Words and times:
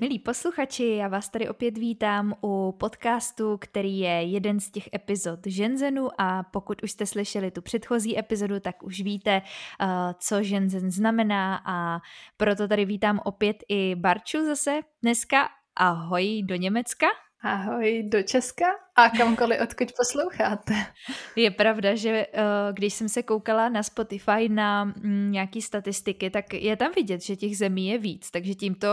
Milí 0.00 0.18
posluchači, 0.18 0.86
já 0.86 1.08
vás 1.08 1.28
tady 1.28 1.48
opět 1.48 1.78
vítám 1.78 2.34
u 2.42 2.74
podcastu, 2.78 3.58
který 3.58 3.98
je 3.98 4.10
jeden 4.10 4.60
z 4.60 4.70
těch 4.70 4.88
epizod 4.94 5.40
Ženzenu 5.46 6.08
a 6.18 6.42
pokud 6.42 6.82
už 6.82 6.90
jste 6.90 7.06
slyšeli 7.06 7.50
tu 7.50 7.62
předchozí 7.62 8.18
epizodu, 8.18 8.60
tak 8.60 8.82
už 8.82 9.00
víte, 9.00 9.42
uh, 9.42 9.88
co 10.18 10.42
Ženzen 10.42 10.90
znamená 10.90 11.62
a 11.66 12.00
proto 12.36 12.68
tady 12.68 12.84
vítám 12.84 13.20
opět 13.24 13.56
i 13.68 13.94
Barču 13.94 14.46
zase 14.46 14.80
dneska. 15.02 15.48
Ahoj 15.76 16.42
do 16.42 16.56
Německa. 16.56 17.06
Ahoj 17.42 18.02
do 18.08 18.22
Česka 18.22 18.66
a 18.96 19.10
kamkoliv, 19.10 19.60
odkud 19.60 19.88
posloucháte. 19.96 20.74
Je 21.36 21.50
pravda, 21.50 21.94
že 21.94 22.26
uh, 22.26 22.42
když 22.72 22.94
jsem 22.94 23.08
se 23.08 23.22
koukala 23.22 23.68
na 23.68 23.82
Spotify 23.82 24.48
na 24.48 24.84
mm, 24.84 25.32
nějaký 25.32 25.62
statistiky, 25.62 26.30
tak 26.30 26.54
je 26.54 26.76
tam 26.76 26.92
vidět, 26.96 27.22
že 27.22 27.36
těch 27.36 27.58
zemí 27.58 27.88
je 27.88 27.98
víc, 27.98 28.30
takže 28.30 28.54
tímto 28.54 28.88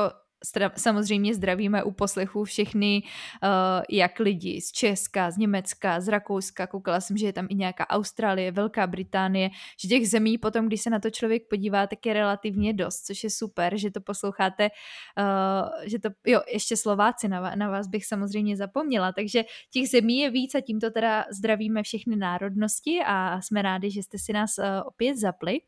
samozřejmě 0.75 1.33
zdravíme 1.33 1.83
u 1.83 1.91
poslechu 1.91 2.43
všechny, 2.43 3.03
uh, 3.03 3.49
jak 3.89 4.19
lidi 4.19 4.61
z 4.61 4.71
Česka, 4.71 5.31
z 5.31 5.37
Německa, 5.37 6.01
z 6.01 6.07
Rakouska, 6.07 6.67
koukala 6.67 7.01
jsem, 7.01 7.17
že 7.17 7.25
je 7.25 7.33
tam 7.33 7.47
i 7.49 7.55
nějaká 7.55 7.89
Austrálie, 7.89 8.51
Velká 8.51 8.87
Británie, 8.87 9.49
že 9.79 9.87
těch 9.87 10.09
zemí 10.09 10.37
potom, 10.37 10.67
když 10.67 10.81
se 10.81 10.89
na 10.89 10.99
to 10.99 11.09
člověk 11.09 11.43
podívá, 11.49 11.87
tak 11.87 12.05
je 12.05 12.13
relativně 12.13 12.73
dost, 12.73 13.05
což 13.05 13.23
je 13.23 13.29
super, 13.29 13.77
že 13.77 13.91
to 13.91 14.01
posloucháte, 14.01 14.69
uh, 15.19 15.83
že 15.85 15.99
to, 15.99 16.09
jo, 16.25 16.41
ještě 16.53 16.77
Slováci, 16.77 17.27
na, 17.27 17.55
na 17.55 17.69
vás 17.69 17.87
bych 17.87 18.05
samozřejmě 18.05 18.57
zapomněla, 18.57 19.11
takže 19.11 19.43
těch 19.71 19.89
zemí 19.89 20.17
je 20.17 20.29
víc 20.29 20.55
a 20.55 20.61
tímto 20.61 20.91
teda 20.91 21.25
zdravíme 21.31 21.83
všechny 21.83 22.15
národnosti 22.15 22.99
a 23.05 23.41
jsme 23.41 23.61
rádi, 23.61 23.91
že 23.91 24.03
jste 24.03 24.17
si 24.17 24.33
nás 24.33 24.57
uh, 24.57 24.65
opět 24.85 25.17
zapli. 25.17 25.59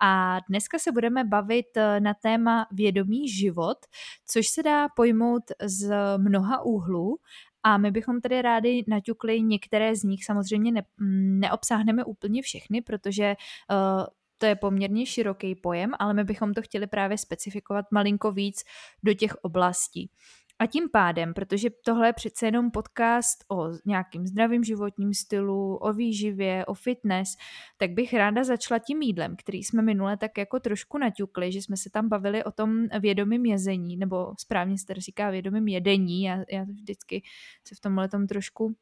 A 0.00 0.38
dneska 0.48 0.78
se 0.78 0.92
budeme 0.92 1.24
bavit 1.24 1.66
na 1.98 2.14
téma 2.14 2.66
vědomý 2.72 3.28
život, 3.28 3.78
což 4.26 4.48
se 4.48 4.62
dá 4.62 4.88
pojmout 4.88 5.42
z 5.62 5.92
mnoha 6.18 6.62
úhlů 6.62 7.16
a 7.62 7.78
my 7.78 7.90
bychom 7.90 8.20
tady 8.20 8.42
rádi 8.42 8.84
naťukli 8.88 9.42
některé 9.42 9.96
z 9.96 10.02
nich. 10.02 10.24
Samozřejmě 10.24 10.72
ne, 10.72 10.82
mm, 11.00 11.40
neobsáhneme 11.40 12.04
úplně 12.04 12.42
všechny, 12.42 12.82
protože 12.82 13.34
uh, 13.70 14.06
to 14.38 14.46
je 14.46 14.56
poměrně 14.56 15.06
široký 15.06 15.54
pojem, 15.54 15.90
ale 15.98 16.14
my 16.14 16.24
bychom 16.24 16.54
to 16.54 16.62
chtěli 16.62 16.86
právě 16.86 17.18
specifikovat 17.18 17.86
malinko 17.92 18.32
víc 18.32 18.62
do 19.02 19.14
těch 19.14 19.34
oblastí. 19.42 20.10
A 20.58 20.66
tím 20.66 20.88
pádem, 20.92 21.34
protože 21.34 21.68
tohle 21.84 22.08
je 22.08 22.12
přece 22.12 22.46
jenom 22.46 22.70
podcast 22.70 23.44
o 23.50 23.68
nějakým 23.86 24.26
zdravým 24.26 24.64
životním 24.64 25.14
stylu, 25.14 25.76
o 25.76 25.92
výživě, 25.92 26.66
o 26.66 26.74
fitness, 26.74 27.36
tak 27.76 27.90
bych 27.90 28.14
ráda 28.14 28.44
začala 28.44 28.78
tím 28.78 29.02
jídlem, 29.02 29.36
který 29.36 29.64
jsme 29.64 29.82
minule 29.82 30.16
tak 30.16 30.38
jako 30.38 30.60
trošku 30.60 30.98
naťukli, 30.98 31.52
že 31.52 31.62
jsme 31.62 31.76
se 31.76 31.90
tam 31.90 32.08
bavili 32.08 32.44
o 32.44 32.50
tom 32.50 32.86
vědomém 33.00 33.46
jezení, 33.46 33.96
nebo 33.96 34.34
správně 34.40 34.78
se 34.78 34.94
říká 34.94 35.30
vědomém 35.30 35.68
jedení, 35.68 36.22
já, 36.22 36.44
já 36.50 36.62
vždycky 36.64 37.22
se 37.68 37.74
v 37.74 37.80
tomhle 37.80 38.08
tom 38.08 38.26
trošku 38.26 38.76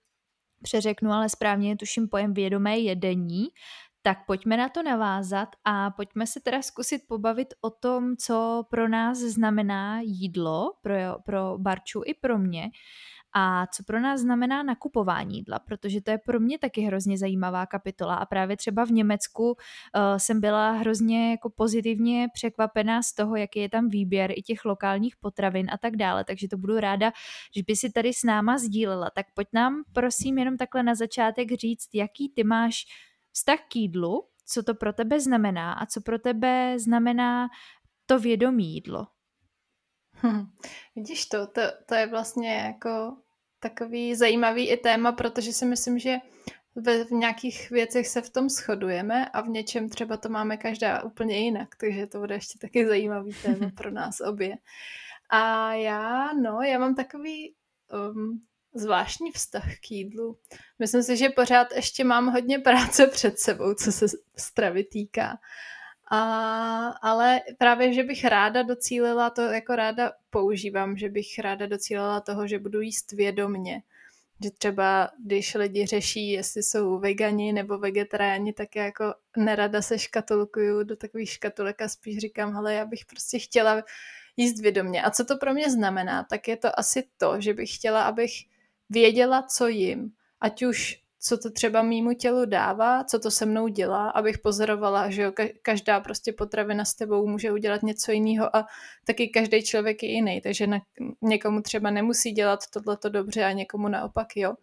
přeřeknu, 0.62 1.10
ale 1.10 1.28
správně 1.28 1.76
tuším 1.76 2.08
pojem 2.08 2.34
vědomé 2.34 2.78
jedení, 2.78 3.48
tak 4.02 4.26
pojďme 4.26 4.56
na 4.56 4.68
to 4.68 4.82
navázat 4.82 5.48
a 5.64 5.90
pojďme 5.90 6.26
se 6.26 6.40
teda 6.40 6.62
zkusit 6.62 7.02
pobavit 7.08 7.54
o 7.60 7.70
tom, 7.70 8.16
co 8.16 8.64
pro 8.70 8.88
nás 8.88 9.18
znamená 9.18 10.00
jídlo, 10.00 10.72
pro, 10.82 10.94
pro 11.24 11.58
Barču 11.58 12.02
i 12.06 12.14
pro 12.14 12.38
mě, 12.38 12.70
a 13.34 13.66
co 13.66 13.84
pro 13.84 14.00
nás 14.00 14.20
znamená 14.20 14.62
nakupování 14.62 15.36
jídla, 15.36 15.58
protože 15.58 16.00
to 16.00 16.10
je 16.10 16.18
pro 16.18 16.40
mě 16.40 16.58
taky 16.58 16.80
hrozně 16.80 17.18
zajímavá 17.18 17.66
kapitola 17.66 18.14
a 18.14 18.26
právě 18.26 18.56
třeba 18.56 18.84
v 18.84 18.90
Německu 18.90 19.44
uh, 19.44 19.54
jsem 20.16 20.40
byla 20.40 20.70
hrozně 20.70 21.30
jako 21.30 21.50
pozitivně 21.50 22.28
překvapená 22.34 23.02
z 23.02 23.14
toho, 23.14 23.36
jaký 23.36 23.60
je 23.60 23.68
tam 23.68 23.88
výběr 23.88 24.30
i 24.36 24.42
těch 24.42 24.64
lokálních 24.64 25.16
potravin 25.16 25.66
a 25.72 25.78
tak 25.78 25.96
dále, 25.96 26.24
takže 26.24 26.48
to 26.48 26.56
budu 26.56 26.80
ráda, 26.80 27.12
že 27.56 27.62
by 27.66 27.76
si 27.76 27.90
tady 27.90 28.12
s 28.12 28.22
náma 28.24 28.58
sdílela. 28.58 29.10
Tak 29.14 29.26
pojď 29.34 29.48
nám 29.52 29.82
prosím 29.92 30.38
jenom 30.38 30.56
takhle 30.56 30.82
na 30.82 30.94
začátek 30.94 31.52
říct, 31.52 31.88
jaký 31.94 32.32
ty 32.34 32.44
máš 32.44 32.84
vztah 33.32 33.58
k 33.68 33.76
jídlu, 33.76 34.28
co 34.46 34.62
to 34.62 34.74
pro 34.74 34.92
tebe 34.92 35.20
znamená 35.20 35.72
a 35.72 35.86
co 35.86 36.00
pro 36.00 36.18
tebe 36.18 36.74
znamená 36.78 37.48
to 38.06 38.18
vědomí 38.18 38.74
jídlo. 38.74 39.06
Hm, 40.22 40.46
vidíš 40.96 41.26
to, 41.26 41.46
to, 41.46 41.60
to 41.86 41.94
je 41.94 42.06
vlastně 42.06 42.54
jako 42.54 43.16
takový 43.60 44.14
zajímavý 44.14 44.68
i 44.68 44.76
téma, 44.76 45.12
protože 45.12 45.52
si 45.52 45.66
myslím, 45.66 45.98
že 45.98 46.16
ve, 46.74 47.04
v 47.04 47.10
nějakých 47.10 47.70
věcech 47.70 48.06
se 48.06 48.22
v 48.22 48.30
tom 48.30 48.48
shodujeme 48.48 49.28
a 49.28 49.40
v 49.40 49.48
něčem 49.48 49.88
třeba 49.88 50.16
to 50.16 50.28
máme 50.28 50.56
každá 50.56 51.02
úplně 51.02 51.38
jinak, 51.38 51.76
takže 51.76 52.06
to 52.06 52.18
bude 52.18 52.34
ještě 52.34 52.58
taky 52.58 52.86
zajímavý 52.86 53.32
téma 53.42 53.70
pro 53.76 53.90
nás 53.90 54.20
obě. 54.20 54.56
A 55.30 55.72
já, 55.74 56.32
no, 56.32 56.60
já 56.60 56.78
mám 56.78 56.94
takový 56.94 57.54
um, 58.12 58.42
zvláštní 58.74 59.32
vztah 59.32 59.64
k 59.86 59.90
jídlu. 59.90 60.38
Myslím 60.78 61.02
si, 61.02 61.16
že 61.16 61.28
pořád 61.28 61.72
ještě 61.76 62.04
mám 62.04 62.26
hodně 62.26 62.58
práce 62.58 63.06
před 63.06 63.38
sebou, 63.38 63.74
co 63.74 63.92
se 63.92 64.06
stravy 64.36 64.84
týká. 64.84 65.38
A, 66.10 66.88
ale 66.88 67.40
právě, 67.58 67.92
že 67.92 68.02
bych 68.02 68.24
ráda 68.24 68.62
docílila, 68.62 69.30
to 69.30 69.42
jako 69.42 69.76
ráda 69.76 70.12
používám, 70.30 70.96
že 70.96 71.08
bych 71.08 71.38
ráda 71.38 71.66
docílila 71.66 72.20
toho, 72.20 72.46
že 72.46 72.58
budu 72.58 72.80
jíst 72.80 73.12
vědomně. 73.12 73.82
Že 74.44 74.50
třeba, 74.50 75.10
když 75.24 75.54
lidi 75.54 75.86
řeší, 75.86 76.30
jestli 76.30 76.62
jsou 76.62 76.98
vegani 76.98 77.52
nebo 77.52 77.78
vegetariáni, 77.78 78.52
tak 78.52 78.76
já 78.76 78.84
jako 78.84 79.14
nerada 79.36 79.82
se 79.82 79.98
škatulkuju 79.98 80.84
do 80.84 80.96
takových 80.96 81.30
škatulek 81.30 81.82
a 81.82 81.88
spíš 81.88 82.18
říkám, 82.18 82.54
hele, 82.54 82.74
já 82.74 82.84
bych 82.84 83.04
prostě 83.04 83.38
chtěla 83.38 83.82
jíst 84.36 84.60
vědomně. 84.60 85.02
A 85.02 85.10
co 85.10 85.24
to 85.24 85.36
pro 85.36 85.52
mě 85.52 85.70
znamená? 85.70 86.24
Tak 86.30 86.48
je 86.48 86.56
to 86.56 86.78
asi 86.78 87.08
to, 87.18 87.40
že 87.40 87.54
bych 87.54 87.74
chtěla, 87.74 88.02
abych 88.02 88.32
věděla, 88.90 89.42
co 89.42 89.68
jim. 89.68 90.12
Ať 90.40 90.62
už 90.62 91.02
co 91.24 91.38
to 91.38 91.50
třeba 91.50 91.82
mýmu 91.82 92.12
tělu 92.12 92.44
dává, 92.44 93.04
co 93.04 93.18
to 93.18 93.30
se 93.30 93.46
mnou 93.46 93.68
dělá, 93.68 94.10
abych 94.10 94.38
pozorovala, 94.38 95.10
že 95.10 95.22
jo, 95.22 95.32
každá 95.62 96.00
prostě 96.00 96.32
potravina 96.32 96.84
s 96.84 96.94
tebou 96.94 97.26
může 97.26 97.52
udělat 97.52 97.82
něco 97.82 98.12
jiného 98.12 98.56
a 98.56 98.66
taky 99.04 99.28
každý 99.28 99.62
člověk 99.62 100.02
je 100.02 100.08
jiný, 100.08 100.40
takže 100.40 100.66
na, 100.66 100.80
někomu 101.22 101.62
třeba 101.62 101.90
nemusí 101.90 102.32
dělat 102.32 102.60
tohleto 102.70 103.08
dobře 103.08 103.44
a 103.44 103.52
někomu 103.52 103.88
naopak 103.88 104.36
jo. 104.36 104.54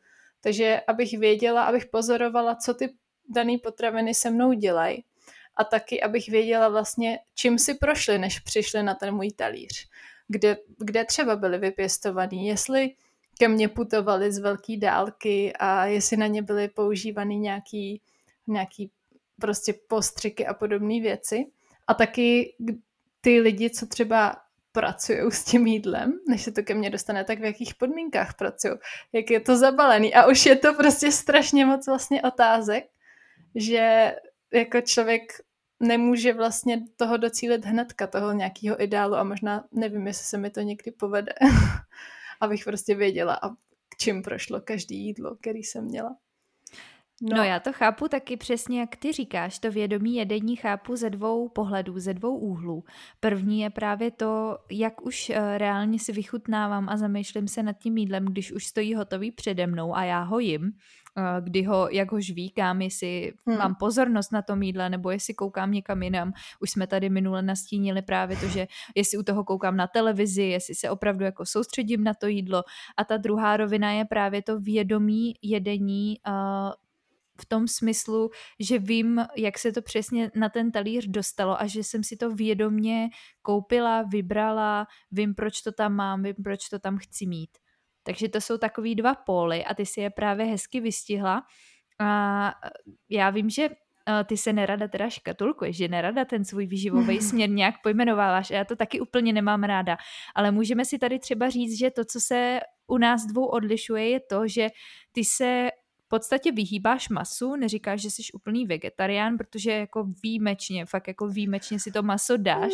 Takže 0.41 0.81
abych 0.87 1.17
věděla, 1.17 1.63
abych 1.63 1.85
pozorovala, 1.85 2.55
co 2.55 2.73
ty 2.73 2.93
dané 3.29 3.57
potraviny 3.63 4.13
se 4.13 4.29
mnou 4.29 4.53
dělají 4.53 5.03
a 5.55 5.63
taky, 5.63 6.01
abych 6.01 6.29
věděla 6.29 6.69
vlastně, 6.69 7.19
čím 7.35 7.59
si 7.59 7.73
prošly, 7.73 8.17
než 8.17 8.39
přišly 8.39 8.83
na 8.83 8.95
ten 8.95 9.15
můj 9.15 9.31
talíř. 9.31 9.87
Kde, 10.27 10.57
kde 10.77 11.05
třeba 11.05 11.35
byly 11.35 11.57
vypěstovaný, 11.57 12.47
jestli 12.47 12.91
ke 13.39 13.47
mně 13.47 13.67
putovali 13.67 14.31
z 14.31 14.37
velké 14.37 14.77
dálky 14.77 15.53
a 15.59 15.85
jestli 15.85 16.17
na 16.17 16.27
ně 16.27 16.41
byly 16.41 16.67
používány 16.67 17.35
nějaký, 17.37 18.01
nějaký 18.47 18.91
prostě 19.41 19.73
postřiky 19.87 20.47
a 20.47 20.53
podobné 20.53 21.01
věci. 21.01 21.45
A 21.87 21.93
taky 21.93 22.55
ty 23.21 23.39
lidi, 23.39 23.69
co 23.69 23.85
třeba 23.85 24.37
pracují 24.71 25.31
s 25.31 25.43
tím 25.43 25.67
jídlem, 25.67 26.19
než 26.27 26.41
se 26.41 26.51
to 26.51 26.63
ke 26.63 26.73
mně 26.73 26.89
dostane, 26.89 27.23
tak 27.23 27.39
v 27.39 27.43
jakých 27.43 27.75
podmínkách 27.75 28.35
pracují, 28.35 28.73
jak 29.13 29.31
je 29.31 29.39
to 29.39 29.57
zabalený. 29.57 30.13
A 30.13 30.27
už 30.27 30.45
je 30.45 30.55
to 30.55 30.73
prostě 30.73 31.11
strašně 31.11 31.65
moc 31.65 31.87
vlastně 31.87 32.21
otázek, 32.21 32.83
že 33.55 34.15
jako 34.53 34.81
člověk 34.81 35.21
nemůže 35.79 36.33
vlastně 36.33 36.83
toho 36.95 37.17
docílit 37.17 37.65
hnedka, 37.65 38.07
toho 38.07 38.33
nějakého 38.33 38.83
ideálu 38.83 39.15
a 39.15 39.23
možná 39.23 39.63
nevím, 39.71 40.07
jestli 40.07 40.25
se 40.25 40.37
mi 40.37 40.49
to 40.49 40.61
někdy 40.61 40.91
povede. 40.91 41.33
abych 42.39 42.63
prostě 42.63 42.95
věděla, 42.95 43.33
a 43.33 43.49
k 43.89 43.97
čím 43.97 44.21
prošlo 44.21 44.61
každý 44.61 45.05
jídlo, 45.05 45.35
který 45.35 45.63
jsem 45.63 45.85
měla. 45.85 46.15
No. 47.21 47.37
no 47.37 47.43
já 47.43 47.59
to 47.59 47.73
chápu 47.73 48.07
taky 48.07 48.37
přesně, 48.37 48.79
jak 48.79 48.95
ty 48.95 49.11
říkáš, 49.11 49.59
to 49.59 49.71
vědomí 49.71 50.15
jedení 50.15 50.55
chápu 50.55 50.95
ze 50.95 51.09
dvou 51.09 51.49
pohledů, 51.49 51.99
ze 51.99 52.13
dvou 52.13 52.37
úhlů. 52.37 52.83
První 53.19 53.61
je 53.61 53.69
právě 53.69 54.11
to, 54.11 54.57
jak 54.71 55.05
už 55.05 55.29
eh, 55.29 55.57
reálně 55.57 55.99
si 55.99 56.11
vychutnávám 56.11 56.89
a 56.89 56.97
zamýšlím 56.97 57.47
se 57.47 57.63
nad 57.63 57.73
tím 57.73 57.97
jídlem, 57.97 58.25
když 58.25 58.51
už 58.51 58.65
stojí 58.65 58.95
hotový 58.95 59.31
přede 59.31 59.67
mnou 59.67 59.95
a 59.95 60.03
já 60.03 60.21
ho 60.21 60.39
jim, 60.39 60.71
kdy 61.39 61.63
ho, 61.63 61.89
jak 61.91 62.11
ho 62.11 62.21
žvíkám, 62.21 62.81
jestli 62.81 63.33
hmm. 63.45 63.57
mám 63.57 63.75
pozornost 63.75 64.31
na 64.31 64.41
tom 64.41 64.63
jídle, 64.63 64.89
nebo 64.89 65.11
jestli 65.11 65.33
koukám 65.33 65.71
někam 65.71 66.03
jinam. 66.03 66.31
Už 66.59 66.71
jsme 66.71 66.87
tady 66.87 67.09
minule 67.09 67.41
nastínili 67.41 68.01
právě 68.01 68.37
to, 68.37 68.47
že 68.47 68.67
jestli 68.95 69.17
u 69.17 69.23
toho 69.23 69.43
koukám 69.43 69.77
na 69.77 69.87
televizi, 69.87 70.43
jestli 70.43 70.75
se 70.75 70.89
opravdu 70.89 71.25
jako 71.25 71.45
soustředím 71.45 72.03
na 72.03 72.13
to 72.13 72.27
jídlo. 72.27 72.63
A 72.97 73.03
ta 73.03 73.17
druhá 73.17 73.57
rovina 73.57 73.91
je 73.91 74.05
právě 74.05 74.41
to 74.41 74.59
vědomí 74.59 75.33
jedení 75.41 76.17
uh, 76.27 76.71
v 77.41 77.45
tom 77.45 77.67
smyslu, 77.67 78.29
že 78.59 78.79
vím, 78.79 79.25
jak 79.37 79.59
se 79.59 79.71
to 79.71 79.81
přesně 79.81 80.31
na 80.35 80.49
ten 80.49 80.71
talíř 80.71 81.07
dostalo 81.07 81.61
a 81.61 81.67
že 81.67 81.83
jsem 81.83 82.03
si 82.03 82.17
to 82.17 82.29
vědomně 82.29 83.09
koupila, 83.41 84.03
vybrala, 84.03 84.87
vím, 85.11 85.35
proč 85.35 85.61
to 85.61 85.71
tam 85.71 85.93
mám, 85.93 86.23
vím, 86.23 86.35
proč 86.43 86.69
to 86.69 86.79
tam 86.79 86.97
chci 86.97 87.25
mít. 87.25 87.49
Takže 88.09 88.29
to 88.29 88.41
jsou 88.41 88.57
takový 88.57 88.95
dva 88.95 89.15
póly 89.15 89.65
a 89.65 89.73
ty 89.73 89.85
si 89.85 90.01
je 90.01 90.09
právě 90.09 90.45
hezky 90.45 90.79
vystihla. 90.79 91.43
A 91.99 92.51
já 93.09 93.29
vím, 93.29 93.49
že 93.49 93.69
ty 94.25 94.37
se 94.37 94.53
nerada 94.53 94.87
teda 94.87 95.09
škatulkuješ, 95.09 95.77
že 95.77 95.87
nerada 95.87 96.25
ten 96.25 96.45
svůj 96.45 96.65
výživový 96.65 97.21
směr 97.29 97.49
nějak 97.49 97.75
pojmenováváš 97.83 98.51
a 98.51 98.53
já 98.53 98.65
to 98.65 98.75
taky 98.75 98.99
úplně 98.99 99.33
nemám 99.33 99.63
ráda, 99.63 99.97
ale 100.35 100.51
můžeme 100.51 100.85
si 100.85 100.97
tady 100.97 101.19
třeba 101.19 101.49
říct, 101.49 101.79
že 101.79 101.91
to, 101.91 102.05
co 102.05 102.19
se 102.19 102.59
u 102.87 102.97
nás 102.97 103.25
dvou 103.25 103.45
odlišuje, 103.45 104.09
je 104.09 104.19
to, 104.19 104.47
že 104.47 104.69
ty 105.11 105.23
se 105.23 105.69
v 106.05 106.07
podstatě 106.07 106.51
vyhýbáš 106.51 107.09
masu, 107.09 107.55
neříkáš, 107.55 108.01
že 108.01 108.11
jsi 108.11 108.21
úplný 108.33 108.65
vegetarián, 108.65 109.37
protože 109.37 109.71
jako 109.71 110.07
výjimečně, 110.23 110.85
fakt 110.85 111.07
jako 111.07 111.27
výjimečně 111.27 111.79
si 111.79 111.91
to 111.91 112.03
maso 112.03 112.37
dáš. 112.37 112.73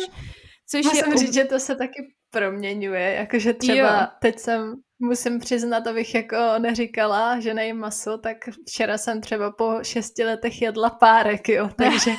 Což 0.70 0.84
Musím 0.84 1.12
je... 1.12 1.18
říct, 1.18 1.34
že 1.34 1.44
to 1.44 1.60
se 1.60 1.74
taky 1.76 2.14
proměňuje, 2.30 3.14
jakože 3.14 3.54
třeba 3.54 4.00
jo. 4.00 4.06
teď 4.20 4.38
jsem, 4.38 4.74
musím 4.98 5.40
přiznat, 5.40 5.86
abych 5.86 6.14
jako 6.14 6.36
neříkala, 6.58 7.40
že 7.40 7.54
nejím 7.54 7.76
maso, 7.76 8.18
tak 8.18 8.36
včera 8.68 8.98
jsem 8.98 9.20
třeba 9.20 9.50
po 9.50 9.78
šesti 9.82 10.24
letech 10.24 10.62
jedla 10.62 10.90
párek, 10.90 11.48
jo, 11.48 11.70
takže 11.76 12.10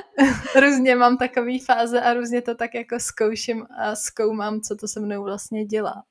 různě 0.60 0.96
mám 0.96 1.16
takový 1.16 1.58
fáze 1.58 2.00
a 2.00 2.14
různě 2.14 2.42
to 2.42 2.54
tak 2.54 2.74
jako 2.74 3.00
zkouším 3.00 3.66
a 3.78 3.96
zkoumám, 3.96 4.60
co 4.60 4.76
to 4.76 4.88
se 4.88 5.00
mnou 5.00 5.24
vlastně 5.24 5.64
dělá. 5.64 6.02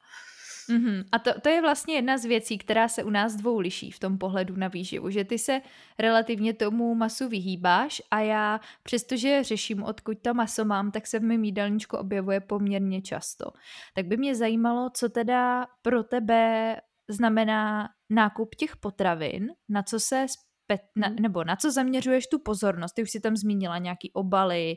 Mm-hmm. 0.69 1.03
A 1.11 1.19
to, 1.19 1.41
to 1.41 1.49
je 1.49 1.61
vlastně 1.61 1.95
jedna 1.95 2.17
z 2.17 2.25
věcí, 2.25 2.57
která 2.57 2.87
se 2.87 3.03
u 3.03 3.09
nás 3.09 3.35
dvou 3.35 3.59
liší 3.59 3.91
v 3.91 3.99
tom 3.99 4.17
pohledu 4.17 4.55
na 4.55 4.67
výživu, 4.67 5.09
že 5.09 5.23
ty 5.23 5.39
se 5.39 5.61
relativně 5.99 6.53
tomu 6.53 6.95
masu 6.95 7.29
vyhýbáš 7.29 8.01
a 8.11 8.19
já, 8.19 8.59
přestože 8.83 9.43
řeším, 9.43 9.83
odkud 9.83 10.17
to 10.21 10.33
maso 10.33 10.65
mám, 10.65 10.91
tak 10.91 11.07
se 11.07 11.19
v 11.19 11.23
mém 11.23 11.43
jídelníčku 11.43 11.97
objevuje 11.97 12.39
poměrně 12.39 13.01
často. 13.01 13.45
Tak 13.93 14.05
by 14.05 14.17
mě 14.17 14.35
zajímalo, 14.35 14.89
co 14.93 15.09
teda 15.09 15.67
pro 15.81 16.03
tebe 16.03 16.75
znamená 17.09 17.89
nákup 18.09 18.55
těch 18.55 18.77
potravin, 18.77 19.47
na 19.69 19.83
co 19.83 19.99
se 19.99 20.25
spe, 20.67 20.79
na, 20.95 21.07
mhm. 21.07 21.17
nebo 21.21 21.43
na 21.43 21.55
co 21.55 21.71
zaměřuješ 21.71 22.27
tu 22.27 22.39
pozornost? 22.39 22.93
Ty 22.93 23.03
už 23.03 23.11
si 23.11 23.19
tam 23.19 23.35
zmínila 23.35 23.77
nějaký 23.77 24.11
obaly, 24.11 24.75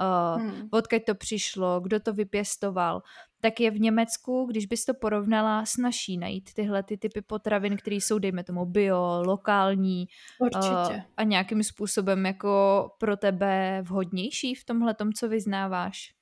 uh, 0.00 0.42
hmm. 0.42 0.68
odkud 0.70 1.02
to 1.06 1.14
přišlo, 1.14 1.80
kdo 1.80 2.00
to 2.00 2.12
vypěstoval 2.12 3.02
tak 3.42 3.60
je 3.60 3.70
v 3.70 3.80
Německu, 3.80 4.46
když 4.50 4.66
bys 4.66 4.84
to 4.84 4.94
porovnala, 4.94 5.66
snaží 5.66 6.18
najít 6.18 6.54
tyhle 6.54 6.82
ty 6.82 6.96
typy 6.96 7.22
potravin, 7.22 7.76
které 7.76 7.96
jsou, 7.96 8.18
dejme 8.18 8.44
tomu, 8.44 8.66
bio, 8.66 9.22
lokální 9.26 10.06
Uh, 10.40 11.00
a 11.16 11.22
nějakým 11.22 11.62
způsobem 11.62 12.26
jako 12.26 12.88
pro 12.98 13.16
tebe 13.16 13.82
vhodnější 13.82 14.54
v 14.54 14.64
tomhle 14.64 14.94
tom, 14.94 15.12
co 15.12 15.28
vyznáváš. 15.28 16.14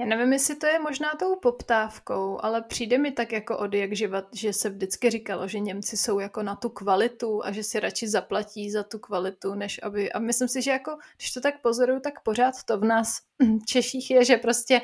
Já 0.00 0.06
nevím, 0.06 0.32
jestli 0.32 0.56
to 0.56 0.66
je 0.66 0.78
možná 0.78 1.08
tou 1.18 1.36
poptávkou, 1.36 2.38
ale 2.42 2.62
přijde 2.62 2.98
mi 2.98 3.12
tak 3.12 3.32
jako 3.32 3.58
od 3.58 3.74
jak 3.74 3.92
živat, 3.92 4.24
že 4.32 4.52
se 4.52 4.70
vždycky 4.70 5.10
říkalo, 5.10 5.48
že 5.48 5.58
Němci 5.58 5.96
jsou 5.96 6.18
jako 6.18 6.42
na 6.42 6.56
tu 6.56 6.68
kvalitu 6.68 7.44
a 7.44 7.52
že 7.52 7.62
si 7.62 7.80
radši 7.80 8.08
zaplatí 8.08 8.70
za 8.70 8.82
tu 8.82 8.98
kvalitu, 8.98 9.54
než 9.54 9.80
aby... 9.82 10.12
A 10.12 10.18
myslím 10.18 10.48
si, 10.48 10.62
že 10.62 10.70
jako, 10.70 10.98
když 11.16 11.32
to 11.32 11.40
tak 11.40 11.60
pozoruju, 11.60 12.00
tak 12.00 12.22
pořád 12.22 12.54
to 12.64 12.78
v 12.78 12.84
nás 12.84 13.18
Češích 13.66 14.10
je, 14.10 14.24
že 14.24 14.36
prostě 14.36 14.80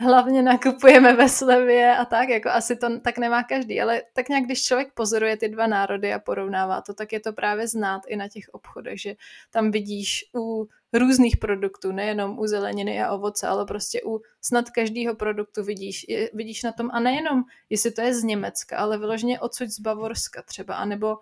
hlavně 0.00 0.42
nakupujeme 0.42 1.16
ve 1.16 1.28
slevě 1.28 1.96
a 1.96 2.04
tak, 2.04 2.28
jako 2.28 2.48
asi 2.48 2.76
to 2.76 3.00
tak 3.00 3.18
nemá 3.18 3.42
každý, 3.42 3.80
ale 3.80 4.02
tak 4.12 4.28
nějak, 4.28 4.44
když 4.44 4.64
člověk 4.64 4.92
pozoruje 4.94 5.36
ty 5.36 5.48
dva 5.48 5.66
národy 5.66 6.14
a 6.14 6.18
porovnává 6.18 6.80
to, 6.80 6.94
tak 6.94 7.12
je 7.12 7.20
to 7.20 7.32
právě 7.32 7.68
znát 7.68 8.02
i 8.08 8.16
na 8.16 8.28
těch 8.28 8.44
obchodech, 8.52 9.00
že 9.00 9.14
tam 9.50 9.70
vidíš 9.70 10.24
u 10.36 10.68
různých 10.92 11.36
produktů, 11.36 11.92
nejenom 11.92 12.38
u 12.38 12.46
zeleniny 12.46 13.02
a 13.02 13.12
ovoce, 13.12 13.46
ale 13.46 13.66
prostě 13.66 14.00
u 14.06 14.20
snad 14.40 14.70
každého 14.70 15.14
produktu 15.14 15.64
vidíš, 15.64 16.06
je, 16.08 16.30
vidíš 16.34 16.62
na 16.62 16.72
tom 16.72 16.90
a 16.92 17.00
nejenom, 17.00 17.42
jestli 17.70 17.90
to 17.90 18.00
je 18.00 18.14
z 18.14 18.24
Německa, 18.24 18.78
ale 18.78 18.98
vyloženě 18.98 19.40
odsud 19.40 19.68
z 19.68 19.80
Bavorska 19.80 20.42
třeba, 20.42 20.74
anebo 20.74 21.16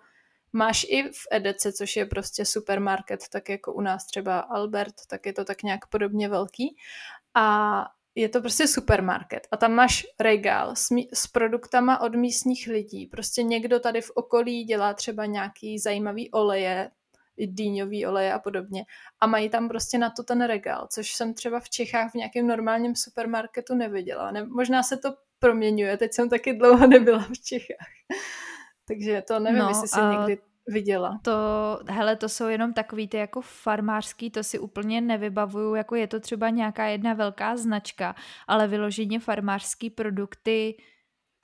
máš 0.53 0.85
i 0.89 1.03
v 1.03 1.27
Edece, 1.31 1.73
což 1.73 1.95
je 1.95 2.05
prostě 2.05 2.45
supermarket, 2.45 3.19
tak 3.31 3.49
jako 3.49 3.73
u 3.73 3.81
nás 3.81 4.05
třeba 4.05 4.39
Albert, 4.39 4.95
tak 5.07 5.25
je 5.25 5.33
to 5.33 5.45
tak 5.45 5.63
nějak 5.63 5.87
podobně 5.87 6.29
velký. 6.29 6.75
A 7.33 7.85
je 8.17 8.29
to 8.29 8.41
prostě 8.41 8.67
supermarket 8.67 9.47
a 9.51 9.57
tam 9.57 9.73
máš 9.73 10.05
regál 10.19 10.75
s, 10.75 10.87
s 11.13 11.27
produktama 11.27 12.01
od 12.01 12.15
místních 12.15 12.67
lidí. 12.67 13.05
Prostě 13.05 13.43
někdo 13.43 13.79
tady 13.79 14.01
v 14.01 14.11
okolí 14.15 14.63
dělá 14.63 14.93
třeba 14.93 15.25
nějaký 15.25 15.79
zajímavý 15.79 16.31
oleje, 16.31 16.91
dýňový 17.37 18.05
oleje 18.05 18.33
a 18.33 18.39
podobně. 18.39 18.85
A 19.19 19.27
mají 19.27 19.49
tam 19.49 19.69
prostě 19.69 19.97
na 19.97 20.09
to 20.09 20.23
ten 20.23 20.45
regál, 20.45 20.87
což 20.91 21.13
jsem 21.13 21.33
třeba 21.33 21.59
v 21.59 21.69
Čechách 21.69 22.11
v 22.11 22.15
nějakém 22.15 22.47
normálním 22.47 22.95
supermarketu 22.95 23.75
neviděla. 23.75 24.31
Ne, 24.31 24.45
možná 24.45 24.83
se 24.83 24.97
to 24.97 25.13
proměňuje, 25.39 25.97
teď 25.97 26.13
jsem 26.13 26.29
taky 26.29 26.53
dlouho 26.53 26.87
nebyla 26.87 27.19
v 27.19 27.39
Čechách. 27.43 27.87
Takže 28.87 29.23
to 29.27 29.39
nevím, 29.39 29.59
no, 29.59 29.67
jestli 29.67 29.87
si 29.87 29.99
a... 29.99 30.11
někdy 30.11 30.41
viděla. 30.67 31.19
To, 31.21 31.31
hele, 31.89 32.15
to 32.15 32.29
jsou 32.29 32.47
jenom 32.47 32.73
takový 32.73 33.07
ty 33.07 33.17
jako 33.17 33.41
farmářský, 33.41 34.31
to 34.31 34.43
si 34.43 34.59
úplně 34.59 35.01
nevybavuju, 35.01 35.75
jako 35.75 35.95
je 35.95 36.07
to 36.07 36.19
třeba 36.19 36.49
nějaká 36.49 36.85
jedna 36.85 37.13
velká 37.13 37.57
značka, 37.57 38.15
ale 38.47 38.67
vyloženě 38.67 39.19
farmářský 39.19 39.89
produkty 39.89 40.75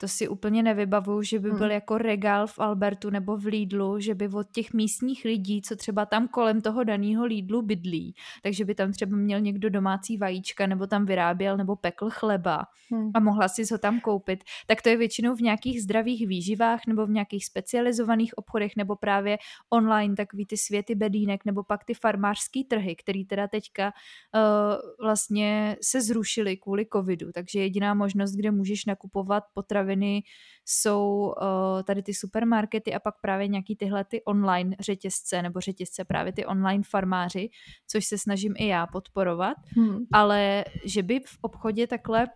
to 0.04 0.08
si 0.08 0.28
úplně 0.28 0.62
nevybavuju, 0.62 1.22
že 1.22 1.38
by 1.38 1.48
hmm. 1.48 1.58
byl 1.58 1.66
hmm. 1.66 1.74
jako 1.74 1.98
regál 1.98 2.46
v 2.46 2.58
Albertu 2.58 3.10
nebo 3.10 3.36
v 3.36 3.44
Lidlu, 3.44 4.00
že 4.00 4.14
by 4.14 4.28
od 4.28 4.50
těch 4.52 4.72
místních 4.72 5.24
lidí, 5.24 5.62
co 5.62 5.76
třeba 5.76 6.06
tam 6.06 6.28
kolem 6.28 6.60
toho 6.60 6.84
daného 6.84 7.24
Lidlu 7.24 7.62
bydlí, 7.62 8.14
takže 8.42 8.64
by 8.64 8.74
tam 8.74 8.92
třeba 8.92 9.16
měl 9.16 9.40
někdo 9.40 9.70
domácí 9.70 10.16
vajíčka 10.16 10.66
nebo 10.66 10.86
tam 10.86 11.06
vyráběl 11.06 11.56
nebo 11.56 11.76
pekl 11.76 12.10
chleba 12.10 12.64
hmm. 12.90 13.10
a 13.14 13.20
mohla 13.20 13.48
si 13.48 13.62
ho 13.72 13.78
tam 13.78 14.00
koupit, 14.00 14.44
tak 14.66 14.82
to 14.82 14.88
je 14.88 14.96
většinou 14.96 15.34
v 15.34 15.40
nějakých 15.40 15.82
zdravých 15.82 16.28
výživách 16.28 16.80
nebo 16.88 17.06
v 17.06 17.10
nějakých 17.10 17.46
specializovaných 17.46 18.38
obchodech 18.38 18.76
nebo 18.76 18.96
právě 18.96 19.38
online 19.70 20.14
takový 20.14 20.46
ty 20.46 20.56
světy 20.56 20.94
bedínek 20.94 21.44
nebo 21.44 21.64
pak 21.64 21.84
ty 21.84 21.94
farmářský 21.94 22.64
trhy, 22.64 22.96
který 22.96 23.24
teda 23.24 23.48
teďka 23.48 23.86
uh, 23.86 25.04
vlastně 25.06 25.76
se 25.82 26.00
zrušily 26.00 26.56
kvůli 26.56 26.86
covidu, 26.92 27.32
takže 27.32 27.60
jediná 27.60 27.94
možnost, 27.94 28.32
kde 28.32 28.50
můžeš 28.50 28.84
nakupovat 28.84 29.44
potraviny 29.54 29.93
potraviny 29.94 30.22
jsou 30.66 31.32
uh, 31.42 31.82
tady 31.82 32.02
ty 32.02 32.14
supermarkety 32.14 32.94
a 32.94 33.00
pak 33.00 33.14
právě 33.20 33.48
nějaký 33.48 33.76
tyhle 33.76 34.04
ty 34.04 34.22
online 34.24 34.76
řetězce 34.80 35.42
nebo 35.42 35.60
řetězce 35.60 36.04
právě 36.04 36.32
ty 36.32 36.46
online 36.46 36.82
farmáři, 36.86 37.48
což 37.86 38.04
se 38.04 38.18
snažím 38.18 38.54
i 38.58 38.66
já 38.66 38.86
podporovat, 38.86 39.56
hmm. 39.76 39.98
ale 40.12 40.64
že 40.84 41.02
by 41.02 41.20
v 41.20 41.38
obchodě 41.42 41.86
takhle 41.86 42.26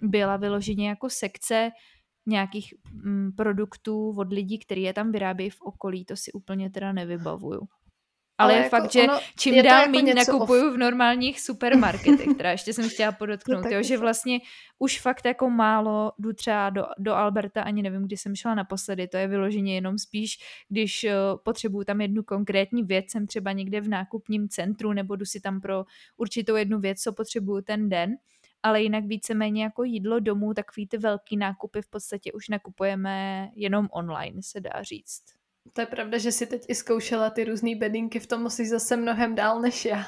byla 0.00 0.36
vyloženě 0.36 0.88
jako 0.88 1.10
sekce 1.10 1.70
nějakých 2.26 2.74
mm, 2.92 3.32
produktů 3.36 4.14
od 4.16 4.32
lidí, 4.32 4.58
který 4.58 4.82
je 4.82 4.92
tam 4.92 5.12
vyrábějí 5.12 5.50
v 5.50 5.60
okolí, 5.60 6.04
to 6.04 6.16
si 6.16 6.32
úplně 6.32 6.70
teda 6.70 6.92
nevybavuju. 6.92 7.60
Ale, 8.38 8.52
ale 8.52 8.60
je 8.60 8.64
jako 8.64 8.76
fakt, 8.76 8.92
že 8.92 9.06
čím 9.38 9.62
dál 9.62 9.80
jako 9.80 9.90
méně 9.90 10.14
nakupuju 10.14 10.72
v 10.72 10.76
normálních 10.76 11.40
supermarketech, 11.40 12.36
teda 12.36 12.50
ještě 12.50 12.72
jsem 12.72 12.88
chtěla 12.88 13.12
podotknout, 13.18 13.64
jo, 13.70 13.82
že 13.82 13.98
vlastně 13.98 14.38
už 14.78 15.00
fakt 15.00 15.26
jako 15.26 15.50
málo 15.50 16.12
jdu 16.18 16.32
třeba 16.32 16.70
do, 16.70 16.84
do 16.98 17.14
Alberta, 17.14 17.62
ani 17.62 17.82
nevím, 17.82 18.02
kdy 18.02 18.16
jsem 18.16 18.36
šla 18.36 18.54
naposledy, 18.54 19.08
to 19.08 19.16
je 19.16 19.28
vyloženě 19.28 19.74
jenom 19.74 19.98
spíš, 19.98 20.38
když 20.68 21.04
uh, 21.04 21.10
potřebuju 21.44 21.84
tam 21.84 22.00
jednu 22.00 22.22
konkrétní 22.22 22.82
věc, 22.82 23.10
jsem 23.10 23.26
třeba 23.26 23.52
někde 23.52 23.80
v 23.80 23.88
nákupním 23.88 24.48
centru, 24.48 24.92
nebo 24.92 25.16
jdu 25.16 25.24
si 25.24 25.40
tam 25.40 25.60
pro 25.60 25.84
určitou 26.16 26.56
jednu 26.56 26.80
věc, 26.80 27.00
co 27.00 27.12
potřebuju 27.12 27.62
ten 27.62 27.88
den, 27.88 28.16
ale 28.62 28.82
jinak 28.82 29.04
víceméně 29.04 29.62
jako 29.62 29.84
jídlo 29.84 30.20
domů, 30.20 30.54
takový 30.54 30.86
ty 30.86 30.98
velký 30.98 31.36
nákupy 31.36 31.82
v 31.82 31.90
podstatě 31.90 32.32
už 32.32 32.48
nakupujeme 32.48 33.48
jenom 33.54 33.88
online, 33.92 34.42
se 34.42 34.60
dá 34.60 34.82
říct. 34.82 35.43
To 35.72 35.80
je 35.80 35.86
pravda, 35.86 36.18
že 36.18 36.32
si 36.32 36.46
teď 36.46 36.64
i 36.68 36.74
zkoušela 36.74 37.30
ty 37.30 37.44
různé 37.44 37.70
bedinky, 37.76 38.20
v 38.20 38.26
tom 38.26 38.42
musíš 38.42 38.68
zase 38.68 38.96
mnohem 38.96 39.34
dál 39.34 39.60
než 39.60 39.84
já. 39.84 40.04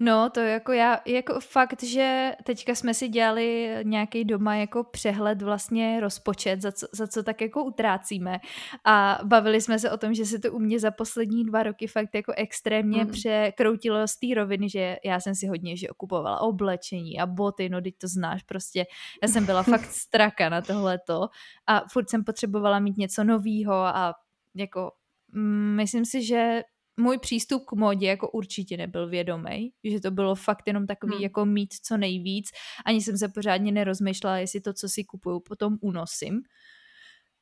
No, 0.00 0.30
to 0.30 0.40
jako 0.40 0.72
já, 0.72 1.00
jako 1.06 1.40
fakt, 1.40 1.82
že 1.82 2.32
teďka 2.44 2.74
jsme 2.74 2.94
si 2.94 3.08
dělali 3.08 3.76
nějaký 3.82 4.24
doma 4.24 4.56
jako 4.56 4.84
přehled 4.84 5.42
vlastně 5.42 6.00
rozpočet, 6.00 6.62
za 6.62 6.72
co, 6.72 6.86
za 6.92 7.06
co 7.06 7.22
tak 7.22 7.40
jako 7.40 7.64
utrácíme 7.64 8.38
a 8.84 9.18
bavili 9.24 9.60
jsme 9.60 9.78
se 9.78 9.90
o 9.90 9.96
tom, 9.96 10.14
že 10.14 10.24
se 10.24 10.38
to 10.38 10.52
u 10.52 10.58
mě 10.58 10.80
za 10.80 10.90
poslední 10.90 11.44
dva 11.44 11.62
roky 11.62 11.86
fakt 11.86 12.14
jako 12.14 12.32
extrémně 12.36 13.04
mm. 13.04 13.10
překroutilo 13.10 14.08
z 14.08 14.16
té 14.16 14.26
roviny, 14.36 14.68
že 14.68 14.96
já 15.04 15.20
jsem 15.20 15.34
si 15.34 15.46
hodně 15.46 15.76
že 15.76 15.88
okupovala 15.88 16.40
oblečení 16.40 17.20
a 17.20 17.26
boty, 17.26 17.68
no 17.68 17.80
teď 17.80 17.94
to 17.98 18.08
znáš 18.08 18.42
prostě, 18.42 18.84
já 19.22 19.28
jsem 19.28 19.46
byla 19.46 19.62
fakt 19.62 19.84
straka 19.90 20.48
na 20.48 20.62
tohleto 20.62 21.28
a 21.66 21.84
furt 21.92 22.10
jsem 22.10 22.24
potřebovala 22.24 22.78
mít 22.78 22.96
něco 22.96 23.24
novýho 23.24 23.74
a 23.74 24.14
jako 24.54 24.92
mm, 25.32 25.76
myslím 25.76 26.04
si, 26.04 26.22
že 26.22 26.62
můj 27.00 27.18
přístup 27.18 27.64
k 27.64 27.72
modě 27.72 28.06
jako 28.06 28.30
určitě 28.30 28.76
nebyl 28.76 29.08
vědomý, 29.08 29.72
že 29.84 30.00
to 30.00 30.10
bylo 30.10 30.34
fakt 30.34 30.62
jenom 30.66 30.86
takový 30.86 31.14
hmm. 31.14 31.22
jako 31.22 31.44
mít 31.44 31.74
co 31.84 31.96
nejvíc, 31.96 32.48
ani 32.86 33.00
jsem 33.00 33.18
se 33.18 33.28
pořádně 33.28 33.72
nerozmýšlela, 33.72 34.38
jestli 34.38 34.60
to, 34.60 34.72
co 34.72 34.88
si 34.88 35.04
kupuju, 35.04 35.40
potom 35.40 35.78
unosím. 35.80 36.42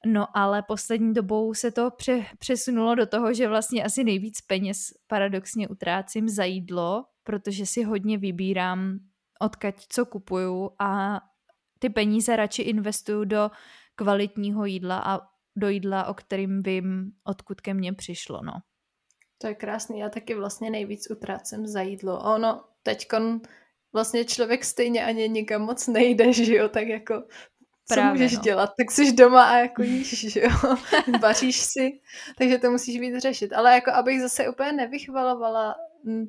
No 0.07 0.37
ale 0.37 0.63
poslední 0.63 1.15
dobou 1.15 1.55
se 1.55 1.71
to 1.71 1.91
pře- 1.91 2.27
přesunulo 2.39 2.95
do 2.95 3.07
toho, 3.07 3.35
že 3.35 3.49
vlastně 3.49 3.85
asi 3.85 4.05
nejvíc 4.05 4.41
peněz 4.41 4.79
paradoxně 5.07 5.69
utrácím 5.69 6.29
za 6.29 6.45
jídlo, 6.45 7.05
protože 7.25 7.67
si 7.67 7.83
hodně 7.83 8.19
vybírám 8.19 8.99
odkaď 9.41 9.87
co 9.89 10.07
kupuju 10.07 10.71
a 10.79 11.21
ty 11.79 11.91
peníze 11.91 12.37
radši 12.37 12.63
investuju 12.63 13.25
do 13.25 13.51
kvalitního 13.95 14.65
jídla 14.65 14.99
a 14.99 15.30
do 15.57 15.69
jídla, 15.69 16.07
o 16.07 16.15
kterým 16.15 16.63
vím, 16.63 17.13
odkud 17.25 17.61
ke 17.61 17.75
mně 17.75 17.93
přišlo, 17.93 18.41
no. 18.43 18.53
To 19.39 19.47
je 19.47 19.55
krásný. 19.55 19.99
Já 19.99 20.09
taky 20.09 20.35
vlastně 20.35 20.71
nejvíc 20.71 21.11
utrácím 21.11 21.67
za 21.67 21.81
jídlo. 21.81 22.19
Ono 22.35 22.65
teďkon 22.83 23.41
vlastně 23.93 24.25
člověk 24.25 24.65
stejně 24.65 25.05
ani 25.05 25.29
nikam 25.29 25.63
moc 25.63 25.87
nejde, 25.87 26.33
že 26.33 26.55
jo, 26.55 26.69
tak 26.69 26.89
jako 26.89 27.23
co 27.91 27.95
Právě, 27.95 28.13
můžeš 28.13 28.37
no. 28.37 28.43
dělat? 28.43 28.71
Tak 28.79 28.91
jsi 28.91 29.13
doma 29.13 29.45
a 29.45 29.57
jako 29.57 29.83
jíš, 29.83 30.33
že 30.33 30.41
jo, 30.41 30.77
vaříš 31.21 31.61
si, 31.61 32.01
takže 32.39 32.59
to 32.59 32.71
musíš 32.71 33.01
víc 33.01 33.19
řešit. 33.19 33.53
Ale 33.53 33.75
jako 33.75 33.91
abych 33.91 34.21
zase 34.21 34.49
úplně 34.49 34.73
nevychvalovala 34.73 35.75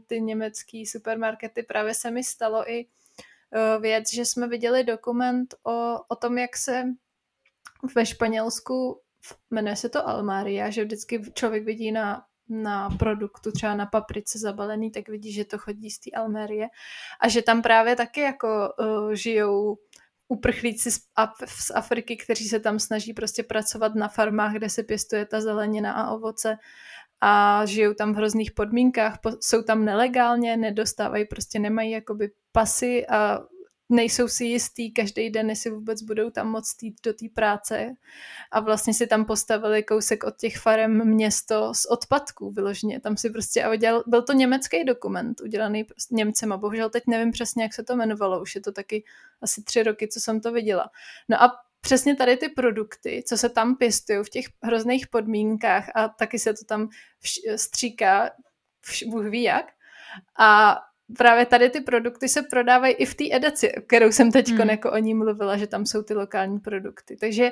ty 0.08 0.22
německý 0.22 0.86
supermarkety, 0.86 1.64
právě 1.64 1.94
se 1.94 2.12
mi 2.12 2.24
stalo 2.24 2.72
i 2.72 2.86
uh, 2.86 3.82
věc, 3.82 4.14
že 4.14 4.26
jsme 4.26 4.48
viděli 4.48 4.84
dokument 4.84 5.56
o, 5.64 5.96
o 6.08 6.16
tom, 6.16 6.38
jak 6.38 6.58
se 6.58 6.84
ve 7.96 8.06
Španělsku, 8.06 9.02
jmenuje 9.52 9.76
se 9.76 9.90
to 9.90 10.08
Almaria, 10.08 10.70
že 10.70 10.84
vždycky 10.84 11.22
člověk 11.34 11.66
vidí 11.66 11.92
na 11.92 12.24
na 12.52 12.90
produktu, 12.90 13.52
třeba 13.52 13.76
na 13.76 13.86
paprice 13.86 14.40
zabalený, 14.40 14.92
tak 14.92 15.10
vidí, 15.10 15.34
že 15.34 15.46
to 15.46 15.58
chodí 15.58 15.90
z 15.90 16.00
té 16.00 16.12
Almerie 16.12 16.68
a 17.22 17.28
že 17.28 17.42
tam 17.42 17.62
právě 17.62 17.96
taky 17.96 18.22
jako 18.22 18.74
uh, 18.80 19.12
žijou 19.14 19.78
uprchlíci 20.28 20.92
z, 20.92 21.00
Af- 21.18 21.46
z 21.48 21.72
Afriky, 21.76 22.18
kteří 22.18 22.46
se 22.46 22.60
tam 22.60 22.80
snaží 22.80 23.14
prostě 23.14 23.44
pracovat 23.44 23.96
na 23.96 24.08
farmách, 24.08 24.54
kde 24.54 24.70
se 24.70 24.84
pěstuje 24.84 25.26
ta 25.26 25.42
zelenina 25.42 25.94
a 25.94 26.12
ovoce. 26.12 26.58
A 27.22 27.66
žijou 27.66 27.94
tam 27.94 28.14
v 28.14 28.16
hrozných 28.16 28.52
podmínkách, 28.52 29.20
po, 29.22 29.32
jsou 29.42 29.62
tam 29.62 29.86
nelegálně, 29.86 30.58
nedostávají, 30.58 31.26
prostě 31.26 31.60
nemají 31.60 31.92
jakoby 31.92 32.32
pasy 32.52 33.08
a 33.08 33.40
nejsou 33.92 34.28
si 34.28 34.46
jistý 34.46 34.92
každý 34.92 35.30
den, 35.30 35.50
jestli 35.50 35.70
vůbec 35.70 36.02
budou 36.02 36.30
tam 36.30 36.48
moc 36.50 36.76
jít 36.82 36.96
do 37.04 37.14
té 37.14 37.26
práce 37.34 37.94
a 38.52 38.60
vlastně 38.60 38.94
si 38.94 39.08
tam 39.08 39.26
postavili 39.26 39.84
kousek 39.84 40.24
od 40.24 40.38
těch 40.38 40.58
farem 40.58 41.08
město 41.08 41.74
z 41.74 41.86
odpadků 41.86 42.52
vyloženě. 42.52 43.00
Tam 43.00 43.18
si 43.18 43.30
prostě 43.30 43.64
a 43.64 43.72
udělal, 43.72 44.04
byl 44.08 44.22
to 44.22 44.34
německý 44.34 44.84
dokument 44.84 45.42
udělaný 45.42 45.84
prostě 45.84 46.16
Němcema, 46.16 46.58
bohužel 46.58 46.90
teď 46.90 47.04
nevím 47.08 47.32
přesně, 47.32 47.64
jak 47.64 47.74
se 47.74 47.84
to 47.84 47.94
jmenovalo, 47.94 48.42
už 48.42 48.56
je 48.56 48.62
to 48.62 48.72
taky 48.72 49.04
asi 49.42 49.64
tři 49.64 49.84
roky, 49.84 50.08
co 50.08 50.20
jsem 50.20 50.42
to 50.42 50.52
viděla. 50.52 50.90
No 51.30 51.44
a 51.44 51.52
přesně 51.82 52.16
tady 52.16 52.38
ty 52.38 52.50
produkty, 52.50 53.24
co 53.28 53.38
se 53.38 53.50
tam 53.50 53.76
pěstují 53.76 54.20
v 54.24 54.30
těch 54.30 54.46
hrozných 54.64 55.08
podmínkách 55.08 55.92
a 55.96 56.08
taky 56.08 56.40
se 56.40 56.54
to 56.54 56.66
tam 56.66 56.90
vš- 57.24 57.56
stříká, 57.56 58.30
vš- 58.86 59.10
Bůh 59.10 59.26
ví 59.26 59.44
jak. 59.44 59.66
A 60.40 60.80
právě 61.18 61.46
tady 61.46 61.70
ty 61.70 61.82
produkty 61.82 62.30
se 62.30 62.42
prodávají 62.42 62.94
i 62.94 63.06
v 63.06 63.16
té 63.16 63.24
edici, 63.32 63.72
kterou 63.88 64.12
jsem 64.12 64.32
teď 64.32 64.50
hmm. 64.50 64.70
jako 64.70 64.92
o 64.92 64.98
ní 64.98 65.14
mluvila, 65.14 65.58
že 65.58 65.68
tam 65.68 65.86
jsou 65.86 66.02
ty 66.02 66.14
lokální 66.14 66.60
produkty. 66.60 67.18
Takže 67.20 67.52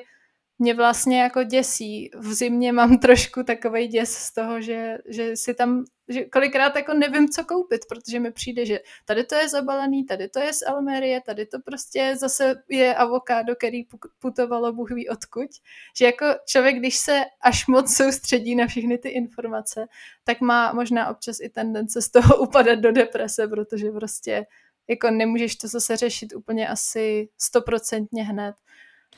mě 0.60 0.74
vlastně 0.74 1.22
jako 1.22 1.44
děsí. 1.44 2.12
V 2.16 2.34
zimě 2.34 2.72
mám 2.72 2.98
trošku 3.00 3.44
takový 3.44 3.88
děs 3.88 4.14
z 4.14 4.34
toho, 4.34 4.62
že, 4.62 4.98
že 5.06 5.36
si 5.36 5.54
tam, 5.54 5.86
že 6.08 6.26
kolikrát 6.26 6.76
jako 6.76 6.94
nevím, 6.94 7.30
co 7.30 7.46
koupit, 7.46 7.82
protože 7.90 8.20
mi 8.20 8.32
přijde, 8.32 8.66
že 8.66 8.80
tady 9.06 9.24
to 9.24 9.36
je 9.36 9.50
zabalený, 9.50 10.06
tady 10.06 10.30
to 10.30 10.40
je 10.40 10.54
z 10.54 10.68
Almerie, 10.68 11.22
tady 11.22 11.46
to 11.46 11.60
prostě 11.60 12.16
zase 12.20 12.64
je 12.70 12.96
avokádo, 12.96 13.56
který 13.56 13.84
putovalo 14.20 14.74
Bůh 14.74 14.92
ví 14.92 15.10
odkud. 15.10 15.50
Že 15.98 16.06
jako 16.06 16.26
člověk, 16.46 16.76
když 16.76 16.98
se 16.98 17.22
až 17.42 17.68
moc 17.68 17.96
soustředí 17.96 18.56
na 18.56 18.68
všechny 18.68 18.98
ty 18.98 19.10
informace, 19.10 19.88
tak 20.24 20.42
má 20.42 20.74
možná 20.74 21.10
občas 21.10 21.40
i 21.40 21.50
tendence 21.50 22.02
z 22.02 22.10
toho 22.10 22.38
upadat 22.42 22.80
do 22.80 22.92
deprese, 22.92 23.48
protože 23.48 23.92
prostě 23.92 24.46
jako 24.90 25.12
nemůžeš 25.12 25.56
to 25.56 25.68
zase 25.68 25.98
řešit 25.98 26.34
úplně 26.36 26.68
asi 26.68 27.30
stoprocentně 27.38 28.24
hned. 28.24 28.56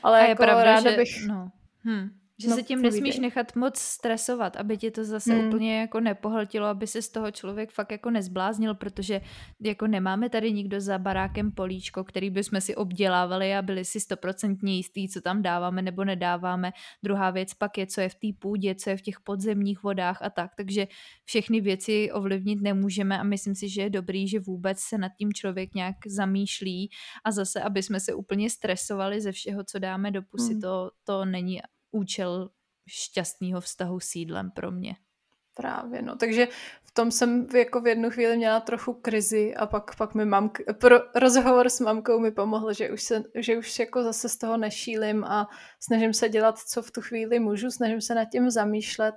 Ale 0.02 0.20
a 0.20 0.22
je 0.22 0.28
jako 0.28 0.42
pravda, 0.42 0.64
ráda 0.64 0.90
že, 0.90 0.96
bych... 0.96 1.26
No. 1.26 1.50
Hm. 1.84 2.21
Že 2.38 2.48
no, 2.48 2.56
se 2.56 2.62
tím 2.62 2.82
nesmíš 2.82 3.18
nechat 3.18 3.56
moc 3.56 3.78
stresovat, 3.78 4.56
aby 4.56 4.76
ti 4.76 4.90
to 4.90 5.04
zase 5.04 5.34
hmm. 5.34 5.48
úplně 5.48 5.80
jako 5.80 6.00
nepohltilo, 6.00 6.66
aby 6.66 6.86
se 6.86 7.02
z 7.02 7.08
toho 7.08 7.30
člověk 7.30 7.70
fakt 7.70 7.92
jako 7.92 8.10
nezbláznil, 8.10 8.74
protože 8.74 9.20
jako 9.60 9.86
nemáme 9.86 10.28
tady 10.28 10.52
nikdo 10.52 10.80
za 10.80 10.98
barákem 10.98 11.52
políčko, 11.52 12.04
který 12.04 12.30
bychom 12.30 12.60
si 12.60 12.76
obdělávali 12.76 13.54
a 13.54 13.62
byli 13.62 13.84
si 13.84 14.00
stoprocentně 14.00 14.76
jistý, 14.76 15.08
co 15.08 15.20
tam 15.20 15.42
dáváme 15.42 15.82
nebo 15.82 16.04
nedáváme. 16.04 16.72
Druhá 17.02 17.30
věc 17.30 17.54
pak 17.54 17.78
je, 17.78 17.86
co 17.86 18.00
je 18.00 18.08
v 18.08 18.14
té 18.14 18.28
půdě, 18.38 18.74
co 18.74 18.90
je 18.90 18.96
v 18.96 19.02
těch 19.02 19.20
podzemních 19.20 19.82
vodách 19.82 20.22
a 20.22 20.30
tak. 20.30 20.50
Takže 20.56 20.86
všechny 21.24 21.60
věci 21.60 22.12
ovlivnit 22.12 22.60
nemůžeme 22.60 23.18
a 23.18 23.22
myslím 23.22 23.54
si, 23.54 23.68
že 23.68 23.82
je 23.82 23.90
dobrý, 23.90 24.28
že 24.28 24.40
vůbec 24.40 24.78
se 24.80 24.98
nad 24.98 25.12
tím 25.18 25.32
člověk 25.32 25.74
nějak 25.74 25.96
zamýšlí 26.06 26.90
a 27.24 27.30
zase, 27.30 27.62
aby 27.62 27.82
jsme 27.82 28.00
se 28.00 28.14
úplně 28.14 28.50
stresovali 28.50 29.20
ze 29.20 29.32
všeho, 29.32 29.64
co 29.64 29.78
dáme 29.78 30.10
do 30.10 30.22
pusy, 30.22 30.52
hmm. 30.52 30.60
to, 30.60 30.90
to 31.04 31.24
není 31.24 31.60
účel 31.92 32.50
šťastného 32.88 33.60
vztahu 33.60 34.00
s 34.00 34.14
jídlem 34.14 34.50
pro 34.50 34.70
mě. 34.70 34.96
Právě, 35.56 36.02
no. 36.02 36.16
Takže 36.16 36.48
v 36.82 36.90
tom 36.90 37.10
jsem 37.10 37.46
jako 37.54 37.80
v 37.80 37.86
jednu 37.86 38.10
chvíli 38.10 38.36
měla 38.36 38.60
trochu 38.60 38.92
krizi 38.92 39.54
a 39.54 39.66
pak, 39.66 39.96
pak 39.96 40.14
mi 40.14 40.24
mamk, 40.24 40.58
pro, 40.80 40.96
rozhovor 41.14 41.68
s 41.70 41.80
mamkou 41.80 42.20
mi 42.20 42.30
pomohl, 42.30 42.72
že 42.72 42.90
už, 42.90 43.02
se, 43.02 43.22
že 43.34 43.58
už 43.58 43.78
jako 43.78 44.02
zase 44.02 44.28
z 44.28 44.36
toho 44.36 44.56
nešílim 44.56 45.24
a 45.24 45.48
snažím 45.80 46.12
se 46.12 46.28
dělat, 46.28 46.58
co 46.58 46.82
v 46.82 46.90
tu 46.90 47.00
chvíli 47.00 47.40
můžu, 47.40 47.70
snažím 47.70 48.00
se 48.00 48.14
nad 48.14 48.24
tím 48.24 48.50
zamýšlet 48.50 49.14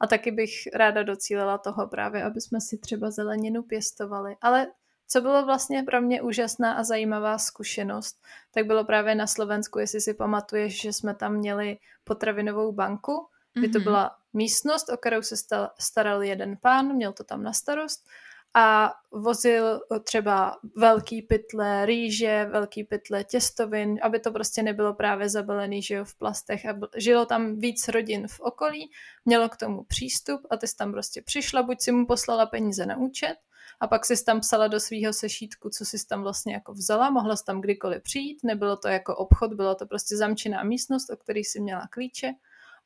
a 0.00 0.06
taky 0.06 0.30
bych 0.30 0.50
ráda 0.74 1.02
docílila 1.02 1.58
toho 1.58 1.88
právě, 1.88 2.24
aby 2.24 2.40
jsme 2.40 2.60
si 2.60 2.78
třeba 2.78 3.10
zeleninu 3.10 3.62
pěstovali. 3.62 4.36
Ale 4.40 4.66
co 5.06 5.20
bylo 5.20 5.44
vlastně 5.44 5.82
pro 5.82 6.00
mě 6.00 6.22
úžasná 6.22 6.72
a 6.72 6.84
zajímavá 6.84 7.38
zkušenost, 7.38 8.22
tak 8.54 8.66
bylo 8.66 8.84
právě 8.84 9.14
na 9.14 9.26
Slovensku, 9.26 9.78
jestli 9.78 10.00
si 10.00 10.14
pamatuješ, 10.14 10.82
že 10.82 10.92
jsme 10.92 11.14
tam 11.14 11.34
měli 11.34 11.78
potravinovou 12.04 12.72
banku, 12.72 13.26
kdy 13.54 13.68
to 13.68 13.78
mhm. 13.78 13.84
byla 13.84 14.16
místnost, 14.32 14.88
o 14.88 14.96
kterou 14.96 15.22
se 15.22 15.36
staral 15.78 16.22
jeden 16.22 16.56
pán, 16.56 16.94
měl 16.94 17.12
to 17.12 17.24
tam 17.24 17.42
na 17.42 17.52
starost 17.52 18.06
a 18.54 18.94
vozil 19.10 19.80
třeba 20.02 20.56
velký 20.76 21.22
pytle 21.22 21.86
rýže, 21.86 22.48
velký 22.50 22.84
pytle 22.84 23.24
těstovin, 23.24 23.98
aby 24.02 24.20
to 24.20 24.32
prostě 24.32 24.62
nebylo 24.62 24.94
právě 24.94 25.28
zabalený 25.28 25.82
že 25.82 25.94
jo, 25.94 26.04
v 26.04 26.14
plastech. 26.14 26.66
A 26.66 26.78
žilo 26.96 27.26
tam 27.26 27.58
víc 27.58 27.88
rodin 27.88 28.28
v 28.28 28.40
okolí, 28.40 28.90
mělo 29.24 29.48
k 29.48 29.56
tomu 29.56 29.84
přístup 29.84 30.46
a 30.50 30.56
ty 30.56 30.66
jsi 30.66 30.76
tam 30.76 30.92
prostě 30.92 31.22
přišla, 31.22 31.62
buď 31.62 31.80
si 31.80 31.92
mu 31.92 32.06
poslala 32.06 32.46
peníze 32.46 32.86
na 32.86 32.96
účet, 32.96 33.34
a 33.80 33.86
pak 33.86 34.06
si 34.06 34.24
tam 34.24 34.40
psala 34.40 34.68
do 34.68 34.80
svého 34.80 35.12
sešítku, 35.12 35.70
co 35.70 35.84
si 35.84 36.06
tam 36.06 36.22
vlastně 36.22 36.54
jako 36.54 36.72
vzala, 36.72 37.10
mohla 37.10 37.36
jsi 37.36 37.44
tam 37.44 37.60
kdykoliv 37.60 38.02
přijít, 38.02 38.38
nebylo 38.44 38.76
to 38.76 38.88
jako 38.88 39.16
obchod, 39.16 39.54
bylo 39.54 39.74
to 39.74 39.86
prostě 39.86 40.16
zamčená 40.16 40.64
místnost, 40.64 41.10
o 41.10 41.16
který 41.16 41.44
si 41.44 41.60
měla 41.60 41.86
klíče. 41.90 42.32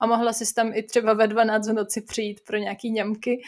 A 0.01 0.07
mohla 0.07 0.33
si 0.33 0.55
tam 0.55 0.73
i 0.75 0.83
třeba 0.83 1.13
ve 1.13 1.27
12 1.27 1.69
v 1.69 1.73
noci 1.73 2.01
přijít 2.01 2.41
pro 2.47 2.57
nějaký 2.57 2.91
ňamky. 2.91 3.43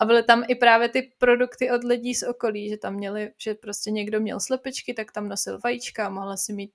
A 0.00 0.04
byly 0.04 0.22
tam 0.22 0.44
i 0.48 0.54
právě 0.54 0.88
ty 0.88 1.12
produkty 1.18 1.70
od 1.70 1.84
lidí 1.84 2.14
z 2.14 2.22
okolí, 2.22 2.68
že 2.68 2.76
tam 2.76 2.94
měli, 2.94 3.32
že 3.38 3.54
prostě 3.54 3.90
někdo 3.90 4.20
měl 4.20 4.40
slepičky, 4.40 4.94
tak 4.94 5.12
tam 5.12 5.28
nosil 5.28 5.58
vajíčka 5.64 6.06
a 6.06 6.10
mohla 6.10 6.36
si 6.36 6.52
mít 6.52 6.70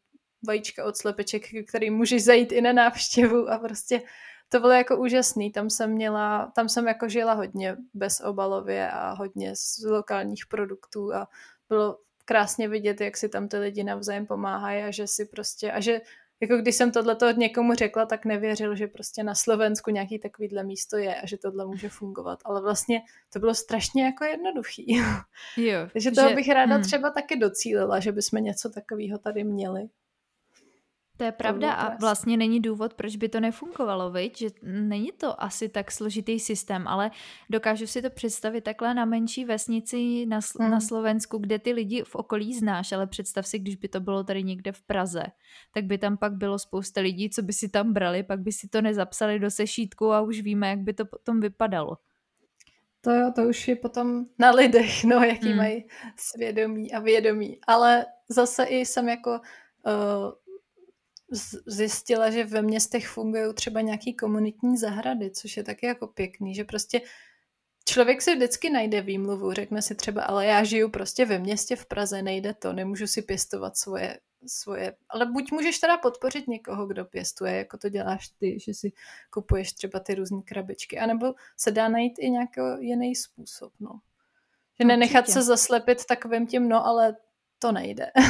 vajíčka 0.47 0.85
od 0.85 0.97
slepeček, 0.97 1.43
který 1.67 1.89
můžeš 1.89 2.23
zajít 2.23 2.51
i 2.51 2.61
na 2.61 2.73
návštěvu 2.73 3.49
a 3.49 3.57
prostě 3.57 4.01
to 4.51 4.59
bylo 4.59 4.71
jako 4.71 4.97
úžasný, 4.97 5.51
tam 5.51 5.69
jsem 5.69 5.91
měla, 5.91 6.51
tam 6.55 6.69
jsem 6.69 6.87
jako 6.87 7.09
žila 7.09 7.33
hodně 7.33 7.77
bez 7.93 8.21
obalově 8.21 8.91
a 8.91 9.11
hodně 9.11 9.55
z 9.55 9.83
lokálních 9.83 10.45
produktů 10.45 11.13
a 11.13 11.27
bylo 11.69 11.97
krásně 12.25 12.67
vidět, 12.67 13.01
jak 13.01 13.17
si 13.17 13.29
tam 13.29 13.47
ty 13.47 13.57
lidi 13.57 13.83
navzájem 13.83 14.25
pomáhají 14.25 14.83
a 14.83 14.91
že 14.91 15.07
si 15.07 15.25
prostě, 15.25 15.71
a 15.71 15.79
že 15.79 16.01
jako 16.41 16.57
když 16.57 16.75
jsem 16.75 16.91
tohle 16.91 17.17
někomu 17.37 17.73
řekla, 17.73 18.05
tak 18.05 18.25
nevěřil, 18.25 18.75
že 18.75 18.87
prostě 18.87 19.23
na 19.23 19.35
Slovensku 19.35 19.91
nějaký 19.91 20.19
takovýhle 20.19 20.63
místo 20.63 20.97
je 20.97 21.15
a 21.15 21.25
že 21.25 21.37
tohle 21.37 21.65
může 21.65 21.89
fungovat. 21.89 22.39
Ale 22.45 22.61
vlastně 22.61 23.01
to 23.33 23.39
bylo 23.39 23.55
strašně 23.55 24.05
jako 24.05 24.23
jednoduchý. 24.23 24.97
Jo, 25.57 25.79
Takže 25.93 26.11
toho 26.11 26.29
že, 26.29 26.35
bych 26.35 26.49
ráda 26.49 26.75
hmm. 26.75 26.83
třeba 26.83 27.09
taky 27.09 27.35
docílila, 27.35 27.99
že 27.99 28.11
bychom 28.11 28.43
něco 28.43 28.69
takového 28.69 29.17
tady 29.17 29.43
měli. 29.43 29.89
To 31.21 31.25
je 31.25 31.31
pravda 31.31 31.73
a 31.73 31.95
vlastně 31.95 32.37
není 32.37 32.59
důvod, 32.59 32.93
proč 32.93 33.15
by 33.15 33.29
to 33.29 33.39
nefungovalo, 33.39 34.11
viď? 34.11 34.37
že 34.37 34.47
není 34.61 35.11
to 35.11 35.43
asi 35.43 35.69
tak 35.69 35.91
složitý 35.91 36.39
systém, 36.39 36.87
ale 36.87 37.11
dokážu 37.49 37.87
si 37.87 38.01
to 38.01 38.09
představit 38.09 38.63
takhle 38.63 38.93
na 38.93 39.05
menší 39.05 39.45
vesnici 39.45 40.25
na, 40.25 40.39
hmm. 40.59 40.71
na 40.71 40.79
Slovensku, 40.79 41.37
kde 41.37 41.59
ty 41.59 41.71
lidi 41.71 42.03
v 42.03 42.15
okolí 42.15 42.53
znáš, 42.53 42.91
ale 42.91 43.07
představ 43.07 43.47
si, 43.47 43.59
když 43.59 43.75
by 43.75 43.87
to 43.87 43.99
bylo 43.99 44.23
tady 44.23 44.43
někde 44.43 44.71
v 44.71 44.81
Praze, 44.81 45.23
tak 45.73 45.85
by 45.85 45.97
tam 45.97 46.17
pak 46.17 46.33
bylo 46.33 46.59
spousta 46.59 47.01
lidí, 47.01 47.29
co 47.29 47.41
by 47.41 47.53
si 47.53 47.69
tam 47.69 47.93
brali, 47.93 48.23
pak 48.23 48.39
by 48.39 48.51
si 48.51 48.67
to 48.67 48.81
nezapsali 48.81 49.39
do 49.39 49.51
sešítku 49.51 50.11
a 50.13 50.21
už 50.21 50.41
víme, 50.41 50.69
jak 50.69 50.79
by 50.79 50.93
to 50.93 51.05
potom 51.05 51.39
vypadalo. 51.39 51.97
To 53.01 53.11
jo, 53.11 53.31
to 53.35 53.43
už 53.43 53.67
je 53.67 53.75
potom 53.75 54.25
na 54.39 54.51
lidech, 54.51 55.03
no, 55.03 55.23
jaký 55.23 55.47
hmm. 55.47 55.57
mají 55.57 55.85
svědomí 56.17 56.93
a 56.93 56.99
vědomí. 56.99 57.59
Ale 57.67 58.05
zase 58.29 58.63
i 58.63 58.85
jsem 58.85 59.09
jako 59.09 59.31
uh, 59.85 60.31
zjistila, 61.65 62.29
že 62.29 62.43
ve 62.43 62.61
městech 62.61 63.07
fungují 63.07 63.53
třeba 63.53 63.81
nějaký 63.81 64.13
komunitní 64.13 64.77
zahrady, 64.77 65.31
což 65.31 65.57
je 65.57 65.63
taky 65.63 65.85
jako 65.85 66.07
pěkný, 66.07 66.55
že 66.55 66.63
prostě 66.63 67.01
člověk 67.85 68.21
si 68.21 68.35
vždycky 68.35 68.69
najde 68.69 69.01
výmluvu, 69.01 69.53
řekne 69.53 69.81
si 69.81 69.95
třeba, 69.95 70.23
ale 70.23 70.45
já 70.45 70.63
žiju 70.63 70.89
prostě 70.89 71.25
ve 71.25 71.39
městě 71.39 71.75
v 71.75 71.85
Praze, 71.85 72.21
nejde 72.21 72.53
to, 72.53 72.73
nemůžu 72.73 73.07
si 73.07 73.21
pěstovat 73.21 73.77
svoje 73.77 74.19
svoje, 74.47 74.95
ale 75.09 75.25
buď 75.25 75.51
můžeš 75.51 75.79
teda 75.79 75.97
podpořit 75.97 76.47
někoho, 76.47 76.87
kdo 76.87 77.05
pěstuje, 77.05 77.55
jako 77.55 77.77
to 77.77 77.89
děláš 77.89 78.27
ty, 78.27 78.59
že 78.59 78.73
si 78.73 78.91
kupuješ 79.29 79.73
třeba 79.73 79.99
ty 79.99 80.15
různé 80.15 80.41
krabičky, 80.41 80.99
anebo 80.99 81.33
se 81.57 81.71
dá 81.71 81.89
najít 81.89 82.13
i 82.19 82.29
nějaký 82.29 82.61
jiný 82.79 83.15
způsob, 83.15 83.73
no. 83.79 83.99
Že 84.79 84.85
nenechat 84.85 85.29
se 85.29 85.43
zaslepit 85.43 86.05
takovým 86.05 86.47
tím, 86.47 86.69
no 86.69 86.85
ale 86.85 87.15
to 87.59 87.71
nejde. 87.71 88.11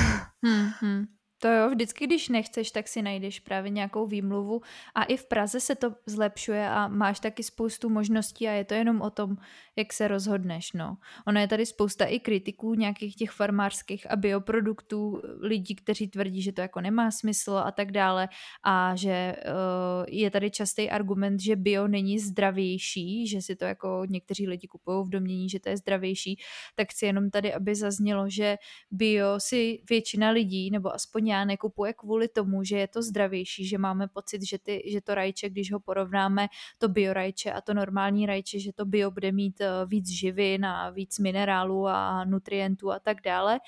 Hmm, 0.44 0.70
hmm. 0.80 1.06
To 1.44 1.48
jo, 1.48 1.70
vždycky, 1.70 2.08
když 2.08 2.30
nechceš, 2.30 2.72
tak 2.72 2.88
si 2.88 3.02
najdeš 3.02 3.40
právě 3.40 3.70
nějakou 3.70 4.08
výmluvu. 4.08 4.62
A 4.96 5.04
i 5.04 5.18
v 5.18 5.26
Praze 5.26 5.60
se 5.60 5.76
to 5.76 5.96
zlepšuje 6.06 6.70
a 6.70 6.88
máš 6.88 7.20
taky 7.20 7.44
spoustu 7.44 7.90
možností 7.90 8.48
a 8.48 8.52
je 8.52 8.66
to 8.66 8.74
jenom 8.74 9.02
o 9.02 9.10
tom, 9.10 9.38
jak 9.76 9.94
se 9.94 10.08
rozhodneš, 10.08 10.74
no. 10.74 10.98
Ono 11.28 11.40
je 11.40 11.48
tady 11.48 11.66
spousta 11.66 12.06
i 12.06 12.20
kritiků 12.20 12.74
nějakých 12.74 13.16
těch 13.16 13.32
farmářských 13.32 14.12
a 14.12 14.16
bioproduktů, 14.16 15.22
lidí, 15.40 15.76
kteří 15.76 16.08
tvrdí, 16.08 16.42
že 16.42 16.52
to 16.52 16.62
jako 16.62 16.82
nemá 16.82 17.12
smysl 17.12 17.52
a 17.66 17.72
tak 17.72 17.92
dále. 17.92 18.30
A 18.64 18.96
že 18.96 19.36
uh, 19.46 20.06
je 20.08 20.32
tady 20.32 20.52
častý 20.52 20.90
argument, 20.90 21.40
že 21.40 21.56
bio 21.56 21.88
není 21.88 22.20
zdravější, 22.20 23.28
že 23.28 23.42
si 23.42 23.56
to 23.56 23.66
jako 23.66 24.04
někteří 24.10 24.48
lidi 24.48 24.68
kupují 24.68 25.06
v 25.06 25.10
domění, 25.10 25.50
že 25.50 25.60
to 25.60 25.70
je 25.70 25.78
zdravější, 25.78 26.40
tak 26.76 26.90
chci 26.90 27.06
jenom 27.06 27.30
tady, 27.30 27.54
aby 27.54 27.76
zaznělo, 27.76 28.30
že 28.30 28.58
bio 28.92 29.40
si 29.40 29.84
většina 29.90 30.30
lidí, 30.30 30.72
nebo 30.72 30.94
aspoň 30.94 31.31
já 31.32 31.46
nekupuje 31.46 31.94
kvůli 31.94 32.28
tomu, 32.28 32.64
že 32.64 32.78
je 32.78 32.88
to 32.88 33.02
zdravější, 33.02 33.68
že 33.68 33.78
máme 33.78 34.08
pocit, 34.08 34.42
že, 34.48 34.58
ty, 34.60 34.84
že 34.86 35.02
to 35.02 35.16
rajče, 35.16 35.50
když 35.50 35.72
ho 35.74 35.80
porovnáme, 35.80 36.48
to 36.78 36.90
bio 36.90 37.14
rajče 37.14 37.52
a 37.52 37.62
to 37.62 37.74
normální 37.74 38.26
rajče, 38.26 38.60
že 38.60 38.74
to 38.74 38.86
bio 38.86 39.12
bude 39.12 39.32
mít 39.32 39.62
eh, 39.62 39.68
víc 39.86 40.10
živin 40.10 40.66
a 40.66 40.90
víc 40.90 41.20
minerálů 41.20 41.88
a 41.88 42.26
nutrientů 42.26 42.92
a 42.92 43.00
tak 43.00 43.22
dále, 43.22 43.60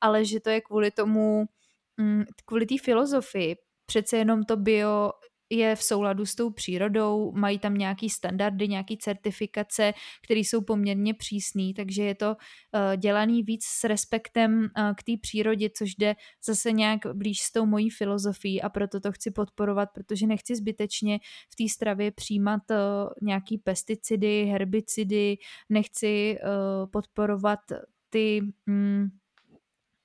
ale 0.00 0.24
že 0.24 0.40
to 0.40 0.50
je 0.50 0.60
kvůli 0.60 0.90
tomu, 0.90 1.44
mm, 1.96 2.24
kvůli 2.44 2.66
té 2.66 2.74
filozofii, 2.84 3.56
přece 3.86 4.16
jenom 4.16 4.44
to 4.44 4.56
bio 4.56 5.12
je 5.50 5.76
v 5.76 5.82
souladu 5.82 6.26
s 6.26 6.34
tou 6.34 6.50
přírodou, 6.50 7.32
mají 7.32 7.58
tam 7.58 7.74
nějaký 7.74 8.10
standardy, 8.10 8.68
nějaký 8.68 8.98
certifikace, 8.98 9.92
které 10.24 10.40
jsou 10.40 10.60
poměrně 10.60 11.14
přísné, 11.14 11.72
takže 11.76 12.02
je 12.02 12.14
to 12.14 12.30
uh, 12.30 12.96
dělaný 12.96 13.42
víc 13.42 13.64
s 13.64 13.84
respektem 13.84 14.60
uh, 14.60 14.94
k 14.94 15.02
té 15.02 15.12
přírodě, 15.22 15.70
což 15.70 15.94
jde 15.94 16.14
zase 16.44 16.72
nějak 16.72 17.00
blíž 17.12 17.40
s 17.40 17.52
tou 17.52 17.66
mojí 17.66 17.90
filozofií 17.90 18.62
a 18.62 18.68
proto 18.68 19.00
to 19.00 19.12
chci 19.12 19.30
podporovat, 19.30 19.88
protože 19.94 20.26
nechci 20.26 20.56
zbytečně 20.56 21.18
v 21.52 21.56
té 21.56 21.68
stravě 21.68 22.12
přijímat 22.12 22.62
uh, 22.70 22.76
nějaký 23.22 23.58
pesticidy, 23.58 24.44
herbicidy, 24.44 25.36
nechci 25.68 26.38
podporovat 26.92 27.60
ty 28.10 28.40
mm, 28.66 29.08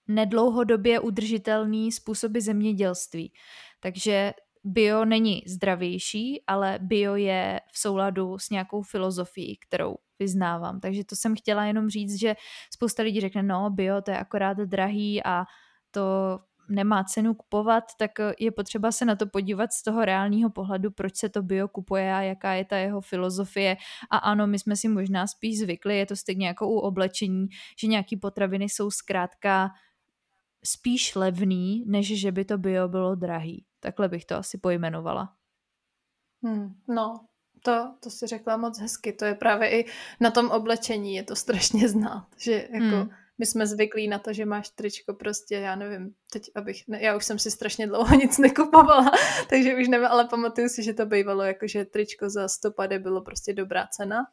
nedlouhodobě 0.08 1.00
udržitelný 1.00 1.92
způsoby 1.92 2.40
zemědělství. 2.40 3.34
Takže 3.80 4.34
bio 4.65 5.05
není 5.05 5.43
zdravější, 5.48 6.43
ale 6.48 6.79
bio 6.81 7.15
je 7.15 7.60
v 7.72 7.79
souladu 7.79 8.38
s 8.38 8.50
nějakou 8.50 8.81
filozofií, 8.81 9.57
kterou 9.67 9.95
vyznávám. 10.19 10.79
Takže 10.79 11.03
to 11.03 11.15
jsem 11.15 11.36
chtěla 11.36 11.65
jenom 11.65 11.89
říct, 11.89 12.19
že 12.19 12.36
spousta 12.74 13.03
lidí 13.03 13.22
řekne, 13.22 13.43
no 13.43 13.69
bio 13.69 14.01
to 14.01 14.12
je 14.12 14.17
akorát 14.17 14.57
drahý 14.57 15.24
a 15.24 15.45
to 15.91 16.39
nemá 16.69 17.03
cenu 17.03 17.34
kupovat, 17.34 17.84
tak 18.00 18.12
je 18.39 18.51
potřeba 18.51 18.91
se 18.91 19.05
na 19.05 19.15
to 19.15 19.27
podívat 19.27 19.74
z 19.74 19.84
toho 19.84 20.05
reálního 20.05 20.50
pohledu, 20.50 20.91
proč 20.91 21.15
se 21.15 21.29
to 21.29 21.43
bio 21.43 21.67
kupuje 21.67 22.13
a 22.13 22.22
jaká 22.22 22.53
je 22.53 22.65
ta 22.65 22.77
jeho 22.77 23.01
filozofie. 23.01 23.77
A 24.12 24.17
ano, 24.17 24.48
my 24.48 24.60
jsme 24.60 24.75
si 24.75 24.88
možná 24.88 25.27
spíš 25.27 25.60
zvykli, 25.60 25.98
je 25.98 26.05
to 26.05 26.15
stejně 26.15 26.48
jako 26.48 26.67
u 26.67 26.75
oblečení, 26.75 27.48
že 27.79 27.88
nějaký 27.88 28.17
potraviny 28.17 28.65
jsou 28.65 28.91
zkrátka 28.91 29.69
spíš 30.65 31.15
levný, 31.15 31.84
než 31.88 32.19
že 32.19 32.31
by 32.31 32.45
to 32.45 32.57
bio 32.57 32.88
bylo 32.88 33.15
drahý. 33.15 33.65
Takhle 33.86 34.10
bych 34.10 34.25
to 34.25 34.36
asi 34.36 34.58
pojmenovala. 34.58 35.36
Hmm, 36.44 36.75
no, 36.88 37.25
to, 37.63 37.94
to 38.00 38.10
si 38.10 38.27
řekla 38.27 38.58
moc 38.58 38.80
hezky. 38.80 39.13
To 39.13 39.25
je 39.25 39.36
právě 39.36 39.80
i 39.80 39.86
na 40.20 40.32
tom 40.32 40.51
oblečení, 40.51 41.15
je 41.15 41.24
to 41.24 41.36
strašně 41.36 41.89
znát, 41.89 42.27
že 42.38 42.68
jako 42.72 42.96
hmm. 42.96 43.10
my 43.38 43.46
jsme 43.46 43.68
zvyklí 43.68 44.07
na 44.07 44.20
to, 44.20 44.33
že 44.33 44.46
máš 44.46 44.70
tričko 44.70 45.14
prostě, 45.14 45.55
já 45.55 45.75
nevím, 45.75 46.14
teď 46.31 46.51
abych, 46.55 46.88
ne, 46.88 47.01
já 47.01 47.16
už 47.16 47.25
jsem 47.25 47.40
si 47.40 47.51
strašně 47.51 47.88
dlouho 47.88 48.16
nic 48.22 48.38
nekupovala, 48.38 49.12
takže 49.50 49.75
už 49.75 49.88
nevím, 49.88 50.07
ale 50.07 50.27
pamatuju 50.27 50.70
si, 50.70 50.83
že 50.83 50.94
to 50.94 51.05
bývalo 51.05 51.44
jako, 51.44 51.68
že 51.68 51.86
tričko 51.86 52.29
za 52.29 52.48
100 52.48 52.70
bylo 53.00 53.22
prostě 53.22 53.53
dobrá 53.53 53.88
cena 53.88 54.25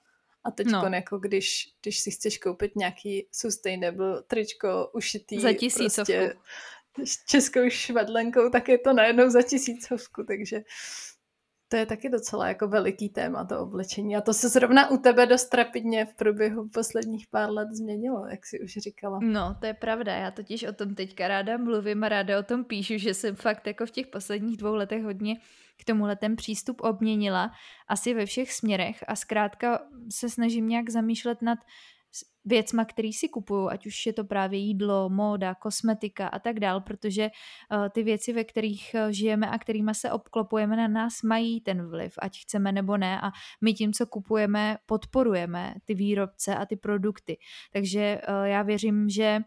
a 0.44 0.50
teď 0.50 0.66
no. 0.66 0.84
jako 0.94 1.18
když, 1.18 1.74
když 1.82 2.00
si 2.00 2.10
chceš 2.10 2.38
koupit 2.38 2.76
nějaký 2.76 3.28
sustainable 3.32 4.22
tričko 4.22 4.90
ušitý 4.94 5.40
za 5.40 5.52
tisícovku. 5.52 6.12
Prostě, 6.12 6.34
s 7.04 7.24
českou 7.26 7.60
švadlenkou, 7.68 8.50
tak 8.50 8.68
je 8.68 8.78
to 8.78 8.92
najednou 8.92 9.30
za 9.30 9.42
tisícovku, 9.42 10.24
takže 10.24 10.62
to 11.72 11.76
je 11.76 11.86
taky 11.86 12.08
docela 12.08 12.48
jako 12.48 12.68
veliký 12.68 13.08
téma, 13.08 13.44
to 13.44 13.60
oblečení. 13.60 14.16
A 14.16 14.20
to 14.20 14.34
se 14.34 14.48
zrovna 14.48 14.90
u 14.90 14.96
tebe 14.96 15.26
dost 15.26 15.54
rapidně 15.54 16.06
v 16.06 16.14
průběhu 16.14 16.68
posledních 16.68 17.26
pár 17.26 17.50
let 17.50 17.68
změnilo, 17.72 18.26
jak 18.26 18.46
si 18.46 18.60
už 18.60 18.72
říkala. 18.72 19.18
No, 19.22 19.56
to 19.60 19.66
je 19.66 19.74
pravda. 19.74 20.14
Já 20.14 20.30
totiž 20.30 20.62
o 20.64 20.72
tom 20.72 20.94
teďka 20.94 21.28
ráda 21.28 21.56
mluvím 21.56 22.04
a 22.04 22.08
ráda 22.08 22.38
o 22.38 22.42
tom 22.42 22.64
píšu, 22.64 22.98
že 22.98 23.14
jsem 23.14 23.36
fakt 23.36 23.66
jako 23.66 23.86
v 23.86 23.90
těch 23.90 24.06
posledních 24.06 24.56
dvou 24.56 24.74
letech 24.74 25.02
hodně 25.02 25.36
k 25.80 25.84
tomuhle 25.84 26.16
ten 26.16 26.36
přístup 26.36 26.80
obměnila 26.80 27.50
asi 27.88 28.14
ve 28.14 28.26
všech 28.26 28.52
směrech 28.52 29.04
a 29.08 29.16
zkrátka 29.16 29.82
se 30.10 30.28
snažím 30.28 30.68
nějak 30.68 30.90
zamýšlet 30.90 31.42
nad 31.42 31.58
věcma, 32.44 32.84
který 32.84 33.12
si 33.12 33.28
kupuju, 33.28 33.68
ať 33.68 33.86
už 33.86 34.06
je 34.06 34.12
to 34.12 34.24
právě 34.24 34.58
jídlo, 34.58 35.08
móda, 35.08 35.54
kosmetika 35.54 36.28
a 36.28 36.38
tak 36.38 36.60
dál, 36.60 36.80
protože 36.80 37.30
uh, 37.30 37.88
ty 37.88 38.02
věci, 38.02 38.32
ve 38.32 38.44
kterých 38.44 38.90
uh, 38.94 39.10
žijeme 39.10 39.50
a 39.50 39.58
kterými 39.58 39.94
se 39.94 40.10
obklopujeme 40.10 40.76
na 40.76 40.88
nás, 40.88 41.22
mají 41.22 41.60
ten 41.60 41.90
vliv, 41.90 42.14
ať 42.18 42.38
chceme 42.42 42.72
nebo 42.72 42.96
ne 42.96 43.20
a 43.20 43.30
my 43.60 43.74
tím, 43.74 43.92
co 43.92 44.06
kupujeme, 44.06 44.76
podporujeme 44.86 45.74
ty 45.84 45.94
výrobce 45.94 46.56
a 46.56 46.66
ty 46.66 46.76
produkty. 46.76 47.38
Takže 47.72 48.20
uh, 48.28 48.44
já 48.44 48.62
věřím, 48.62 49.08
že 49.08 49.40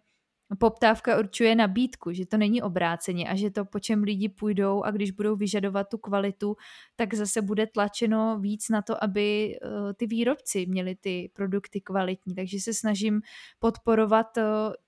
poptávka 0.60 1.20
určuje 1.20 1.56
nabídku, 1.56 2.12
že 2.14 2.26
to 2.26 2.38
není 2.38 2.62
obráceně 2.62 3.30
a 3.30 3.36
že 3.36 3.52
to, 3.52 3.66
po 3.66 3.80
čem 3.80 4.04
lidi 4.04 4.30
půjdou 4.30 4.84
a 4.84 4.92
když 4.92 5.12
budou 5.12 5.36
vyžadovat 5.36 5.90
tu 5.90 5.98
kvalitu, 5.98 6.56
tak 6.96 7.14
zase 7.14 7.42
bude 7.42 7.68
tlačeno 7.68 8.40
víc 8.40 8.70
na 8.70 8.82
to, 8.82 9.04
aby 9.04 9.56
eh, 9.56 9.94
ty 9.94 10.08
výrobci 10.08 10.66
měli 10.66 10.96
ty 10.96 11.32
produkty 11.34 11.82
kvalitní. 11.82 12.36
Takže 12.36 12.60
se 12.60 12.74
snažím 12.74 13.22
podporovat 13.60 14.38
eh, 14.38 14.44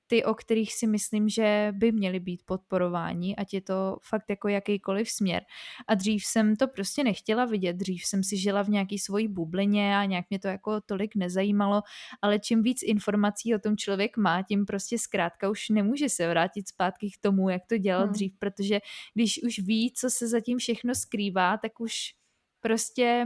ty, 0.07 0.23
o 0.23 0.33
kterých 0.33 0.73
si 0.73 0.87
myslím, 0.87 1.29
že 1.29 1.73
by 1.75 1.91
měly 1.91 2.19
být 2.19 2.41
podporováni, 2.45 3.35
ať 3.35 3.53
je 3.53 3.61
to 3.61 3.97
fakt 4.03 4.25
jako 4.29 4.47
jakýkoliv 4.47 5.09
směr. 5.09 5.43
A 5.87 5.95
dřív 5.95 6.25
jsem 6.25 6.55
to 6.55 6.67
prostě 6.67 7.03
nechtěla 7.03 7.45
vidět, 7.45 7.73
dřív 7.73 8.05
jsem 8.05 8.23
si 8.23 8.37
žila 8.37 8.63
v 8.63 8.69
nějaký 8.69 8.99
svojí 8.99 9.27
bublině 9.27 9.97
a 9.97 10.05
nějak 10.05 10.25
mě 10.29 10.39
to 10.39 10.47
jako 10.47 10.81
tolik 10.81 11.15
nezajímalo, 11.15 11.81
ale 12.21 12.39
čím 12.39 12.61
víc 12.61 12.83
informací 12.83 13.55
o 13.55 13.59
tom 13.59 13.77
člověk 13.77 14.17
má, 14.17 14.43
tím 14.43 14.65
prostě 14.65 14.99
zkrátka 14.99 15.49
už 15.49 15.69
nemůže 15.69 16.09
se 16.09 16.29
vrátit 16.29 16.67
zpátky 16.67 17.09
k 17.11 17.21
tomu, 17.21 17.49
jak 17.49 17.61
to 17.69 17.77
dělal 17.77 18.03
hmm. 18.03 18.13
dřív, 18.13 18.33
protože 18.39 18.79
když 19.13 19.43
už 19.43 19.59
ví, 19.59 19.93
co 19.95 20.09
se 20.09 20.27
zatím 20.27 20.57
všechno 20.57 20.95
skrývá, 20.95 21.57
tak 21.57 21.79
už 21.79 22.13
prostě 22.61 23.25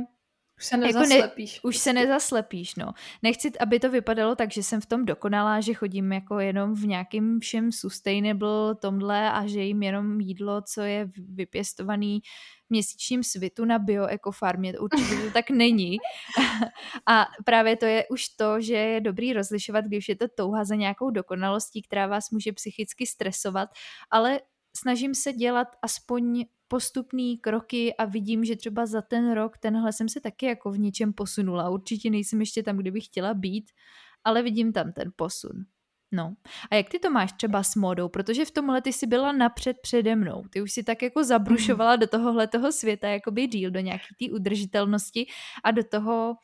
už 0.62 0.66
se 0.66 0.78
nezaslepíš. 0.78 1.56
Jako 1.56 1.68
ne, 1.68 1.70
už 1.70 1.78
se 1.78 1.94
nezaslepíš, 1.94 2.76
no. 2.76 2.94
Nechci, 3.24 3.52
aby 3.60 3.80
to 3.80 3.90
vypadalo 3.90 4.36
tak, 4.36 4.52
že 4.52 4.64
jsem 4.64 4.82
v 4.82 4.86
tom 4.86 5.06
dokonalá, 5.06 5.62
že 5.62 5.74
chodím 5.74 6.12
jako 6.12 6.40
jenom 6.40 6.76
v 6.76 6.88
nějakým 6.88 7.40
všem 7.40 7.72
sustainable 7.72 8.76
tomhle 8.76 9.32
a 9.32 9.48
že 9.48 9.62
jim 9.62 9.84
jenom 9.84 10.22
jídlo, 10.22 10.62
co 10.62 10.82
je 10.82 11.10
vypěstovaný 11.18 12.22
měsíčním 12.70 13.24
svitu 13.24 13.66
na 13.66 13.80
bioekofarmě. 13.80 14.80
Určitě 14.80 15.16
to 15.16 15.32
tak 15.32 15.50
není. 15.50 15.98
A 17.08 17.26
právě 17.46 17.76
to 17.78 17.86
je 17.86 18.06
už 18.10 18.30
to, 18.30 18.62
že 18.62 18.76
je 18.76 19.02
dobrý 19.02 19.34
rozlišovat, 19.34 19.86
když 19.86 20.10
je 20.10 20.16
to 20.16 20.28
touha 20.28 20.64
za 20.64 20.76
nějakou 20.76 21.10
dokonalostí, 21.10 21.82
která 21.82 22.08
vás 22.08 22.32
může 22.32 22.54
psychicky 22.54 23.08
stresovat, 23.08 23.70
ale 24.12 24.40
snažím 24.78 25.16
se 25.16 25.34
dělat 25.34 25.68
aspoň 25.82 26.46
postupný 26.72 27.38
kroky 27.38 27.96
a 27.96 28.06
vidím, 28.06 28.46
že 28.46 28.56
třeba 28.56 28.86
za 28.86 29.02
ten 29.02 29.34
rok 29.34 29.58
tenhle 29.58 29.94
jsem 29.94 30.10
se 30.10 30.22
taky 30.22 30.46
jako 30.46 30.72
v 30.72 30.80
něčem 30.80 31.14
posunula. 31.14 31.70
Určitě 31.70 32.10
nejsem 32.10 32.40
ještě 32.40 32.64
tam, 32.64 32.78
kde 32.78 32.92
bych 32.92 33.06
chtěla 33.06 33.34
být, 33.34 33.72
ale 34.24 34.42
vidím 34.42 34.74
tam 34.74 34.92
ten 34.92 35.12
posun. 35.16 35.52
No. 36.12 36.34
A 36.72 36.76
jak 36.76 36.90
ty 36.90 37.00
to 37.00 37.12
máš 37.12 37.34
třeba 37.34 37.64
s 37.64 37.76
modou? 37.76 38.10
Protože 38.10 38.46
v 38.46 38.52
tomhle 38.52 38.82
ty 38.82 38.94
jsi 38.94 39.08
byla 39.08 39.32
napřed 39.32 39.78
přede 39.82 40.16
mnou. 40.16 40.44
Ty 40.50 40.62
už 40.62 40.72
si 40.72 40.84
tak 40.84 41.02
jako 41.02 41.24
zabrušovala 41.24 41.96
do 41.96 42.08
tohohle 42.08 42.48
toho 42.48 42.72
světa 42.72 43.08
jakoby 43.08 43.48
díl, 43.48 43.72
do 43.72 43.80
nějaký 43.80 44.16
té 44.20 44.34
udržitelnosti 44.36 45.28
a 45.64 45.72
do 45.72 45.84
toho 45.84 46.36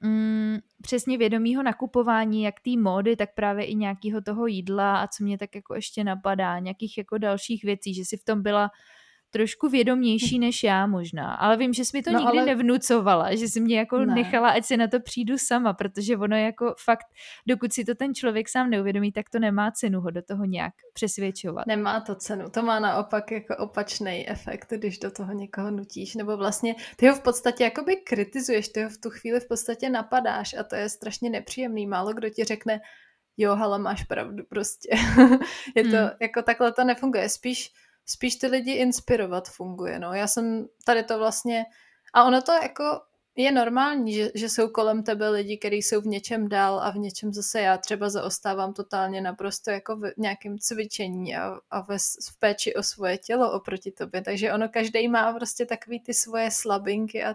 mm, 0.00 0.58
přesně 0.82 1.18
vědomího 1.18 1.62
nakupování, 1.62 2.42
jak 2.42 2.54
té 2.60 2.70
módy, 2.80 3.16
tak 3.16 3.34
právě 3.34 3.64
i 3.64 3.74
nějakého 3.74 4.20
toho 4.20 4.46
jídla 4.46 5.02
a 5.02 5.06
co 5.06 5.24
mě 5.24 5.38
tak 5.38 5.54
jako 5.54 5.74
ještě 5.74 6.04
napadá, 6.04 6.58
nějakých 6.58 6.98
jako 6.98 7.18
dalších 7.18 7.64
věcí, 7.64 7.94
že 7.94 8.04
si 8.04 8.16
v 8.16 8.24
tom 8.24 8.42
byla 8.42 8.70
trošku 9.34 9.68
vědomější 9.68 10.38
než 10.38 10.62
já 10.62 10.86
možná, 10.86 11.34
ale 11.34 11.56
vím, 11.56 11.72
že 11.72 11.84
jsi 11.84 11.96
mi 11.96 12.02
to 12.02 12.12
no, 12.12 12.18
nikdy 12.18 12.38
ale... 12.38 12.46
nevnucovala, 12.46 13.34
že 13.34 13.48
jsi 13.48 13.60
mě 13.60 13.78
jako 13.78 13.98
ne. 13.98 14.14
nechala, 14.14 14.50
ať 14.50 14.64
si 14.64 14.76
na 14.76 14.88
to 14.88 15.00
přijdu 15.00 15.38
sama, 15.38 15.72
protože 15.72 16.16
ono 16.16 16.36
jako 16.36 16.74
fakt, 16.84 17.06
dokud 17.46 17.72
si 17.72 17.84
to 17.84 17.94
ten 17.94 18.14
člověk 18.14 18.48
sám 18.48 18.70
neuvědomí, 18.70 19.12
tak 19.12 19.30
to 19.30 19.38
nemá 19.38 19.70
cenu 19.70 20.00
ho 20.00 20.10
do 20.10 20.22
toho 20.22 20.44
nějak 20.44 20.72
přesvědčovat. 20.92 21.66
Nemá 21.66 22.00
to 22.00 22.14
cenu, 22.14 22.50
to 22.50 22.62
má 22.62 22.80
naopak 22.80 23.30
jako 23.30 23.56
opačný 23.56 24.28
efekt, 24.28 24.70
když 24.70 24.98
do 24.98 25.10
toho 25.10 25.32
někoho 25.32 25.70
nutíš, 25.70 26.14
nebo 26.14 26.36
vlastně 26.36 26.74
ty 26.96 27.08
ho 27.08 27.14
v 27.14 27.20
podstatě 27.20 27.64
jakoby 27.64 27.96
kritizuješ, 27.96 28.68
ty 28.68 28.82
ho 28.82 28.90
v 28.90 28.98
tu 28.98 29.10
chvíli 29.10 29.40
v 29.40 29.48
podstatě 29.48 29.90
napadáš 29.90 30.54
a 30.54 30.62
to 30.62 30.74
je 30.74 30.88
strašně 30.88 31.30
nepříjemný. 31.30 31.86
Málo 31.86 32.12
kdo 32.12 32.30
ti 32.30 32.44
řekne, 32.44 32.80
jo, 33.36 33.56
ale 33.60 33.78
máš 33.78 34.04
pravdu 34.04 34.44
prostě. 34.48 34.88
je 35.76 35.82
to, 35.82 35.96
hmm. 35.96 36.10
jako 36.20 36.42
takhle 36.42 36.72
to 36.72 36.84
nefunguje. 36.84 37.28
Spíš, 37.28 37.72
spíš 38.06 38.36
ty 38.36 38.46
lidi 38.46 38.72
inspirovat 38.72 39.48
funguje, 39.48 39.98
no. 39.98 40.12
Já 40.12 40.26
jsem 40.26 40.66
tady 40.84 41.02
to 41.02 41.18
vlastně, 41.18 41.64
a 42.12 42.24
ono 42.24 42.42
to 42.42 42.52
jako 42.52 43.00
je 43.36 43.52
normální, 43.52 44.12
že, 44.14 44.30
že 44.34 44.48
jsou 44.48 44.68
kolem 44.68 45.02
tebe 45.02 45.28
lidi, 45.28 45.58
kteří 45.58 45.76
jsou 45.76 46.00
v 46.00 46.06
něčem 46.06 46.48
dál 46.48 46.80
a 46.80 46.90
v 46.90 46.96
něčem 46.96 47.32
zase 47.32 47.60
já 47.60 47.78
třeba 47.78 48.10
zaostávám 48.10 48.72
totálně 48.72 49.20
naprosto 49.20 49.70
jako 49.70 49.96
v 49.96 50.12
nějakém 50.16 50.58
cvičení 50.58 51.36
a, 51.36 51.58
a 51.70 51.80
ve, 51.80 51.98
v 51.98 52.38
péči 52.38 52.74
o 52.74 52.82
svoje 52.82 53.18
tělo 53.18 53.52
oproti 53.52 53.90
tobě. 53.90 54.22
Takže 54.22 54.52
ono 54.52 54.68
každý 54.68 55.08
má 55.08 55.32
prostě 55.32 55.66
takový 55.66 56.00
ty 56.00 56.14
svoje 56.14 56.50
slabinky 56.50 57.24
a 57.24 57.34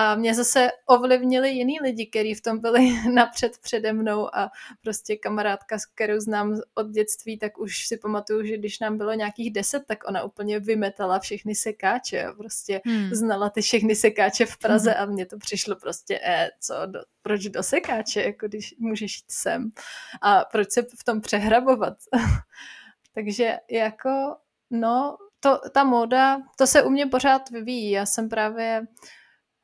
a 0.00 0.14
mě 0.14 0.34
zase 0.34 0.68
ovlivnili 0.86 1.50
jiný 1.50 1.78
lidi, 1.82 2.06
kteří 2.06 2.34
v 2.34 2.40
tom 2.40 2.58
byli 2.58 2.92
napřed 3.14 3.58
přede 3.58 3.92
mnou 3.92 4.34
a 4.34 4.50
prostě 4.82 5.16
kamarádka, 5.16 5.78
s 5.78 5.86
kterou 5.86 6.20
znám 6.20 6.60
od 6.74 6.90
dětství, 6.90 7.38
tak 7.38 7.58
už 7.58 7.86
si 7.86 7.96
pamatuju, 7.96 8.46
že 8.46 8.58
když 8.58 8.80
nám 8.80 8.98
bylo 8.98 9.12
nějakých 9.12 9.52
deset, 9.52 9.86
tak 9.86 10.08
ona 10.08 10.22
úplně 10.22 10.60
vymetala 10.60 11.18
všechny 11.18 11.54
sekáče 11.54 12.24
a 12.24 12.32
prostě 12.32 12.80
hmm. 12.84 13.10
znala 13.12 13.50
ty 13.50 13.62
všechny 13.62 13.94
sekáče 13.94 14.46
v 14.46 14.58
Praze 14.58 14.90
hmm. 14.90 15.02
a 15.02 15.06
mně 15.06 15.26
to 15.26 15.38
přišlo 15.38 15.76
prostě, 15.76 16.20
e, 16.24 16.50
co, 16.60 16.74
do, 16.86 17.00
proč 17.22 17.42
do 17.42 17.62
sekáče, 17.62 18.22
jako 18.22 18.48
když 18.48 18.74
můžeš 18.78 19.16
jít 19.16 19.30
sem 19.30 19.70
a 20.22 20.44
proč 20.44 20.70
se 20.70 20.82
v 20.82 21.04
tom 21.04 21.20
přehrabovat. 21.20 21.96
Takže 23.14 23.56
jako, 23.70 24.36
no, 24.70 25.16
to, 25.40 25.60
ta 25.72 25.84
móda, 25.84 26.42
to 26.56 26.66
se 26.66 26.82
u 26.82 26.90
mě 26.90 27.06
pořád 27.06 27.50
vyvíjí. 27.50 27.90
Já 27.90 28.06
jsem 28.06 28.28
právě 28.28 28.86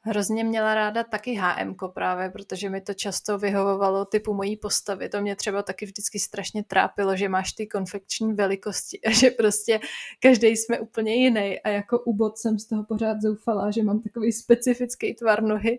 hrozně 0.05 0.45
měla 0.45 0.75
ráda 0.75 1.05
taky 1.05 1.35
HM 1.35 1.75
právě, 1.95 2.31
protože 2.31 2.71
mi 2.71 2.81
to 2.81 2.95
často 2.95 3.38
vyhovovalo 3.38 4.05
typu 4.05 4.35
mojí 4.35 4.57
postavy. 4.57 5.09
To 5.09 5.21
mě 5.21 5.37
třeba 5.37 5.62
taky 5.62 5.87
vždycky 5.87 6.19
strašně 6.19 6.64
trápilo, 6.64 7.17
že 7.17 7.29
máš 7.29 7.53
ty 7.53 7.67
konfekční 7.67 8.33
velikosti 8.33 9.01
a 9.01 9.11
že 9.11 9.31
prostě 9.31 9.81
každý 10.23 10.47
jsme 10.47 10.81
úplně 10.81 11.14
jiný 11.14 11.61
a 11.61 11.69
jako 11.69 12.01
úbod 12.01 12.38
jsem 12.38 12.59
z 12.59 12.67
toho 12.67 12.85
pořád 12.85 13.23
zoufala, 13.23 13.71
že 13.71 13.83
mám 13.83 14.03
takový 14.03 14.33
specifický 14.33 15.14
tvar 15.14 15.43
nohy, 15.43 15.79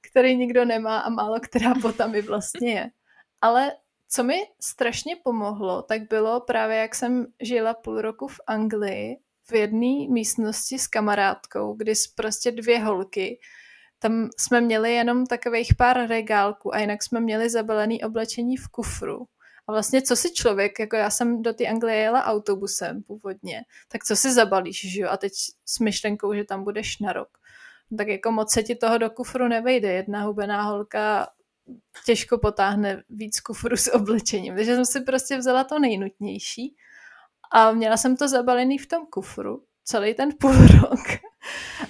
který 0.00 0.36
nikdo 0.36 0.64
nemá 0.64 0.98
a 0.98 1.10
málo 1.10 1.40
která 1.40 1.74
bota 1.74 2.06
mi 2.06 2.22
vlastně 2.22 2.72
je. 2.72 2.90
Ale 3.40 3.72
co 4.08 4.24
mi 4.24 4.42
strašně 4.60 5.16
pomohlo, 5.24 5.82
tak 5.82 6.08
bylo 6.08 6.40
právě, 6.40 6.76
jak 6.76 6.94
jsem 6.94 7.26
žila 7.40 7.74
půl 7.74 8.00
roku 8.00 8.28
v 8.28 8.40
Anglii, 8.46 9.16
v 9.50 9.54
jedné 9.54 10.08
místnosti 10.08 10.78
s 10.78 10.86
kamarádkou, 10.86 11.74
kdy 11.74 11.92
prostě 12.14 12.50
dvě 12.50 12.78
holky 12.78 13.38
tam 14.02 14.28
jsme 14.38 14.60
měli 14.60 14.94
jenom 14.94 15.26
takových 15.26 15.74
pár 15.74 16.06
regálků 16.08 16.74
a 16.74 16.78
jinak 16.78 17.02
jsme 17.02 17.20
měli 17.20 17.50
zabalený 17.50 18.04
oblečení 18.04 18.56
v 18.56 18.68
kufru. 18.68 19.26
A 19.66 19.72
vlastně 19.72 20.02
co 20.02 20.16
si 20.16 20.34
člověk, 20.34 20.78
jako 20.78 20.96
já 20.96 21.10
jsem 21.10 21.42
do 21.42 21.52
té 21.52 21.66
Anglie 21.66 21.96
jela 21.96 22.24
autobusem 22.24 23.02
původně, 23.02 23.62
tak 23.88 24.04
co 24.04 24.16
si 24.16 24.32
zabalíš, 24.32 24.92
že 24.92 25.00
jo? 25.00 25.08
A 25.10 25.16
teď 25.16 25.32
s 25.66 25.78
myšlenkou, 25.78 26.34
že 26.34 26.44
tam 26.44 26.64
budeš 26.64 26.98
na 26.98 27.12
rok. 27.12 27.28
Tak 27.98 28.08
jako 28.08 28.32
moc 28.32 28.52
se 28.52 28.62
ti 28.62 28.74
toho 28.74 28.98
do 28.98 29.10
kufru 29.10 29.48
nevejde. 29.48 29.92
Jedna 29.92 30.22
hubená 30.22 30.62
holka 30.62 31.28
těžko 32.06 32.38
potáhne 32.38 33.02
víc 33.08 33.40
kufru 33.40 33.76
s 33.76 33.94
oblečením. 33.94 34.56
Takže 34.56 34.74
jsem 34.74 34.84
si 34.84 35.00
prostě 35.00 35.36
vzala 35.36 35.64
to 35.64 35.78
nejnutnější 35.78 36.76
a 37.52 37.72
měla 37.72 37.96
jsem 37.96 38.16
to 38.16 38.28
zabalený 38.28 38.78
v 38.78 38.86
tom 38.86 39.06
kufru 39.06 39.64
celý 39.84 40.14
ten 40.14 40.30
půl 40.40 40.52
rok. 40.52 41.31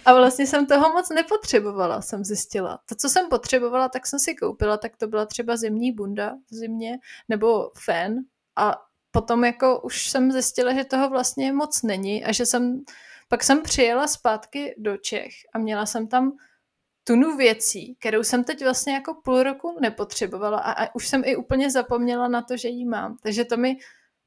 A 0.05 0.15
vlastně 0.15 0.47
jsem 0.47 0.67
toho 0.67 0.93
moc 0.93 1.11
nepotřebovala, 1.11 2.03
jsem 2.03 2.25
zjistila. 2.25 2.79
To, 2.89 2.95
co 2.95 3.09
jsem 3.09 3.29
potřebovala, 3.29 3.89
tak 3.89 4.07
jsem 4.07 4.19
si 4.19 4.35
koupila, 4.35 4.77
tak 4.77 4.97
to 4.97 5.07
byla 5.07 5.27
třeba 5.27 5.57
zimní 5.57 5.93
bunda 5.93 6.35
v 6.51 6.55
zimě, 6.55 6.99
nebo 7.29 7.71
fén. 7.85 8.19
A 8.57 8.83
potom 9.11 9.45
jako 9.45 9.81
už 9.81 10.11
jsem 10.11 10.33
zjistila, 10.33 10.75
že 10.75 10.85
toho 10.85 11.11
vlastně 11.11 11.53
moc 11.53 11.83
není 11.83 12.25
a 12.25 12.33
že 12.33 12.47
jsem, 12.47 12.85
pak 13.29 13.45
jsem 13.45 13.63
přijela 13.63 14.07
zpátky 14.07 14.75
do 14.79 14.97
Čech 14.97 15.33
a 15.55 15.59
měla 15.59 15.87
jsem 15.87 16.09
tam 16.09 16.33
tunu 17.05 17.37
věcí, 17.37 17.97
kterou 18.01 18.23
jsem 18.23 18.45
teď 18.45 18.65
vlastně 18.65 18.95
jako 18.95 19.15
půl 19.25 19.43
roku 19.43 19.79
nepotřebovala 19.81 20.59
a, 20.59 20.85
a 20.85 20.95
už 20.95 21.09
jsem 21.09 21.23
i 21.25 21.37
úplně 21.37 21.71
zapomněla 21.71 22.29
na 22.29 22.43
to, 22.43 22.57
že 22.57 22.69
ji 22.69 22.85
mám. 22.85 23.17
Takže 23.23 23.45
to 23.45 23.57
mi 23.57 23.77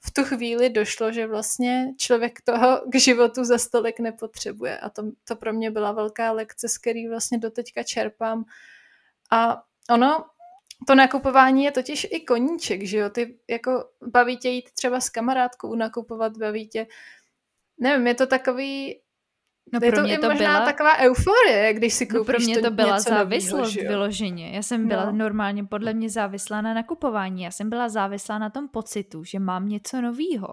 v 0.07 0.11
tu 0.11 0.23
chvíli 0.23 0.69
došlo, 0.69 1.11
že 1.11 1.27
vlastně 1.27 1.93
člověk 1.97 2.41
toho 2.41 2.81
k 2.89 2.95
životu 2.95 3.43
za 3.43 3.57
stolik 3.57 3.99
nepotřebuje. 3.99 4.77
A 4.77 4.89
to, 4.89 5.03
to 5.23 5.35
pro 5.35 5.53
mě 5.53 5.71
byla 5.71 5.91
velká 5.91 6.31
lekce, 6.31 6.69
z 6.69 6.77
který 6.77 7.09
vlastně 7.09 7.37
doteďka 7.37 7.83
čerpám. 7.83 8.45
A 9.31 9.63
ono, 9.89 10.25
to 10.87 10.95
nakupování 10.95 11.63
je 11.63 11.71
totiž 11.71 12.07
i 12.11 12.19
koníček, 12.19 12.83
že 12.83 12.97
jo? 12.97 13.09
Ty 13.09 13.39
jako 13.49 13.89
baví 14.07 14.37
tě 14.37 14.49
jít 14.49 14.71
třeba 14.71 14.99
s 14.99 15.09
kamarádkou 15.09 15.75
nakupovat, 15.75 16.37
baví 16.37 16.67
tě, 16.67 16.87
nevím, 17.79 18.07
je 18.07 18.15
to 18.15 18.27
takový 18.27 19.01
No 19.75 19.79
pro 19.79 19.87
je 19.87 19.91
to 19.91 20.01
mě 20.01 20.19
to 20.19 20.29
možná 20.29 20.53
byla 20.53 20.65
taková 20.65 20.97
euforie, 20.97 21.73
když 21.73 21.93
si 21.93 22.05
koupíš 22.05 22.27
no 22.27 22.33
pro 22.33 22.39
mě 22.39 22.55
to, 22.55 22.61
to 22.61 22.71
byla 22.71 22.99
závislost 22.99 23.75
novýho, 23.75 23.91
vyloženě. 23.91 24.51
Já 24.51 24.61
jsem 24.61 24.87
byla 24.87 25.05
no. 25.05 25.11
normálně 25.11 25.63
podle 25.63 25.93
mě 25.93 26.09
závislá 26.09 26.61
na 26.61 26.73
nakupování. 26.73 27.43
Já 27.43 27.51
jsem 27.51 27.69
byla 27.69 27.89
závislá 27.89 28.37
na 28.37 28.49
tom 28.49 28.67
pocitu, 28.67 29.23
že 29.23 29.39
mám 29.39 29.69
něco 29.69 30.01
novýho. 30.01 30.47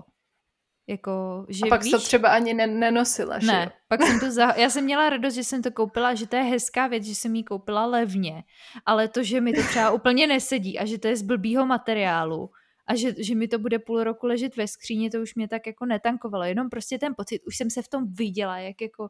Jako, 0.88 1.46
že 1.48 1.66
a 1.66 1.68
pak 1.68 1.82
víš, 1.82 1.90
to 1.90 1.98
třeba 1.98 2.28
ani 2.28 2.54
ne- 2.54 2.66
nenosila, 2.66 3.38
že 3.38 3.46
Ne, 3.46 3.72
pak 3.88 4.02
jsem 4.02 4.20
to 4.20 4.30
za... 4.30 4.52
já 4.56 4.70
jsem 4.70 4.84
měla 4.84 5.10
radost, 5.10 5.34
že 5.34 5.44
jsem 5.44 5.62
to 5.62 5.70
koupila, 5.70 6.14
že 6.14 6.26
to 6.26 6.36
je 6.36 6.42
hezká 6.42 6.86
věc, 6.86 7.04
že 7.04 7.14
jsem 7.14 7.34
ji 7.34 7.44
koupila 7.44 7.86
levně, 7.86 8.44
ale 8.86 9.08
to, 9.08 9.22
že 9.22 9.40
mi 9.40 9.52
to 9.52 9.62
třeba 9.62 9.90
úplně 9.90 10.26
nesedí 10.26 10.78
a 10.78 10.84
že 10.84 10.98
to 10.98 11.08
je 11.08 11.16
z 11.16 11.22
blbýho 11.22 11.66
materiálu, 11.66 12.50
a 12.86 12.94
že, 12.94 13.14
že 13.18 13.34
mi 13.34 13.48
to 13.48 13.58
bude 13.58 13.78
půl 13.78 14.04
roku 14.04 14.26
ležet 14.26 14.56
ve 14.56 14.68
skříni, 14.68 15.10
to 15.10 15.20
už 15.20 15.34
mě 15.34 15.48
tak 15.48 15.66
jako 15.66 15.86
netankovalo, 15.86 16.44
jenom 16.44 16.70
prostě 16.70 16.98
ten 16.98 17.14
pocit, 17.16 17.42
už 17.46 17.56
jsem 17.56 17.70
se 17.70 17.82
v 17.82 17.88
tom 17.88 18.12
viděla, 18.14 18.58
jak 18.58 18.80
jako 18.80 19.08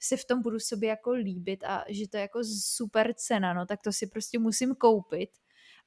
se 0.00 0.16
v 0.16 0.24
tom 0.24 0.42
budu 0.42 0.58
sobě 0.58 0.88
jako 0.88 1.10
líbit 1.12 1.64
a 1.64 1.84
že 1.88 2.08
to 2.08 2.16
je 2.16 2.20
jako 2.20 2.40
super 2.44 3.14
cena, 3.14 3.54
no 3.54 3.66
tak 3.66 3.82
to 3.82 3.92
si 3.92 4.06
prostě 4.06 4.38
musím 4.38 4.74
koupit. 4.74 5.30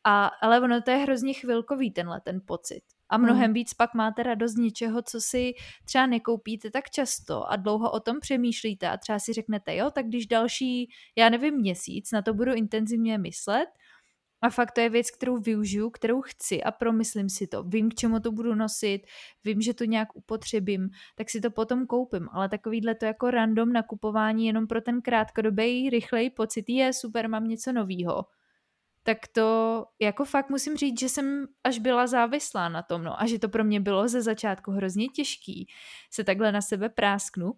A, 0.04 0.26
ale 0.42 0.60
ono 0.60 0.82
to 0.82 0.92
je 0.92 0.98
hrozně 0.98 1.34
chvilkový 1.34 1.92
tenhle 1.92 2.22
ten 2.22 2.42
pocit. 2.46 2.82
A 3.10 3.16
hmm. 3.16 3.26
mnohem 3.26 3.44
hmm. 3.44 3.54
víc 3.54 3.74
pak 3.74 3.94
máte 3.94 4.24
radost 4.24 4.52
z 4.52 4.58
něčeho, 4.58 5.02
co 5.02 5.22
si 5.22 5.54
třeba 5.86 6.06
nekoupíte 6.06 6.72
tak 6.72 6.90
často 6.90 7.52
a 7.52 7.56
dlouho 7.56 7.92
o 7.92 8.00
tom 8.00 8.20
přemýšlíte 8.20 8.90
a 8.90 8.98
třeba 8.98 9.20
si 9.20 9.34
řeknete, 9.34 9.76
jo, 9.76 9.92
tak 9.92 10.06
když 10.06 10.28
další, 10.28 10.90
já 11.16 11.30
nevím, 11.30 11.56
měsíc 11.56 12.12
na 12.12 12.22
to 12.22 12.34
budu 12.34 12.54
intenzivně 12.54 13.18
myslet, 13.18 13.70
a 14.42 14.50
fakt 14.50 14.72
to 14.72 14.82
je 14.82 14.90
věc, 14.90 15.12
kterou 15.12 15.38
využiju, 15.38 15.90
kterou 15.90 16.22
chci 16.22 16.64
a 16.64 16.72
promyslím 16.72 17.30
si 17.30 17.48
to. 17.48 17.64
Vím, 17.64 17.90
k 17.90 17.96
čemu 17.96 18.20
to 18.20 18.32
budu 18.32 18.56
nosit, 18.56 19.02
vím, 19.44 19.62
že 19.62 19.74
to 19.74 19.84
nějak 19.84 20.16
upotřebím, 20.16 20.90
tak 21.16 21.30
si 21.30 21.42
to 21.42 21.52
potom 21.52 21.88
koupím. 21.88 22.28
Ale 22.32 22.50
takovýhle 22.50 22.96
to 22.96 23.06
jako 23.06 23.32
random 23.32 23.74
nakupování 23.74 24.48
jenom 24.48 24.68
pro 24.68 24.82
ten 24.82 25.02
krátkodobý, 25.02 25.90
rychlej 25.90 26.30
pocit, 26.30 26.70
je 26.70 26.94
super, 26.94 27.30
mám 27.30 27.48
něco 27.48 27.72
novýho. 27.74 28.26
Tak 29.04 29.18
to 29.32 29.86
jako 30.02 30.26
fakt 30.26 30.50
musím 30.50 30.78
říct, 30.78 31.00
že 31.00 31.10
jsem 31.10 31.46
až 31.64 31.80
byla 31.80 32.08
závislá 32.08 32.70
na 32.70 32.82
tom, 32.82 33.04
no 33.04 33.22
a 33.22 33.28
že 33.28 33.40
to 33.40 33.50
pro 33.50 33.64
mě 33.64 33.80
bylo 33.80 34.08
ze 34.08 34.22
začátku 34.22 34.72
hrozně 34.72 35.08
těžký 35.08 35.68
se 36.12 36.24
takhle 36.24 36.52
na 36.52 36.62
sebe 36.62 36.90
prásknu, 36.90 37.54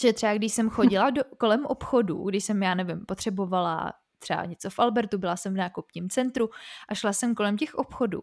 že 0.00 0.12
třeba 0.12 0.34
když 0.34 0.52
jsem 0.52 0.70
chodila 0.70 1.10
do, 1.10 1.22
kolem 1.38 1.66
obchodu, 1.66 2.24
když 2.24 2.44
jsem, 2.44 2.62
já 2.62 2.74
nevím, 2.74 3.06
potřebovala 3.06 3.92
třeba 4.20 4.44
něco 4.44 4.70
v 4.70 4.78
Albertu, 4.78 5.18
byla 5.18 5.36
jsem 5.36 5.54
v 5.54 5.56
nákupním 5.56 6.08
centru 6.08 6.50
a 6.88 6.94
šla 6.94 7.12
jsem 7.12 7.34
kolem 7.34 7.56
těch 7.56 7.74
obchodů, 7.74 8.20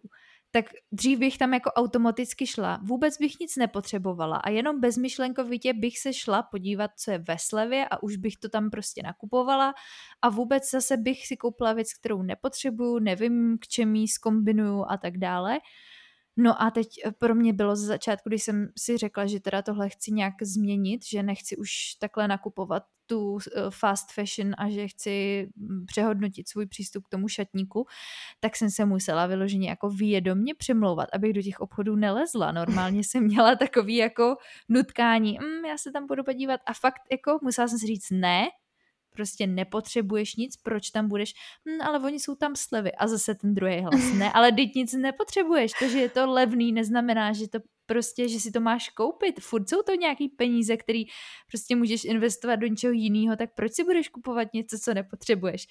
tak 0.50 0.64
dřív 0.92 1.18
bych 1.18 1.38
tam 1.38 1.54
jako 1.54 1.70
automaticky 1.70 2.46
šla. 2.46 2.80
Vůbec 2.82 3.18
bych 3.18 3.40
nic 3.40 3.56
nepotřebovala 3.56 4.36
a 4.36 4.50
jenom 4.50 4.80
bezmyšlenkovitě 4.80 5.72
bych 5.72 5.98
se 5.98 6.12
šla 6.12 6.42
podívat, 6.42 6.90
co 6.96 7.10
je 7.10 7.18
ve 7.18 7.36
slevě 7.38 7.88
a 7.90 8.02
už 8.02 8.16
bych 8.16 8.36
to 8.36 8.48
tam 8.48 8.70
prostě 8.70 9.02
nakupovala 9.02 9.74
a 10.22 10.28
vůbec 10.28 10.70
zase 10.70 10.96
bych 10.96 11.26
si 11.26 11.36
koupila 11.36 11.72
věc, 11.72 11.94
kterou 11.94 12.22
nepotřebuju, 12.22 12.98
nevím, 12.98 13.58
k 13.60 13.66
čemu 13.68 13.94
ji 13.94 14.08
zkombinuju 14.08 14.84
a 14.88 14.96
tak 14.96 15.18
dále. 15.18 15.58
No 16.40 16.62
a 16.62 16.70
teď 16.70 16.86
eh, 17.04 17.12
pro 17.12 17.34
mě 17.34 17.52
bylo 17.52 17.76
ze 17.76 17.86
začátku, 17.86 18.28
když 18.28 18.42
jsem 18.42 18.68
si 18.78 18.96
řekla, 18.96 19.26
že 19.26 19.40
teda 19.40 19.62
tohle 19.62 19.88
chci 19.88 20.12
nějak 20.12 20.34
změnit, 20.42 21.06
že 21.06 21.22
nechci 21.22 21.56
už 21.56 21.70
takhle 22.00 22.28
nakupovat 22.28 22.82
tu 23.06 23.38
eh, 23.38 23.62
fast 23.70 24.12
fashion 24.12 24.54
a 24.58 24.70
že 24.70 24.88
chci 24.88 25.48
mm, 25.56 25.86
přehodnotit 25.86 26.48
svůj 26.48 26.66
přístup 26.66 27.04
k 27.04 27.08
tomu 27.08 27.28
šatníku, 27.28 27.86
tak 28.40 28.56
jsem 28.56 28.70
se 28.70 28.84
musela 28.84 29.26
vyloženě 29.26 29.68
jako 29.68 29.90
vědomně 29.90 30.54
přemlouvat, 30.54 31.08
abych 31.12 31.32
do 31.32 31.42
těch 31.42 31.60
obchodů 31.60 31.96
nelezla. 31.96 32.52
Normálně 32.52 33.04
jsem 33.04 33.24
měla 33.24 33.56
takový 33.56 33.96
jako 33.96 34.36
nutkání, 34.68 35.38
mm, 35.38 35.64
já 35.64 35.78
se 35.78 35.92
tam 35.92 36.06
budu 36.06 36.24
podívat 36.24 36.60
a 36.66 36.72
fakt 36.72 37.02
jako 37.12 37.38
musela 37.42 37.68
jsem 37.68 37.78
si 37.78 37.86
říct 37.86 38.10
ne, 38.10 38.48
prostě 39.18 39.46
nepotřebuješ 39.46 40.36
nic, 40.36 40.56
proč 40.56 40.90
tam 40.90 41.08
budeš, 41.08 41.34
hm, 41.68 41.82
ale 41.82 41.98
oni 41.98 42.20
jsou 42.20 42.34
tam 42.34 42.56
slevy. 42.56 42.92
A 42.92 43.06
zase 43.06 43.34
ten 43.34 43.54
druhý 43.54 43.80
hlas, 43.80 44.12
ne, 44.14 44.32
ale 44.34 44.52
teď 44.52 44.74
nic 44.74 44.92
nepotřebuješ, 44.92 45.72
to, 45.78 45.88
že 45.88 45.98
je 45.98 46.08
to 46.08 46.30
levný, 46.30 46.72
neznamená, 46.72 47.32
že 47.32 47.48
to 47.48 47.58
prostě, 47.86 48.28
že 48.28 48.40
si 48.40 48.50
to 48.50 48.60
máš 48.60 48.88
koupit. 48.88 49.40
Furt 49.40 49.68
jsou 49.68 49.82
to 49.82 49.94
nějaký 49.94 50.28
peníze, 50.28 50.76
který 50.76 51.04
prostě 51.50 51.76
můžeš 51.76 52.04
investovat 52.04 52.56
do 52.56 52.66
něčeho 52.66 52.92
jiného, 52.92 53.36
tak 53.36 53.50
proč 53.54 53.72
si 53.72 53.84
budeš 53.84 54.08
kupovat 54.08 54.48
něco, 54.54 54.78
co 54.78 54.94
nepotřebuješ? 54.94 55.66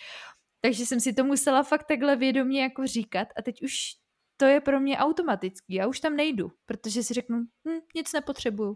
Takže 0.62 0.86
jsem 0.86 1.00
si 1.00 1.14
to 1.14 1.24
musela 1.24 1.64
fakt 1.64 1.88
takhle 1.88 2.16
vědomě 2.16 2.62
jako 2.62 2.88
říkat 2.88 3.28
a 3.38 3.42
teď 3.42 3.62
už 3.64 3.74
to 4.38 4.46
je 4.46 4.62
pro 4.62 4.80
mě 4.80 4.98
automatický. 4.98 5.74
Já 5.74 5.88
už 5.88 6.00
tam 6.00 6.16
nejdu, 6.16 6.52
protože 6.66 7.04
si 7.04 7.14
řeknu, 7.14 7.38
hm, 7.38 7.80
nic 7.96 8.14
nepotřebuju. 8.14 8.76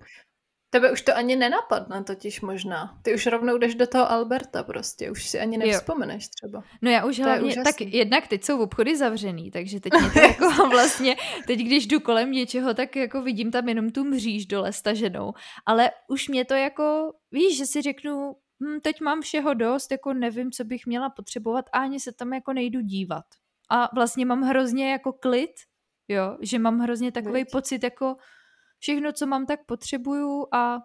Tebe 0.73 0.91
už 0.91 1.01
to 1.01 1.17
ani 1.17 1.35
nenapadne 1.35 2.03
totiž 2.03 2.41
možná. 2.41 2.97
Ty 3.01 3.13
už 3.13 3.25
rovnou 3.25 3.57
jdeš 3.57 3.75
do 3.75 3.87
toho 3.87 4.11
Alberta 4.11 4.63
prostě, 4.63 5.11
už 5.11 5.29
si 5.29 5.39
ani 5.39 5.57
nevzpomeneš 5.57 6.27
třeba. 6.27 6.63
No 6.81 6.91
já 6.91 7.05
už 7.05 7.17
to 7.17 7.23
hlavně, 7.23 7.55
tak 7.63 7.81
jednak 7.81 8.27
teď 8.27 8.43
jsou 8.43 8.59
obchody 8.61 8.97
zavřený, 8.97 9.51
takže 9.51 9.79
teď 9.79 9.93
mě 9.99 10.09
to 10.09 10.19
jako 10.19 10.67
vlastně, 10.69 11.15
teď 11.47 11.59
když 11.59 11.87
jdu 11.87 11.99
kolem 11.99 12.31
něčeho, 12.31 12.73
tak 12.73 12.95
jako 12.95 13.21
vidím 13.21 13.51
tam 13.51 13.69
jenom 13.69 13.89
tu 13.89 14.03
mříž 14.03 14.45
dole 14.45 14.73
staženou, 14.73 15.33
ale 15.65 15.91
už 16.07 16.29
mě 16.29 16.45
to 16.45 16.53
jako, 16.53 17.13
víš, 17.31 17.57
že 17.57 17.65
si 17.65 17.81
řeknu, 17.81 18.35
hm, 18.63 18.79
teď 18.79 19.01
mám 19.01 19.21
všeho 19.21 19.53
dost, 19.53 19.91
jako 19.91 20.13
nevím, 20.13 20.51
co 20.51 20.63
bych 20.63 20.85
měla 20.85 21.09
potřebovat 21.09 21.65
a 21.73 21.79
ani 21.79 21.99
se 21.99 22.11
tam 22.11 22.33
jako 22.33 22.53
nejdu 22.53 22.81
dívat. 22.81 23.25
A 23.69 23.89
vlastně 23.95 24.25
mám 24.25 24.41
hrozně 24.41 24.91
jako 24.91 25.13
klid, 25.13 25.51
jo, 26.07 26.37
že 26.41 26.59
mám 26.59 26.79
hrozně 26.79 27.11
takový 27.11 27.45
pocit 27.51 27.83
jako, 27.83 28.15
všechno, 28.81 29.11
co 29.11 29.27
mám, 29.27 29.45
tak 29.45 29.65
potřebuju 29.65 30.47
a 30.53 30.79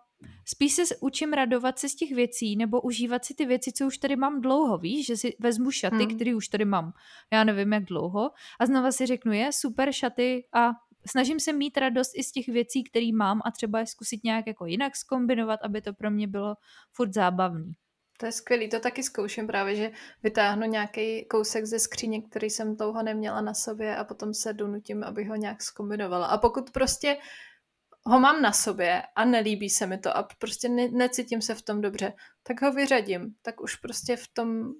spíš 0.44 0.72
se 0.72 0.96
učím 1.00 1.32
radovat 1.32 1.78
se 1.78 1.88
z 1.88 1.94
těch 1.94 2.12
věcí 2.12 2.56
nebo 2.56 2.80
užívat 2.80 3.24
si 3.24 3.34
ty 3.34 3.46
věci, 3.46 3.72
co 3.72 3.86
už 3.86 3.98
tady 3.98 4.16
mám 4.16 4.40
dlouho, 4.40 4.78
víš, 4.78 5.06
že 5.06 5.16
si 5.16 5.36
vezmu 5.40 5.70
šaty, 5.70 5.96
hmm. 5.96 6.14
které 6.14 6.34
už 6.34 6.48
tady 6.48 6.64
mám, 6.64 6.92
já 7.32 7.44
nevím 7.44 7.72
jak 7.72 7.84
dlouho 7.84 8.30
a 8.60 8.66
znova 8.66 8.92
si 8.92 9.06
řeknu, 9.06 9.32
je 9.32 9.52
super 9.52 9.92
šaty 9.92 10.46
a 10.54 10.70
snažím 11.06 11.40
se 11.40 11.52
mít 11.52 11.76
radost 11.78 12.10
i 12.14 12.24
z 12.24 12.32
těch 12.32 12.48
věcí, 12.48 12.84
které 12.84 13.12
mám 13.12 13.40
a 13.44 13.50
třeba 13.50 13.78
je 13.78 13.86
zkusit 13.86 14.24
nějak 14.24 14.46
jako 14.46 14.66
jinak 14.66 14.96
skombinovat, 14.96 15.60
aby 15.62 15.82
to 15.82 15.92
pro 15.92 16.10
mě 16.10 16.26
bylo 16.26 16.54
furt 16.92 17.12
zábavný. 17.14 17.72
To 18.18 18.26
je 18.26 18.32
skvělý, 18.32 18.68
to 18.68 18.80
taky 18.80 19.02
zkouším 19.02 19.46
právě, 19.46 19.76
že 19.76 19.90
vytáhnu 20.22 20.66
nějaký 20.66 21.24
kousek 21.24 21.64
ze 21.64 21.78
skříně, 21.78 22.22
který 22.22 22.50
jsem 22.50 22.76
dlouho 22.76 23.02
neměla 23.02 23.40
na 23.40 23.54
sobě 23.54 23.96
a 23.96 24.04
potom 24.04 24.34
se 24.34 24.52
donutím, 24.52 25.04
abych 25.04 25.28
ho 25.28 25.34
nějak 25.36 25.62
skombinovala. 25.62 26.26
A 26.26 26.38
pokud 26.38 26.70
prostě 26.70 27.16
ho 28.06 28.20
mám 28.20 28.42
na 28.42 28.52
sobě 28.52 29.02
a 29.16 29.24
nelíbí 29.24 29.70
se 29.70 29.86
mi 29.86 29.98
to 29.98 30.16
a 30.16 30.28
prostě 30.38 30.68
ne, 30.68 30.88
necítím 30.88 31.42
se 31.42 31.54
v 31.54 31.62
tom 31.62 31.80
dobře, 31.80 32.12
tak 32.42 32.62
ho 32.62 32.72
vyřadím. 32.72 33.34
Tak 33.42 33.60
už 33.60 33.76
prostě 33.76 34.16
v 34.16 34.28
tom 34.32 34.72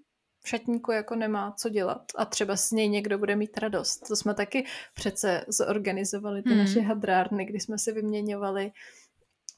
šatníku 0.45 0.93
jako 0.93 1.15
nemá 1.15 1.53
co 1.59 1.69
dělat 1.69 2.03
a 2.17 2.25
třeba 2.25 2.57
s 2.57 2.71
něj 2.71 2.89
někdo 2.89 3.19
bude 3.19 3.37
mít 3.37 3.59
radost. 3.59 3.99
To 4.09 4.17
jsme 4.17 4.35
taky 4.35 4.67
přece 4.95 5.45
zorganizovali 5.49 6.43
ty 6.43 6.51
hmm. 6.51 6.59
naše 6.59 6.81
hadrárny, 6.81 7.45
kdy 7.45 7.61
jsme 7.61 7.79
si 7.79 7.93
vyměňovali 7.93 8.71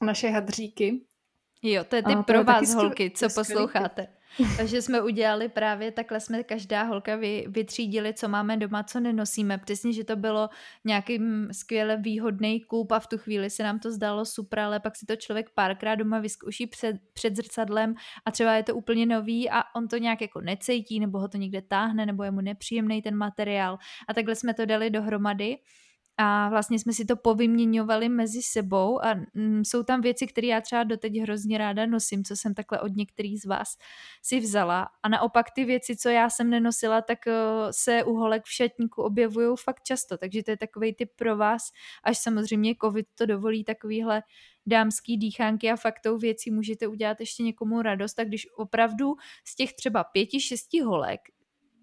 naše 0.01 0.29
hadříky. 0.29 1.01
Jo, 1.61 1.83
to 1.83 1.95
je 1.95 2.03
ty 2.03 2.15
pro 2.27 2.43
vás 2.43 2.73
holky, 2.73 3.11
co 3.11 3.27
posloucháte. 3.35 4.07
Takže 4.57 4.81
jsme 4.81 5.01
udělali 5.01 5.49
právě 5.49 5.91
takhle, 5.91 6.19
jsme 6.19 6.43
každá 6.43 6.83
holka 6.83 7.15
vy, 7.15 7.45
vytřídili, 7.47 8.13
co 8.13 8.27
máme 8.27 8.57
doma, 8.57 8.83
co 8.83 8.99
nenosíme. 8.99 9.57
Přesně, 9.57 9.93
že 9.93 10.03
to 10.03 10.15
bylo 10.15 10.49
nějaký 10.85 11.21
skvěle 11.51 11.97
výhodný 11.97 12.61
kůp 12.61 12.91
a 12.91 12.99
v 12.99 13.07
tu 13.07 13.17
chvíli 13.17 13.49
se 13.49 13.63
nám 13.63 13.79
to 13.79 13.91
zdalo 13.91 14.25
super, 14.25 14.59
ale 14.59 14.79
pak 14.79 14.95
si 14.95 15.05
to 15.05 15.15
člověk 15.15 15.49
párkrát 15.49 15.95
doma 15.95 16.19
vyzkouší 16.19 16.67
před, 16.67 16.95
před 17.13 17.35
zrcadlem 17.35 17.95
a 18.25 18.31
třeba 18.31 18.53
je 18.53 18.63
to 18.63 18.75
úplně 18.75 19.05
nový 19.05 19.49
a 19.49 19.63
on 19.75 19.87
to 19.87 19.97
nějak 19.97 20.21
jako 20.21 20.41
necejtí, 20.41 20.99
nebo 20.99 21.19
ho 21.19 21.27
to 21.27 21.37
někde 21.37 21.61
táhne, 21.61 22.05
nebo 22.05 22.23
je 22.23 22.31
mu 22.31 22.41
nepříjemný 22.41 23.01
ten 23.01 23.15
materiál. 23.15 23.77
A 24.07 24.13
takhle 24.13 24.35
jsme 24.35 24.53
to 24.53 24.65
dali 24.65 24.89
dohromady 24.89 25.57
a 26.21 26.49
vlastně 26.49 26.79
jsme 26.79 26.93
si 26.93 27.05
to 27.05 27.15
povyměňovali 27.15 28.09
mezi 28.09 28.41
sebou 28.41 29.05
a 29.05 29.15
mm, 29.33 29.65
jsou 29.65 29.83
tam 29.83 30.01
věci, 30.01 30.27
které 30.27 30.47
já 30.47 30.61
třeba 30.61 30.83
doteď 30.83 31.19
hrozně 31.19 31.57
ráda 31.57 31.85
nosím, 31.85 32.23
co 32.23 32.35
jsem 32.35 32.53
takhle 32.53 32.79
od 32.79 32.95
některých 32.95 33.41
z 33.41 33.45
vás 33.45 33.77
si 34.21 34.39
vzala. 34.39 34.87
A 35.03 35.09
naopak 35.09 35.45
ty 35.55 35.65
věci, 35.65 35.97
co 35.97 36.09
já 36.09 36.29
jsem 36.29 36.49
nenosila, 36.49 37.01
tak 37.01 37.19
uh, 37.27 37.33
se 37.71 38.03
u 38.03 38.13
holek 38.13 38.43
v 38.45 38.51
šatníku 38.51 39.01
objevují 39.01 39.55
fakt 39.63 39.83
často, 39.83 40.17
takže 40.17 40.43
to 40.43 40.51
je 40.51 40.57
takový 40.57 40.93
typ 40.93 41.11
pro 41.15 41.37
vás, 41.37 41.71
až 42.03 42.17
samozřejmě 42.17 42.75
covid 42.81 43.05
to 43.15 43.25
dovolí 43.25 43.63
takovýhle 43.63 44.23
dámský 44.65 45.17
dýchánky 45.17 45.71
a 45.71 45.75
fakt 45.75 45.99
tou 46.03 46.17
věcí 46.17 46.51
můžete 46.51 46.87
udělat 46.87 47.19
ještě 47.19 47.43
někomu 47.43 47.81
radost, 47.81 48.13
tak 48.13 48.27
když 48.27 48.47
opravdu 48.57 49.15
z 49.45 49.55
těch 49.55 49.73
třeba 49.73 50.03
pěti, 50.03 50.39
šesti 50.39 50.81
holek 50.81 51.21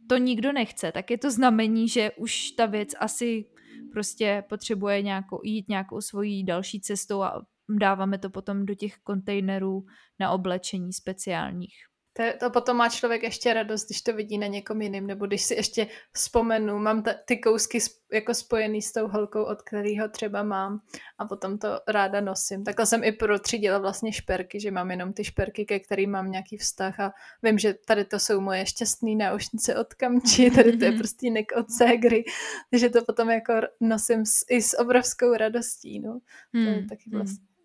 to 0.09 0.17
nikdo 0.17 0.53
nechce, 0.53 0.93
tak 0.93 1.11
je 1.11 1.19
to 1.19 1.31
znamení, 1.31 1.89
že 1.89 2.11
už 2.17 2.51
ta 2.51 2.67
věc 2.67 2.89
asi 3.01 3.45
prostě 3.93 4.45
potřebuje 4.49 5.03
nějakou, 5.03 5.41
jít 5.45 5.69
nějakou 5.69 6.01
svojí 6.01 6.45
další 6.45 6.81
cestou 6.81 7.23
a 7.23 7.47
dáváme 7.81 8.19
to 8.19 8.31
potom 8.31 8.67
do 8.67 8.75
těch 8.75 8.99
kontejnerů 8.99 9.87
na 10.21 10.31
oblečení 10.31 10.93
speciálních. 10.93 11.77
To, 12.17 12.23
to 12.41 12.51
potom 12.51 12.77
má 12.77 12.89
člověk 12.89 13.23
ještě 13.23 13.55
radost, 13.55 13.87
když 13.87 14.03
to 14.03 14.13
vidí 14.13 14.39
na 14.39 14.47
někom 14.47 14.83
jiným, 14.83 15.07
nebo 15.07 15.27
když 15.27 15.43
si 15.43 15.55
ještě 15.55 15.87
vzpomenu, 16.13 16.79
mám 16.79 17.03
ta, 17.03 17.15
ty 17.25 17.39
kousky 17.39 17.79
jako 18.13 18.35
spojený 18.35 18.83
s 18.83 18.93
tou 18.93 19.09
holkou, 19.09 19.43
od 19.43 19.63
kterého 19.63 20.09
třeba 20.09 20.43
mám 20.43 20.81
a 21.19 21.25
potom 21.25 21.59
to 21.59 21.69
ráda 21.89 22.21
nosím. 22.21 22.65
Takhle 22.65 22.87
jsem 22.87 23.05
i 23.05 23.13
protřídila 23.13 23.79
vlastně 23.79 24.13
šperky, 24.13 24.61
že 24.61 24.71
mám 24.71 24.91
jenom 24.91 25.13
ty 25.13 25.25
šperky, 25.25 25.65
ke 25.65 25.81
kterým 25.81 26.11
mám 26.11 26.31
nějaký 26.31 26.57
vztah 26.57 27.01
a 27.01 27.13
vím, 27.43 27.59
že 27.59 27.75
tady 27.75 28.05
to 28.05 28.19
jsou 28.19 28.41
moje 28.41 28.67
šťastné 28.67 29.15
náušnice 29.15 29.77
od 29.77 29.95
kamči, 29.95 30.51
tady 30.55 30.77
to 30.77 30.85
je 30.85 30.93
prostě 30.93 31.31
nek 31.31 31.53
od 31.57 31.71
Ségry, 31.71 32.25
takže 32.71 32.91
to 32.91 33.05
potom 33.05 33.31
jako 33.31 33.53
nosím 33.81 34.27
s, 34.27 34.45
i 34.49 34.63
s 34.63 34.79
obrovskou 34.79 35.35
radostí, 35.35 36.01
no. 36.01 36.21
To 36.53 36.59
je 36.59 36.73
hmm, 36.73 36.89
taky 36.89 37.11
hmm. 37.11 37.19
vlastně 37.19 37.56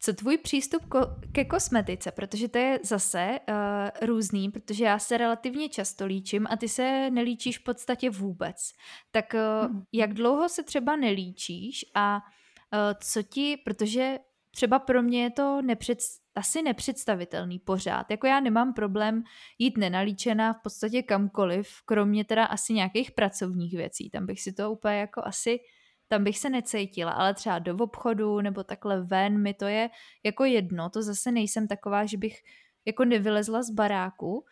co 0.00 0.12
tvůj 0.12 0.38
přístup 0.38 0.84
ko- 0.84 1.14
ke 1.32 1.44
kosmetice, 1.44 2.12
protože 2.12 2.48
to 2.48 2.58
je 2.58 2.78
zase 2.82 3.38
uh, 3.48 4.06
různý, 4.06 4.50
protože 4.50 4.84
já 4.84 4.98
se 4.98 5.18
relativně 5.18 5.68
často 5.68 6.06
líčím 6.06 6.46
a 6.50 6.56
ty 6.56 6.68
se 6.68 7.10
nelíčíš 7.10 7.58
v 7.58 7.64
podstatě 7.64 8.10
vůbec. 8.10 8.56
Tak 9.10 9.34
uh, 9.34 9.70
hmm. 9.70 9.82
jak 9.92 10.14
dlouho 10.14 10.48
se 10.48 10.62
třeba 10.62 10.96
nelíčíš 10.96 11.84
a 11.94 12.16
uh, 12.16 12.78
co 13.02 13.22
ti, 13.22 13.56
protože 13.64 14.18
třeba 14.50 14.78
pro 14.78 15.02
mě 15.02 15.22
je 15.22 15.30
to 15.30 15.62
nepřed, 15.62 15.98
asi 16.34 16.62
nepředstavitelný 16.62 17.58
pořád. 17.58 18.10
Jako 18.10 18.26
já 18.26 18.40
nemám 18.40 18.74
problém 18.74 19.22
jít 19.58 19.78
nenalíčená 19.78 20.52
v 20.52 20.62
podstatě 20.62 21.02
kamkoliv, 21.02 21.68
kromě 21.84 22.24
teda 22.24 22.44
asi 22.44 22.72
nějakých 22.72 23.12
pracovních 23.12 23.76
věcí. 23.76 24.10
Tam 24.10 24.26
bych 24.26 24.40
si 24.40 24.52
to 24.52 24.72
úplně 24.72 24.98
jako 24.98 25.22
asi 25.24 25.58
tam 26.12 26.24
bych 26.24 26.38
se 26.38 26.50
necítila, 26.50 27.12
ale 27.12 27.34
třeba 27.34 27.58
do 27.58 27.76
obchodu 27.76 28.40
nebo 28.40 28.64
takhle 28.64 29.02
ven 29.02 29.42
mi 29.42 29.54
to 29.54 29.64
je 29.64 29.90
jako 30.24 30.44
jedno, 30.44 30.90
to 30.90 31.02
zase 31.02 31.32
nejsem 31.32 31.68
taková, 31.68 32.06
že 32.06 32.16
bych 32.16 32.42
jako 32.84 33.04
nevylezla 33.04 33.62
z 33.62 33.70
baráku, 33.70 34.44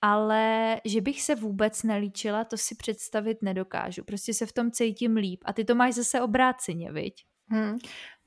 ale 0.00 0.80
že 0.84 1.00
bych 1.00 1.22
se 1.22 1.34
vůbec 1.34 1.82
nelíčila, 1.82 2.44
to 2.44 2.56
si 2.56 2.74
představit 2.74 3.38
nedokážu. 3.42 4.04
Prostě 4.04 4.34
se 4.34 4.46
v 4.46 4.52
tom 4.52 4.70
cítím 4.70 5.16
líp. 5.16 5.42
A 5.44 5.52
ty 5.52 5.64
to 5.64 5.74
máš 5.74 5.94
zase 5.94 6.20
obráceně, 6.20 6.92
viď? 6.92 7.26
Hmm. 7.48 7.78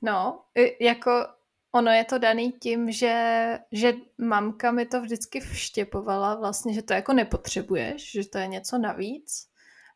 No, 0.02 0.40
jako 0.80 1.10
ono 1.74 1.90
je 1.90 2.04
to 2.04 2.18
daný 2.18 2.52
tím, 2.52 2.92
že, 2.92 3.58
že 3.72 3.92
mamka 4.18 4.72
mi 4.72 4.86
to 4.86 5.00
vždycky 5.00 5.40
vštěpovala 5.40 6.34
vlastně, 6.34 6.74
že 6.74 6.82
to 6.82 6.92
jako 6.92 7.12
nepotřebuješ, 7.12 8.12
že 8.12 8.28
to 8.28 8.38
je 8.38 8.46
něco 8.46 8.78
navíc 8.78 9.47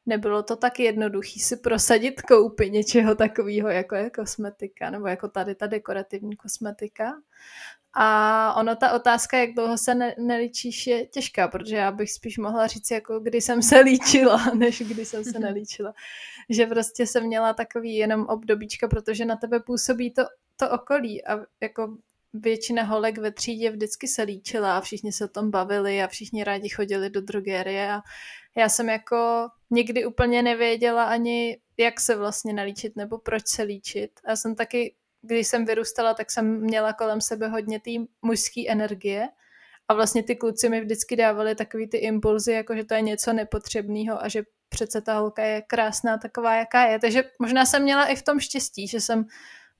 nebylo 0.06 0.42
to 0.42 0.56
tak 0.56 0.80
jednoduchý 0.80 1.40
si 1.40 1.56
prosadit 1.56 2.22
koupy 2.22 2.70
něčeho 2.70 3.14
takového, 3.14 3.68
jako 3.68 3.94
je 3.94 4.10
kosmetika, 4.10 4.90
nebo 4.90 5.06
jako 5.06 5.28
tady 5.28 5.54
ta 5.54 5.66
dekorativní 5.66 6.36
kosmetika. 6.36 7.12
A 7.94 8.54
ono, 8.54 8.76
ta 8.76 8.92
otázka, 8.92 9.38
jak 9.38 9.54
dlouho 9.54 9.78
se 9.78 9.94
ne- 9.94 10.14
nelíčíš, 10.18 10.86
je 10.86 11.06
těžká, 11.06 11.48
protože 11.48 11.76
já 11.76 11.92
bych 11.92 12.12
spíš 12.12 12.38
mohla 12.38 12.66
říct, 12.66 12.90
jako 12.90 13.20
kdy 13.20 13.40
jsem 13.40 13.62
se 13.62 13.78
líčila, 13.80 14.44
než 14.54 14.82
kdy 14.82 15.04
jsem 15.04 15.24
se 15.24 15.38
nelíčila. 15.38 15.94
že 16.48 16.66
prostě 16.66 17.06
jsem 17.06 17.24
měla 17.24 17.52
takový 17.52 17.94
jenom 17.94 18.26
obdobíčka, 18.26 18.88
protože 18.88 19.24
na 19.24 19.36
tebe 19.36 19.60
působí 19.60 20.10
to, 20.10 20.22
to 20.56 20.70
okolí 20.70 21.26
a 21.26 21.38
jako 21.60 21.96
většina 22.32 22.82
holek 22.82 23.18
ve 23.18 23.32
třídě 23.32 23.70
vždycky 23.70 24.08
se 24.08 24.22
líčila 24.22 24.76
a 24.76 24.80
všichni 24.80 25.12
se 25.12 25.24
o 25.24 25.28
tom 25.28 25.50
bavili 25.50 26.02
a 26.02 26.08
všichni 26.08 26.44
rádi 26.44 26.68
chodili 26.68 27.10
do 27.10 27.20
drogérie 27.20 27.92
a 27.92 28.00
já 28.56 28.68
jsem 28.68 28.88
jako 28.88 29.48
nikdy 29.70 30.06
úplně 30.06 30.42
nevěděla 30.42 31.04
ani, 31.04 31.58
jak 31.76 32.00
se 32.00 32.16
vlastně 32.16 32.52
nalíčit 32.52 32.96
nebo 32.96 33.18
proč 33.18 33.46
se 33.46 33.62
líčit. 33.62 34.10
Já 34.28 34.36
jsem 34.36 34.54
taky, 34.54 34.94
když 35.22 35.46
jsem 35.46 35.64
vyrůstala, 35.64 36.14
tak 36.14 36.30
jsem 36.30 36.60
měla 36.60 36.92
kolem 36.92 37.20
sebe 37.20 37.48
hodně 37.48 37.80
té 37.80 37.90
mužské 38.22 38.68
energie 38.68 39.28
a 39.88 39.94
vlastně 39.94 40.22
ty 40.22 40.36
kluci 40.36 40.68
mi 40.68 40.80
vždycky 40.80 41.16
dávali 41.16 41.54
takový 41.54 41.88
ty 41.88 41.96
impulzy, 41.96 42.52
jako 42.52 42.76
že 42.76 42.84
to 42.84 42.94
je 42.94 43.00
něco 43.00 43.32
nepotřebného 43.32 44.24
a 44.24 44.28
že 44.28 44.42
přece 44.68 45.00
ta 45.00 45.18
holka 45.18 45.44
je 45.44 45.62
krásná 45.62 46.18
taková, 46.18 46.56
jaká 46.56 46.86
je. 46.86 46.98
Takže 46.98 47.24
možná 47.38 47.66
jsem 47.66 47.82
měla 47.82 48.06
i 48.06 48.16
v 48.16 48.22
tom 48.22 48.40
štěstí, 48.40 48.88
že 48.88 49.00
jsem 49.00 49.26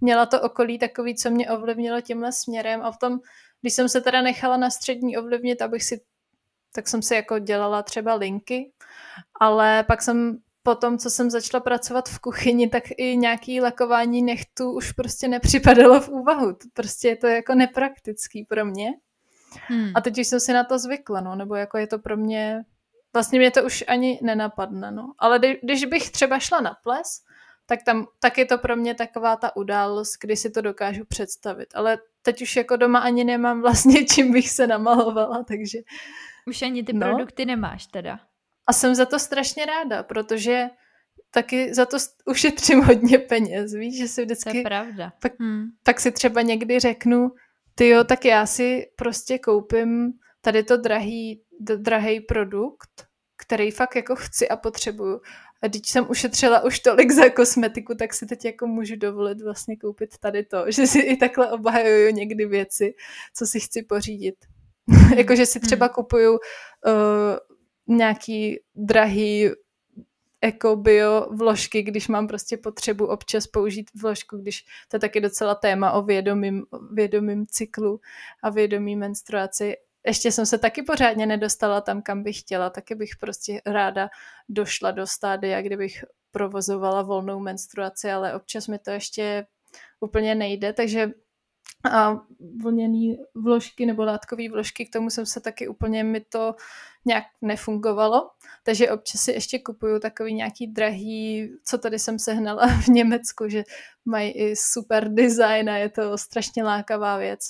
měla 0.03 0.27
to 0.27 0.41
okolí 0.41 0.79
takový, 0.79 1.15
co 1.15 1.31
mě 1.31 1.51
ovlivnilo 1.51 2.01
tímhle 2.01 2.33
směrem 2.33 2.83
a 2.83 2.93
v 2.93 2.99
tom, 2.99 3.19
když 3.61 3.75
jsem 3.75 3.88
se 3.88 4.01
teda 4.01 4.23
nechala 4.23 4.57
na 4.57 4.71
střední 4.71 5.17
ovlivnit, 5.17 5.62
abych 5.62 5.85
si, 5.85 6.01
tak 6.75 6.88
jsem 6.88 7.03
si 7.03 7.15
jako 7.15 7.38
dělala 7.38 7.83
třeba 7.83 8.15
linky, 8.15 8.73
ale 9.41 9.85
pak 9.88 10.03
jsem 10.03 10.38
po 10.62 10.75
tom, 10.75 10.99
co 10.99 11.11
jsem 11.11 11.31
začala 11.31 11.61
pracovat 11.61 12.09
v 12.09 12.19
kuchyni, 12.19 12.69
tak 12.69 12.85
i 12.97 13.17
nějaký 13.17 13.61
lakování 13.61 14.23
nechtu 14.23 14.73
už 14.73 14.93
prostě 14.93 15.29
nepřipadalo 15.29 16.01
v 16.01 16.09
úvahu. 16.09 16.57
Prostě 16.73 17.09
je 17.09 17.17
to 17.17 17.27
jako 17.27 17.55
nepraktický 17.55 18.45
pro 18.45 18.65
mě. 18.65 18.91
Hmm. 19.69 19.93
A 19.95 20.01
teď 20.01 20.19
už 20.19 20.27
jsem 20.27 20.41
si 20.41 20.53
na 20.53 20.65
to 20.65 20.79
zvykla, 20.79 21.21
no, 21.21 21.37
nebo 21.37 21.55
jako 21.55 21.79
je 21.79 21.87
to 21.87 21.99
pro 21.99 22.17
mě, 22.17 22.65
vlastně 23.12 23.38
mě 23.38 23.51
to 23.51 23.65
už 23.65 23.85
ani 23.88 24.19
nenapadne, 24.23 24.91
no. 24.91 25.12
Ale 25.19 25.41
když 25.62 25.85
bych 25.85 26.11
třeba 26.11 26.38
šla 26.38 26.61
na 26.61 26.77
ples, 26.83 27.07
tak 27.66 27.83
tam, 27.83 28.07
tak 28.18 28.38
je 28.38 28.44
to 28.44 28.59
pro 28.59 28.77
mě 28.77 28.94
taková 28.94 29.37
ta 29.37 29.57
událost, 29.57 30.16
kdy 30.20 30.37
si 30.37 30.51
to 30.51 30.61
dokážu 30.61 31.05
představit. 31.05 31.68
Ale 31.75 31.98
teď 32.22 32.42
už 32.42 32.57
jako 32.57 32.77
doma 32.77 32.98
ani 32.98 33.25
nemám 33.25 33.61
vlastně 33.61 34.05
čím 34.14 34.33
bych 34.33 34.51
se 34.51 34.66
namalovala, 34.66 35.44
takže... 35.48 35.79
Už 36.46 36.62
ani 36.62 36.83
ty 36.83 36.92
no. 36.92 37.07
produkty 37.07 37.46
nemáš 37.46 37.87
teda. 37.87 38.20
A 38.66 38.72
jsem 38.72 38.94
za 38.94 39.07
to 39.07 39.18
strašně 39.18 39.66
ráda, 39.66 40.03
protože 40.03 40.70
taky 41.31 41.75
za 41.75 41.87
to 41.87 41.96
ušetřím 42.27 42.81
hodně 42.85 43.18
peněz, 43.18 43.75
víš, 43.75 43.98
že 43.98 44.09
si 44.09 44.25
vždycky... 44.25 44.51
To 44.51 44.57
je 44.57 44.62
pravda. 44.62 45.12
Pak, 45.22 45.33
hmm. 45.40 45.66
tak 45.83 46.01
si 46.01 46.12
třeba 46.12 46.42
někdy 46.42 46.81
řeknu, 46.81 47.31
ty 47.75 47.88
jo, 47.88 48.05
tak 48.05 48.25
já 48.25 48.46
si 48.46 48.90
prostě 48.96 49.38
koupím 49.38 50.12
tady 50.40 50.62
to 50.62 50.77
drahý, 50.77 51.42
drahý 51.61 52.20
produkt, 52.20 53.07
který 53.37 53.70
fakt 53.70 53.96
jako 53.96 54.16
chci 54.16 54.48
a 54.48 54.57
potřebuju. 54.57 55.20
A 55.62 55.66
když 55.66 55.90
jsem 55.90 56.11
ušetřila 56.11 56.64
už 56.64 56.81
tolik 56.81 57.12
za 57.12 57.29
kosmetiku, 57.29 57.94
tak 57.94 58.14
si 58.14 58.27
teď 58.27 58.44
jako 58.44 58.66
můžu 58.66 58.96
dovolit 58.96 59.40
vlastně 59.40 59.77
koupit 59.77 60.18
tady 60.18 60.44
to, 60.44 60.64
že 60.70 60.87
si 60.87 60.98
i 60.98 61.16
takhle 61.16 61.53
obhajuju 61.53 62.12
někdy 62.12 62.46
věci, 62.46 62.94
co 63.35 63.46
si 63.46 63.61
chci 63.61 63.83
pořídit. 63.83 64.35
jako, 65.16 65.37
že 65.37 65.46
si 65.46 65.61
třeba 65.61 65.87
hmm. 65.87 65.94
kupuju 65.94 66.33
uh, 66.33 66.38
nějaký 67.96 68.61
drahý 68.75 69.51
eko 70.40 70.77
bio 70.77 71.27
vložky, 71.31 71.83
když 71.83 72.09
mám 72.09 72.27
prostě 72.27 72.57
potřebu 72.57 73.07
občas 73.07 73.46
použít 73.46 73.90
vložku, 74.03 74.37
když 74.37 74.64
to 74.88 74.96
je 74.96 75.01
taky 75.01 75.20
docela 75.20 75.55
téma 75.55 75.92
o 75.92 76.03
vědomým, 76.03 76.62
vědomým 76.92 77.46
cyklu 77.46 78.01
a 78.42 78.51
vědomý 78.51 78.96
menstruaci. 78.96 79.75
Ještě 80.07 80.33
jsem 80.33 80.47
se 80.47 80.59
taky 80.59 80.83
pořádně 80.83 81.27
nedostala 81.27 81.81
tam, 81.81 82.03
kam 82.03 82.23
bych 82.23 82.41
chtěla, 82.41 82.71
taky 82.71 82.95
bych 82.95 83.17
prostě 83.21 83.62
ráda 83.67 84.09
došla 84.49 84.91
do 84.91 85.07
stádia, 85.07 85.62
kdybych 85.62 86.05
provozovala 86.31 87.03
volnou 87.03 87.41
menstruaci, 87.41 88.11
ale 88.11 88.35
občas 88.35 88.69
mi 88.69 88.79
to 88.79 88.91
ještě 88.91 89.47
úplně 90.01 90.35
nejde, 90.35 90.73
takže 90.73 91.11
a 91.91 92.21
vlněný 92.62 93.19
vložky 93.35 93.87
nebo 93.87 94.05
látkové 94.05 94.49
vložky, 94.49 94.87
k 94.87 94.93
tomu 94.93 95.11
jsem 95.11 95.27
se 95.27 95.41
taky 95.41 95.69
úplně, 95.69 96.05
mi 96.05 96.21
to 96.21 96.55
nějak 97.05 97.25
nefungovalo, 97.43 98.31
takže 98.65 98.91
občas 98.91 99.21
si 99.21 99.33
ještě 99.33 99.59
kupuju 99.59 100.01
takový 100.01 100.35
nějaký 100.35 100.67
drahý, 100.67 101.51
co 101.65 101.79
tady 101.79 101.99
jsem 101.99 102.19
sehnala 102.19 102.67
v 102.85 102.88
Německu, 102.88 103.49
že 103.49 103.65
mají 104.05 104.31
i 104.31 104.57
super 104.57 105.09
design 105.09 105.71
a 105.71 105.77
je 105.77 105.88
to 105.88 106.19
strašně 106.19 106.65
lákavá 106.65 107.17
věc. 107.17 107.41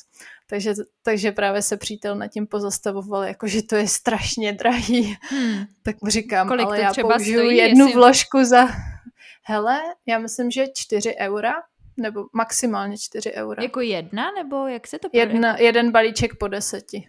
Takže, 0.48 0.74
takže 1.02 1.32
právě 1.32 1.62
se 1.62 1.76
přítel 1.76 2.16
nad 2.16 2.28
tím 2.28 2.46
pozastavoval, 2.46 3.22
jako 3.22 3.46
že 3.46 3.62
to 3.62 3.76
je 3.76 3.88
strašně 3.88 4.52
drahý. 4.52 5.16
Hmm. 5.20 5.64
Tak 5.82 6.02
mu 6.02 6.10
říkám, 6.10 6.48
Kolik 6.48 6.66
ale 6.66 6.80
já 6.80 6.92
použiju 7.00 7.40
stojí, 7.40 7.56
jednu 7.56 7.86
jestli... 7.86 8.00
vložku 8.00 8.44
za... 8.44 8.68
Hele, 9.44 9.80
já 10.06 10.18
myslím, 10.18 10.50
že 10.50 10.64
4 10.76 11.16
eura 11.16 11.52
nebo 11.96 12.24
maximálně 12.32 12.98
4 12.98 13.32
eura. 13.32 13.62
Jako 13.62 13.80
jedna, 13.80 14.30
nebo 14.30 14.66
jak 14.66 14.86
se 14.86 14.98
to 14.98 15.08
Jedna, 15.12 15.56
jeden 15.56 15.90
balíček 15.90 16.30
po 16.38 16.48
deseti. 16.48 17.08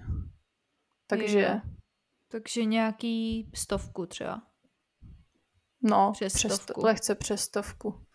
Takže... 1.08 1.40
Je. 1.40 1.62
Takže 2.34 2.66
nějaký 2.66 3.50
stovku 3.56 4.06
třeba. 4.06 4.42
No, 5.82 6.12
přes, 6.14 6.34
přes 6.34 6.56
stovku. 6.56 6.86
lehce 6.86 7.16
přes 7.16 7.42
stovku. 7.42 8.06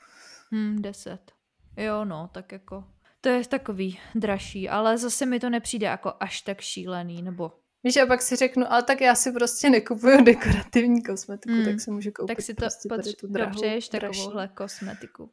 Hmm, 0.53 0.83
deset. 0.83 1.33
Jo, 1.77 2.05
no, 2.05 2.31
tak 2.33 2.53
jako... 2.53 2.85
To 3.21 3.29
je 3.29 3.47
takový 3.47 4.01
dražší, 4.15 4.69
ale 4.69 4.99
zase 4.99 5.27
mi 5.27 5.41
to 5.41 5.51
nepřijde 5.51 5.87
jako 5.87 6.13
až 6.21 6.41
tak 6.41 6.61
šílený, 6.61 7.23
nebo... 7.23 7.53
Víš, 7.85 7.97
a 7.97 8.07
pak 8.07 8.23
si 8.23 8.37
řeknu, 8.37 8.73
ale 8.73 8.83
tak 8.83 9.01
já 9.01 9.15
si 9.15 9.33
prostě 9.33 9.71
nekupuju 9.71 10.25
dekorativní 10.25 11.03
kosmetiku, 11.03 11.55
hmm. 11.55 11.65
tak 11.65 11.81
si 11.81 11.91
můžu 11.91 12.11
koupit 12.11 12.37
tak 12.37 12.45
si 12.45 12.55
to 12.55 12.61
prostě 12.61 12.89
potř- 12.89 13.17
tu 13.21 13.27
drahou, 13.27 13.51
dobřeješ 13.53 13.89
takovouhle 13.89 14.49
kosmetiku. 14.49 15.31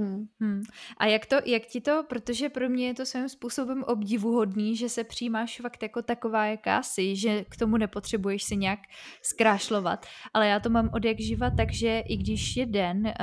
Hmm. 0.00 0.26
Hmm. 0.40 0.62
A 0.96 1.06
jak, 1.06 1.26
to, 1.26 1.36
jak 1.44 1.62
ti 1.62 1.80
to, 1.80 2.04
protože 2.08 2.48
pro 2.48 2.68
mě 2.68 2.86
je 2.86 2.94
to 2.94 3.06
svým 3.06 3.28
způsobem 3.28 3.82
obdivuhodný, 3.82 4.76
že 4.76 4.88
se 4.88 5.04
přijímáš 5.04 5.60
fakt 5.60 5.82
jako 5.82 6.02
taková, 6.02 6.46
jaká 6.46 6.82
jsi, 6.82 7.16
že 7.16 7.44
k 7.44 7.56
tomu 7.56 7.76
nepotřebuješ 7.76 8.42
si 8.42 8.56
nějak 8.56 8.78
zkrášlovat. 9.22 10.06
Ale 10.34 10.48
já 10.48 10.60
to 10.60 10.70
mám 10.70 10.90
od 10.94 11.04
jak 11.04 11.20
živa, 11.20 11.50
takže 11.50 11.98
i 11.98 12.16
když 12.16 12.56
je 12.56 12.66
den, 12.66 13.06
eh, 13.06 13.14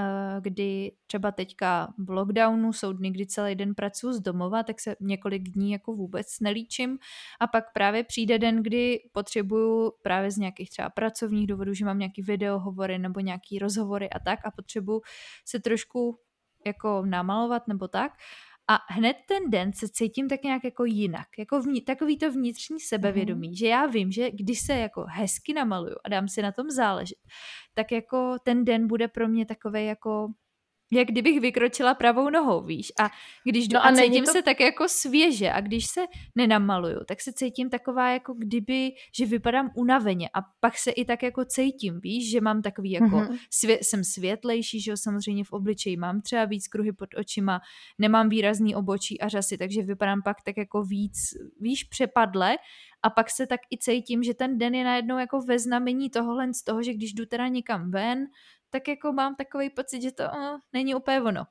kdy 0.42 0.92
třeba 1.08 1.32
teďka 1.32 1.94
v 1.98 2.10
lockdownu 2.10 2.74
jsou 2.74 2.94
dny, 2.94 3.12
kdy 3.12 3.26
celý 3.26 3.56
den 3.56 3.76
pracuji 3.76 4.14
z 4.14 4.20
domova, 4.20 4.64
tak 4.64 4.80
se 4.80 4.96
několik 5.00 5.50
dní 5.50 5.72
jako 5.72 5.94
vůbec 5.94 6.28
nelíčím 6.42 6.98
a 7.40 7.48
pak 7.48 7.74
právě 7.74 8.04
přijde 8.04 8.40
den, 8.40 8.64
kdy 8.64 9.00
potřebuju 9.12 9.92
právě 10.02 10.32
z 10.32 10.38
nějakých 10.38 10.70
třeba 10.70 10.90
pracovních 10.90 11.48
důvodů, 11.48 11.74
že 11.74 11.86
mám 11.86 12.00
nějaký 12.00 12.22
videohovory 12.22 13.00
nebo 13.00 13.20
nějaký 13.20 13.60
rozhovory 13.60 14.10
a 14.10 14.20
tak 14.20 14.40
a 14.46 14.52
potřebuju 14.52 15.02
se 15.46 15.60
trošku 15.60 16.20
jako 16.66 17.06
namalovat 17.06 17.68
nebo 17.68 17.88
tak. 17.88 18.12
A 18.70 18.80
hned 18.90 19.18
ten 19.28 19.50
den 19.50 19.74
se 19.74 19.90
cítím 19.90 20.30
tak 20.30 20.44
nějak 20.44 20.64
jako 20.64 20.86
jinak, 20.86 21.28
jako 21.38 21.62
vní, 21.62 21.82
takový 21.82 22.18
to 22.18 22.32
vnitřní 22.32 22.80
sebevědomí, 22.80 23.48
mm. 23.48 23.54
že 23.54 23.68
já 23.68 23.86
vím, 23.86 24.12
že 24.12 24.32
když 24.32 24.60
se 24.60 24.74
jako 24.74 25.06
hezky 25.10 25.54
namaluju 25.54 25.96
a 26.06 26.10
dám 26.10 26.28
si 26.28 26.42
na 26.42 26.52
tom 26.52 26.70
záležet, 26.70 27.18
tak 27.74 27.92
jako 27.92 28.36
ten 28.44 28.66
den 28.66 28.88
bude 28.88 29.08
pro 29.08 29.28
mě 29.28 29.46
takový 29.46 29.86
jako 29.86 30.28
jak 30.92 31.08
kdybych 31.08 31.40
vykročila 31.40 31.94
pravou 31.94 32.30
nohou, 32.30 32.64
víš. 32.64 32.92
A 33.00 33.10
když 33.44 33.68
no 33.68 33.86
a, 33.86 33.90
a 33.90 33.96
cítím 33.96 34.26
to... 34.26 34.32
se 34.32 34.42
tak 34.42 34.60
jako 34.60 34.90
svěže 34.90 35.52
a 35.52 35.62
když 35.62 35.88
se 35.88 36.02
nenamaluju, 36.36 37.00
tak 37.08 37.22
se 37.22 37.34
cítím 37.34 37.70
taková 37.70 38.12
jako 38.12 38.34
kdyby, 38.34 38.92
že 39.18 39.26
vypadám 39.26 39.72
unaveně 39.76 40.30
a 40.34 40.40
pak 40.60 40.78
se 40.78 40.92
i 40.92 41.06
tak 41.06 41.24
jako 41.24 41.46
cítím, 41.46 42.00
víš, 42.00 42.32
že 42.32 42.42
mám 42.42 42.62
takový 42.62 42.92
jako, 42.92 43.06
mm-hmm. 43.06 43.38
svě- 43.64 43.80
jsem 43.82 44.04
světlejší, 44.04 44.82
že 44.82 44.92
jo, 44.92 44.98
samozřejmě 44.98 45.44
v 45.44 45.52
obličeji 45.52 45.98
mám 45.98 46.22
třeba 46.22 46.46
víc 46.46 46.68
kruhy 46.68 46.92
pod 46.92 47.10
očima, 47.18 47.62
nemám 48.00 48.30
výrazný 48.30 48.76
obočí 48.76 49.22
a 49.22 49.28
řasy, 49.28 49.58
takže 49.58 49.82
vypadám 49.82 50.22
pak 50.22 50.38
tak 50.46 50.58
jako 50.58 50.84
víc, 50.84 51.18
víš, 51.60 51.84
přepadle 51.84 52.58
a 53.04 53.10
pak 53.10 53.30
se 53.30 53.48
tak 53.48 53.60
i 53.72 53.78
cítím, 53.78 54.24
že 54.24 54.34
ten 54.34 54.58
den 54.58 54.76
je 54.76 54.84
najednou 54.84 55.18
jako 55.18 55.42
ve 55.42 55.60
znamení 55.60 56.10
tohohle 56.10 56.54
z 56.54 56.64
toho, 56.64 56.84
že 56.84 56.94
když 56.94 57.14
jdu 57.14 57.26
teda 57.26 57.48
někam 57.48 57.92
ven, 57.92 58.28
tak 58.80 58.88
jako 58.88 59.12
mám 59.12 59.36
takový 59.36 59.70
pocit, 59.70 60.02
že 60.02 60.12
to 60.12 60.24
uh, 60.24 60.58
není 60.74 60.96
úplně 60.96 61.22
ono. 61.22 61.46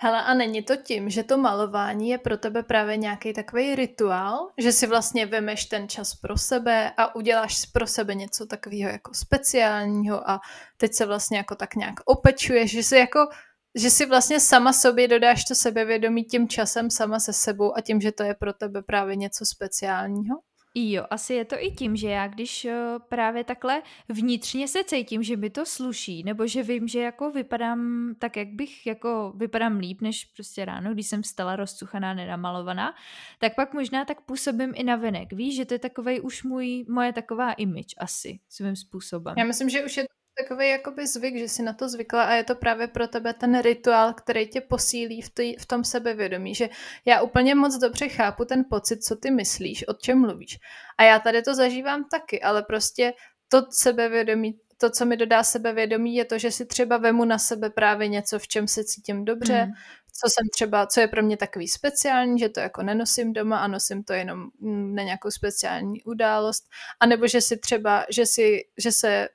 Hele, 0.00 0.22
a 0.22 0.34
není 0.34 0.62
to 0.62 0.76
tím, 0.76 1.10
že 1.10 1.22
to 1.22 1.38
malování 1.38 2.08
je 2.08 2.18
pro 2.18 2.36
tebe 2.36 2.62
právě 2.62 2.96
nějaký 2.96 3.32
takový 3.32 3.74
rituál, 3.74 4.50
že 4.58 4.72
si 4.72 4.86
vlastně 4.86 5.26
vemeš 5.26 5.64
ten 5.64 5.88
čas 5.88 6.14
pro 6.14 6.38
sebe 6.38 6.92
a 6.96 7.14
uděláš 7.14 7.66
pro 7.66 7.86
sebe 7.86 8.14
něco 8.14 8.46
takového 8.46 8.90
jako 8.90 9.14
speciálního 9.14 10.30
a 10.30 10.40
teď 10.76 10.94
se 10.94 11.06
vlastně 11.06 11.38
jako 11.38 11.54
tak 11.54 11.74
nějak 11.74 11.94
opečuješ, 12.04 12.70
že 12.70 12.82
si 12.82 12.96
jako 12.96 13.28
že 13.76 13.90
si 13.90 14.06
vlastně 14.06 14.40
sama 14.40 14.72
sobě 14.72 15.08
dodáš 15.08 15.44
to 15.44 15.54
sebevědomí 15.54 16.24
tím 16.24 16.48
časem 16.48 16.90
sama 16.90 17.20
se 17.20 17.32
sebou 17.32 17.76
a 17.76 17.80
tím, 17.80 18.00
že 18.00 18.12
to 18.12 18.22
je 18.22 18.34
pro 18.34 18.52
tebe 18.52 18.82
právě 18.82 19.16
něco 19.16 19.46
speciálního? 19.46 20.36
Jo, 20.76 21.04
asi 21.10 21.34
je 21.34 21.44
to 21.44 21.56
i 21.58 21.70
tím, 21.70 21.96
že 21.96 22.08
já 22.08 22.28
když 22.28 22.64
eh, 22.64 22.74
právě 23.08 23.44
takhle 23.44 23.82
vnitřně 24.08 24.68
se 24.68 24.84
cítím, 24.84 25.22
že 25.22 25.36
mi 25.36 25.50
to 25.50 25.66
sluší, 25.66 26.22
nebo 26.22 26.46
že 26.46 26.62
vím, 26.62 26.88
že 26.88 27.00
jako 27.00 27.30
vypadám 27.30 28.14
tak, 28.18 28.36
jak 28.36 28.48
bych 28.48 28.86
jako 28.86 29.32
vypadám 29.36 29.78
líp, 29.78 30.00
než 30.00 30.24
prostě 30.24 30.64
ráno, 30.64 30.94
když 30.94 31.06
jsem 31.06 31.22
vstala 31.22 31.56
rozcuchaná, 31.56 32.14
nenamalovaná, 32.14 32.94
tak 33.38 33.54
pak 33.54 33.74
možná 33.74 34.04
tak 34.04 34.20
působím 34.20 34.72
i 34.74 34.82
na 34.82 34.96
venek. 34.96 35.32
Víš, 35.32 35.56
že 35.56 35.64
to 35.64 35.74
je 35.74 35.78
takovej 35.78 36.20
už 36.20 36.42
můj, 36.42 36.84
moje 36.88 37.12
taková 37.12 37.52
image 37.52 37.94
asi 37.98 38.38
svým 38.48 38.76
způsobem. 38.76 39.34
Já 39.38 39.44
myslím, 39.44 39.68
že 39.68 39.84
už 39.84 39.96
je 39.96 40.04
takový 40.42 40.68
jakoby 40.68 41.06
zvyk, 41.06 41.38
že 41.38 41.48
si 41.48 41.62
na 41.62 41.72
to 41.72 41.88
zvykla 41.88 42.24
a 42.24 42.32
je 42.32 42.44
to 42.44 42.54
právě 42.54 42.86
pro 42.86 43.08
tebe 43.08 43.34
ten 43.34 43.60
rituál, 43.60 44.14
který 44.14 44.48
tě 44.48 44.60
posílí 44.60 45.22
v, 45.22 45.30
tý, 45.30 45.56
v 45.56 45.66
tom 45.66 45.84
sebevědomí, 45.84 46.54
že 46.54 46.68
já 47.04 47.22
úplně 47.22 47.54
moc 47.54 47.78
dobře 47.78 48.08
chápu 48.08 48.44
ten 48.44 48.64
pocit, 48.70 49.04
co 49.04 49.16
ty 49.16 49.30
myslíš, 49.30 49.88
o 49.88 49.92
čem 49.92 50.20
mluvíš. 50.20 50.58
A 50.98 51.02
já 51.02 51.18
tady 51.18 51.42
to 51.42 51.54
zažívám 51.54 52.04
taky, 52.04 52.42
ale 52.42 52.62
prostě 52.62 53.12
to 53.48 53.66
sebevědomí 53.70 54.58
to, 54.78 54.90
co 54.90 55.06
mi 55.06 55.16
dodá 55.16 55.42
sebevědomí, 55.42 56.14
je 56.14 56.24
to, 56.24 56.38
že 56.38 56.50
si 56.50 56.66
třeba 56.66 56.96
vemu 56.96 57.24
na 57.24 57.38
sebe 57.38 57.70
právě 57.70 58.08
něco, 58.08 58.38
v 58.38 58.48
čem 58.48 58.68
se 58.68 58.84
cítím 58.84 59.24
dobře, 59.24 59.64
mm. 59.66 59.72
co 60.12 60.30
jsem 60.30 60.48
třeba, 60.52 60.86
co 60.86 61.00
je 61.00 61.08
pro 61.08 61.22
mě 61.22 61.36
takový 61.36 61.68
speciální, 61.68 62.38
že 62.38 62.48
to 62.48 62.60
jako 62.60 62.82
nenosím 62.82 63.32
doma 63.32 63.58
a 63.58 63.66
nosím 63.66 64.04
to 64.04 64.12
jenom 64.12 64.48
na 64.94 65.02
nějakou 65.02 65.30
speciální 65.30 66.02
událost, 66.02 66.64
anebo 67.00 67.26
že 67.26 67.40
si 67.40 67.56
třeba, 67.56 68.06
že 68.10 68.26
si, 68.26 68.60
že 68.78 68.92
se 68.92 69.28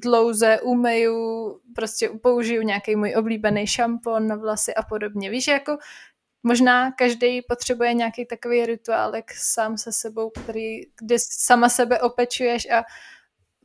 dlouze 0.00 0.60
umeju, 0.60 1.60
prostě 1.74 2.08
použiju 2.08 2.62
nějaký 2.62 2.96
můj 2.96 3.14
oblíbený 3.16 3.66
šampon 3.66 4.26
na 4.26 4.36
vlasy 4.36 4.74
a 4.74 4.82
podobně. 4.82 5.30
Víš, 5.30 5.48
jako 5.48 5.78
možná 6.42 6.92
každý 6.92 7.42
potřebuje 7.42 7.94
nějaký 7.94 8.26
takový 8.26 8.66
rituálek 8.66 9.32
sám 9.32 9.78
se 9.78 9.92
sebou, 9.92 10.30
který, 10.30 10.80
kde 11.00 11.16
sama 11.18 11.68
sebe 11.68 12.00
opečuješ 12.00 12.70
a 12.70 12.84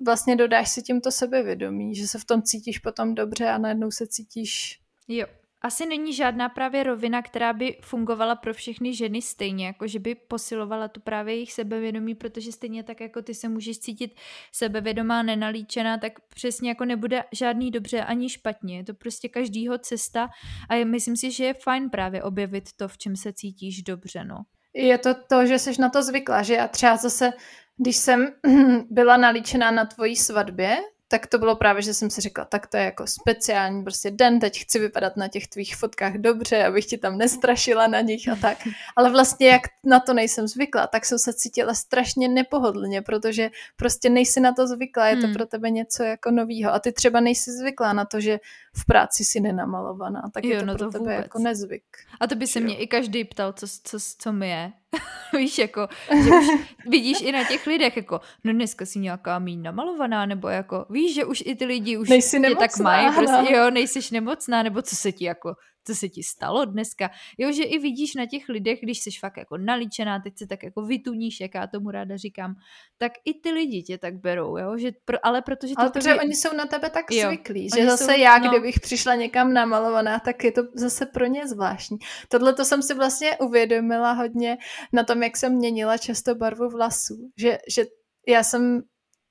vlastně 0.05 0.35
dodáš 0.35 0.69
si 0.69 0.81
tímto 0.81 1.11
sebevědomí, 1.11 1.95
že 1.95 2.07
se 2.07 2.19
v 2.19 2.25
tom 2.25 2.41
cítíš 2.41 2.79
potom 2.79 3.15
dobře 3.15 3.49
a 3.49 3.57
najednou 3.57 3.91
se 3.91 4.07
cítíš 4.07 4.79
jo 5.07 5.40
asi 5.61 5.85
není 5.85 6.13
žádná 6.13 6.49
právě 6.49 6.83
rovina, 6.83 7.21
která 7.21 7.53
by 7.53 7.77
fungovala 7.81 8.35
pro 8.35 8.53
všechny 8.53 8.95
ženy 8.95 9.21
stejně, 9.21 9.65
jako 9.65 9.87
že 9.87 9.99
by 9.99 10.15
posilovala 10.15 10.87
tu 10.87 10.99
právě 10.99 11.33
jejich 11.33 11.53
sebevědomí, 11.53 12.15
protože 12.15 12.51
stejně 12.51 12.83
tak 12.83 13.01
jako 13.01 13.21
ty 13.21 13.33
se 13.33 13.49
můžeš 13.49 13.79
cítit 13.79 14.15
sebevědomá, 14.51 15.23
nenalíčená, 15.23 15.97
tak 15.97 16.13
přesně 16.19 16.69
jako 16.69 16.85
nebude 16.85 17.23
žádný 17.31 17.71
dobře 17.71 18.03
ani 18.03 18.29
špatně. 18.29 18.77
Je 18.77 18.83
to 18.83 18.93
prostě 18.93 19.29
každýho 19.29 19.77
cesta 19.77 20.29
a 20.69 20.85
myslím 20.85 21.17
si, 21.17 21.31
že 21.31 21.45
je 21.45 21.53
fajn 21.53 21.89
právě 21.89 22.23
objevit 22.23 22.69
to, 22.75 22.87
v 22.87 22.97
čem 22.97 23.15
se 23.15 23.33
cítíš 23.33 23.83
dobře, 23.83 24.23
no. 24.23 24.37
Je 24.73 24.97
to 24.97 25.13
to, 25.29 25.45
že 25.45 25.59
jsi 25.59 25.81
na 25.81 25.89
to 25.89 26.03
zvykla, 26.03 26.43
že 26.43 26.53
já 26.53 26.67
třeba 26.67 26.97
zase, 26.97 27.33
když 27.77 27.95
jsem 27.95 28.27
byla 28.89 29.17
nalíčená 29.17 29.71
na 29.71 29.85
tvojí 29.85 30.15
svatbě, 30.15 30.77
tak 31.11 31.27
to 31.27 31.37
bylo 31.37 31.55
právě, 31.55 31.81
že 31.81 31.93
jsem 31.93 32.09
si 32.09 32.21
řekla, 32.21 32.45
tak 32.45 32.67
to 32.67 32.77
je 32.77 32.83
jako 32.83 33.07
speciální 33.07 33.83
prostě 33.83 34.11
den, 34.11 34.39
teď 34.39 34.59
chci 34.59 34.79
vypadat 34.79 35.17
na 35.17 35.27
těch 35.27 35.47
tvých 35.47 35.75
fotkách 35.75 36.13
dobře, 36.13 36.65
abych 36.65 36.85
ti 36.85 36.97
tam 36.97 37.17
nestrašila 37.17 37.87
na 37.87 38.01
nich 38.01 38.29
a 38.29 38.35
tak. 38.35 38.57
Ale 38.95 39.11
vlastně 39.11 39.47
jak 39.47 39.61
na 39.83 39.99
to 39.99 40.13
nejsem 40.13 40.47
zvykla, 40.47 40.87
tak 40.87 41.05
jsem 41.05 41.19
se 41.19 41.33
cítila 41.33 41.73
strašně 41.73 42.27
nepohodlně, 42.27 43.01
protože 43.01 43.49
prostě 43.75 44.09
nejsi 44.09 44.39
na 44.39 44.53
to 44.53 44.67
zvykla, 44.67 45.07
je 45.07 45.15
to 45.15 45.25
hmm. 45.25 45.33
pro 45.33 45.45
tebe 45.45 45.69
něco 45.69 46.03
jako 46.03 46.31
novýho. 46.31 46.73
A 46.73 46.79
ty 46.79 46.91
třeba 46.91 47.19
nejsi 47.19 47.51
zvyklá 47.51 47.93
na 47.93 48.05
to, 48.05 48.21
že 48.21 48.39
v 48.75 48.85
práci 48.85 49.25
si 49.25 49.39
nenamalovaná, 49.39 50.21
tak 50.33 50.43
jo, 50.43 50.51
je 50.51 50.59
to 50.59 50.65
no 50.65 50.75
pro 50.75 50.85
to 50.85 50.91
tebe 50.91 51.03
vůbec. 51.03 51.23
jako 51.23 51.39
nezvyk. 51.39 51.83
A 52.19 52.27
to 52.27 52.35
by 52.35 52.47
se 52.47 52.59
mě 52.59 52.77
i 52.77 52.87
každý 52.87 53.23
ptal, 53.23 53.53
co, 53.53 53.67
co, 53.83 53.97
co 54.17 54.31
mi 54.31 54.49
je. 54.49 54.71
Víš, 55.37 55.57
jako, 55.57 55.87
že 56.23 56.29
už 56.29 56.45
vidíš 56.87 57.21
i 57.21 57.31
na 57.31 57.43
těch 57.43 57.67
lidech, 57.67 57.97
jako, 57.97 58.21
no 58.43 58.53
dneska 58.53 58.85
si 58.85 58.99
nějaká 58.99 59.39
míň 59.39 59.61
namalovaná, 59.61 60.25
nebo 60.25 60.47
jako, 60.47 60.85
víš, 60.89 61.15
že 61.15 61.25
už 61.25 61.43
i 61.45 61.55
ty 61.55 61.65
lidi 61.65 61.97
už 61.97 62.09
Nejsi 62.09 62.39
nemocná, 62.39 62.67
tak 62.67 62.77
mají, 62.77 63.15
prostě, 63.15 63.53
jo, 63.53 63.69
nejsiš 63.69 64.11
nemocná, 64.11 64.63
nebo 64.63 64.81
co 64.81 64.95
se 64.95 65.11
ti 65.11 65.25
jako 65.25 65.55
co 65.83 65.95
se 65.95 66.09
ti 66.09 66.23
stalo 66.23 66.65
dneska. 66.65 67.09
Jo, 67.37 67.51
že 67.51 67.63
i 67.63 67.79
vidíš 67.79 68.15
na 68.15 68.25
těch 68.25 68.49
lidech, 68.49 68.79
když 68.81 68.99
jsi 68.99 69.09
fakt 69.19 69.37
jako 69.37 69.57
nalíčená, 69.57 70.19
teď 70.19 70.37
se 70.37 70.47
tak 70.47 70.63
jako 70.63 70.81
vytuníš, 70.81 71.39
jak 71.41 71.55
já 71.55 71.67
tomu 71.67 71.91
ráda 71.91 72.17
říkám, 72.17 72.55
tak 72.97 73.11
i 73.25 73.33
ty 73.33 73.51
lidi 73.51 73.83
tě 73.83 73.97
tak 73.97 74.19
berou, 74.19 74.57
jo, 74.57 74.77
že 74.77 74.91
pro, 75.05 75.17
ale 75.25 75.41
protože... 75.41 75.73
Ale 75.77 75.89
protože 75.89 76.15
oni 76.15 76.35
jsou 76.35 76.55
na 76.55 76.65
tebe 76.65 76.89
tak 76.89 77.05
jo, 77.11 77.27
zvyklí, 77.27 77.69
že 77.75 77.85
zase 77.85 78.03
jsou, 78.03 78.19
já, 78.19 78.37
no... 78.37 78.49
kdybych 78.49 78.79
přišla 78.79 79.15
někam 79.15 79.53
namalovaná, 79.53 80.19
tak 80.19 80.43
je 80.43 80.51
to 80.51 80.61
zase 80.75 81.05
pro 81.05 81.25
ně 81.25 81.47
zvláštní. 81.47 81.97
Tohle 82.29 82.53
to 82.53 82.65
jsem 82.65 82.81
si 82.81 82.93
vlastně 82.93 83.37
uvědomila 83.37 84.11
hodně 84.11 84.57
na 84.93 85.03
tom, 85.03 85.23
jak 85.23 85.37
jsem 85.37 85.53
měnila 85.53 85.97
často 85.97 86.35
barvu 86.35 86.69
vlasů, 86.69 87.31
že, 87.37 87.57
že 87.75 87.85
já 88.27 88.43
jsem 88.43 88.81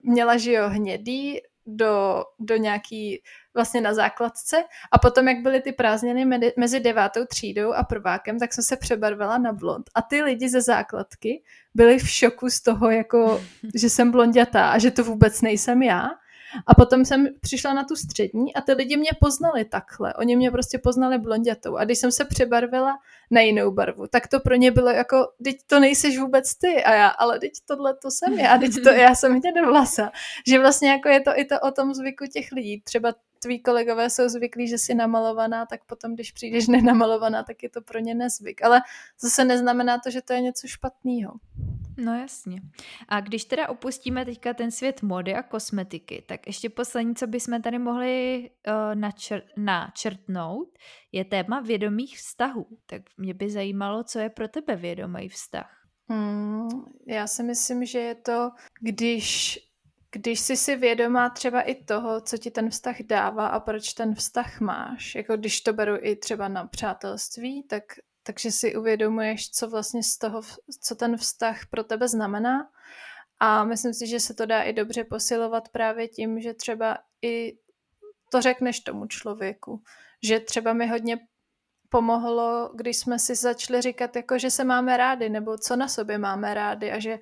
měla, 0.03 0.37
že 0.37 0.53
jo, 0.53 0.69
hnědý, 0.69 1.39
do, 1.77 2.25
do 2.39 2.57
nějaký 2.57 3.23
vlastně 3.55 3.81
na 3.81 3.95
základce 3.95 4.65
a 4.93 4.99
potom, 4.99 5.29
jak 5.29 5.43
byly 5.43 5.61
ty 5.61 5.73
prázdniny 5.73 6.25
mezi 6.57 6.81
devátou 6.81 7.25
třídou 7.25 7.73
a 7.73 7.85
prvákem, 7.85 8.39
tak 8.39 8.53
jsem 8.53 8.65
se 8.65 8.77
přebarvila 8.77 9.39
na 9.39 9.53
blond. 9.53 9.91
A 9.95 10.03
ty 10.03 10.23
lidi 10.23 10.49
ze 10.49 10.61
základky 10.61 11.43
byli 11.75 11.99
v 11.99 12.11
šoku 12.11 12.51
z 12.51 12.61
toho, 12.61 12.91
jako, 12.91 13.41
že 13.75 13.91
jsem 13.91 14.11
blondětá 14.11 14.71
a 14.71 14.79
že 14.79 14.91
to 14.91 15.05
vůbec 15.05 15.41
nejsem 15.41 15.83
já. 15.83 16.11
A 16.67 16.75
potom 16.75 17.05
jsem 17.05 17.29
přišla 17.41 17.73
na 17.73 17.85
tu 17.85 17.97
střední 17.97 18.55
a 18.55 18.61
ty 18.61 18.73
lidi 18.73 18.97
mě 18.97 19.11
poznali 19.21 19.65
takhle. 19.65 20.15
Oni 20.15 20.37
mě 20.37 20.51
prostě 20.51 20.79
poznali 20.79 21.19
blondětou. 21.19 21.77
A 21.77 21.85
když 21.85 21.99
jsem 21.99 22.13
se 22.13 22.25
přebarvila 22.25 22.99
na 23.31 23.41
jinou 23.41 23.71
barvu, 23.71 24.07
tak 24.07 24.29
to 24.29 24.41
pro 24.41 24.55
ně 24.55 24.71
bylo 24.71 24.91
jako, 24.91 25.17
teď 25.45 25.57
to 25.67 25.81
nejseš 25.81 26.19
vůbec 26.19 26.55
ty 26.55 26.85
a 26.85 26.95
já, 26.95 27.09
ale 27.09 27.39
teď 27.39 27.53
tohle 27.67 27.95
to 27.95 28.11
jsem 28.11 28.39
já, 28.39 28.59
teď 28.59 28.75
to 28.85 28.91
já 28.91 29.15
jsem 29.15 29.41
vlasa. 29.65 30.11
Že 30.47 30.59
vlastně 30.59 30.91
jako 30.91 31.09
je 31.09 31.21
to 31.21 31.31
i 31.35 31.45
to 31.45 31.61
o 31.61 31.71
tom 31.71 31.95
zvyku 31.95 32.27
těch 32.27 32.53
lidí. 32.53 32.81
Třeba 32.81 33.15
tví 33.43 33.63
kolegové 33.63 34.11
jsou 34.11 34.29
zvyklí, 34.29 34.69
že 34.69 34.79
jsi 34.79 34.95
namalovaná, 34.95 35.67
tak 35.67 35.85
potom, 35.85 36.15
když 36.15 36.33
přijdeš 36.33 36.69
nenamalovaná, 36.69 37.43
tak 37.43 37.63
je 37.63 37.69
to 37.69 37.81
pro 37.81 37.99
ně 37.99 38.15
nezvyk. 38.15 38.65
Ale 38.65 38.81
zase 39.21 39.45
neznamená 39.45 39.99
to, 39.99 40.11
že 40.11 40.23
to 40.23 40.33
je 40.33 40.41
něco 40.41 40.67
špatného. 40.67 41.33
No 41.97 42.15
jasně. 42.15 42.61
A 43.09 43.21
když 43.21 43.45
teda 43.45 43.69
opustíme 43.69 44.25
teďka 44.25 44.55
ten 44.55 44.71
svět 44.71 45.03
mody 45.03 45.35
a 45.35 45.43
kosmetiky, 45.43 46.25
tak 46.29 46.47
ještě 46.47 46.71
poslední, 46.71 47.15
co 47.15 47.27
bychom 47.27 47.63
tady 47.63 47.79
mohli 47.79 48.51
uh, 48.67 49.01
načr- 49.01 49.43
načrtnout, 49.57 50.69
je 51.13 51.25
téma 51.25 51.61
vědomých 51.61 52.19
vztahů. 52.19 52.67
Tak 52.87 53.03
mě 53.17 53.35
by 53.35 53.51
zajímalo, 53.51 54.05
co 54.05 54.19
je 54.19 54.31
pro 54.31 54.49
tebe 54.49 54.77
vědomý 54.77 55.29
vztah. 55.29 55.87
Hmm, 56.09 56.69
já 57.07 57.27
si 57.27 57.43
myslím, 57.43 57.87
že 57.87 57.99
je 57.99 58.15
to, 58.15 58.51
když 58.81 59.59
když 60.13 60.41
jsi 60.41 60.57
si 60.57 60.77
vědomá 60.77 61.31
třeba 61.31 61.61
i 61.61 61.85
toho, 61.85 62.21
co 62.21 62.39
ti 62.39 62.51
ten 62.51 62.71
vztah 62.71 62.97
dává 63.03 63.47
a 63.47 63.61
proč 63.61 63.93
ten 63.93 64.15
vztah 64.15 64.61
máš, 64.61 65.15
jako 65.15 65.37
když 65.37 65.61
to 65.61 65.73
beru 65.73 65.97
i 66.01 66.17
třeba 66.17 66.49
na 66.49 66.67
přátelství, 66.67 67.63
tak 67.63 67.83
takže 68.31 68.53
si 68.53 68.77
uvědomuješ, 68.77 69.51
co 69.51 69.69
vlastně 69.69 70.03
z 70.03 70.19
toho, 70.19 70.43
co 70.81 70.95
ten 70.95 71.17
vztah 71.17 71.67
pro 71.71 71.85
tebe 71.85 72.09
znamená. 72.09 72.71
A 73.41 73.65
myslím 73.65 73.95
si, 73.95 74.07
že 74.07 74.21
se 74.21 74.35
to 74.35 74.47
dá 74.47 74.63
i 74.63 74.73
dobře 74.73 75.05
posilovat 75.05 75.69
právě 75.69 76.09
tím, 76.09 76.41
že 76.41 76.55
třeba 76.55 76.99
i 77.23 77.59
to 78.31 78.41
řekneš 78.41 78.81
tomu 78.81 79.07
člověku. 79.07 79.83
Že 80.23 80.41
třeba 80.41 80.73
mi 80.73 80.87
hodně 80.87 81.19
pomohlo, 81.89 82.71
když 82.75 82.97
jsme 82.97 83.19
si 83.19 83.35
začali 83.35 83.81
říkat, 83.81 84.17
jako, 84.17 84.39
že 84.39 84.51
se 84.51 84.65
máme 84.65 84.97
rádi, 84.97 85.29
nebo 85.29 85.59
co 85.59 85.77
na 85.77 85.89
sobě 85.89 86.19
máme 86.19 86.55
rádi 86.55 86.91
a 86.91 86.99
že 86.99 87.19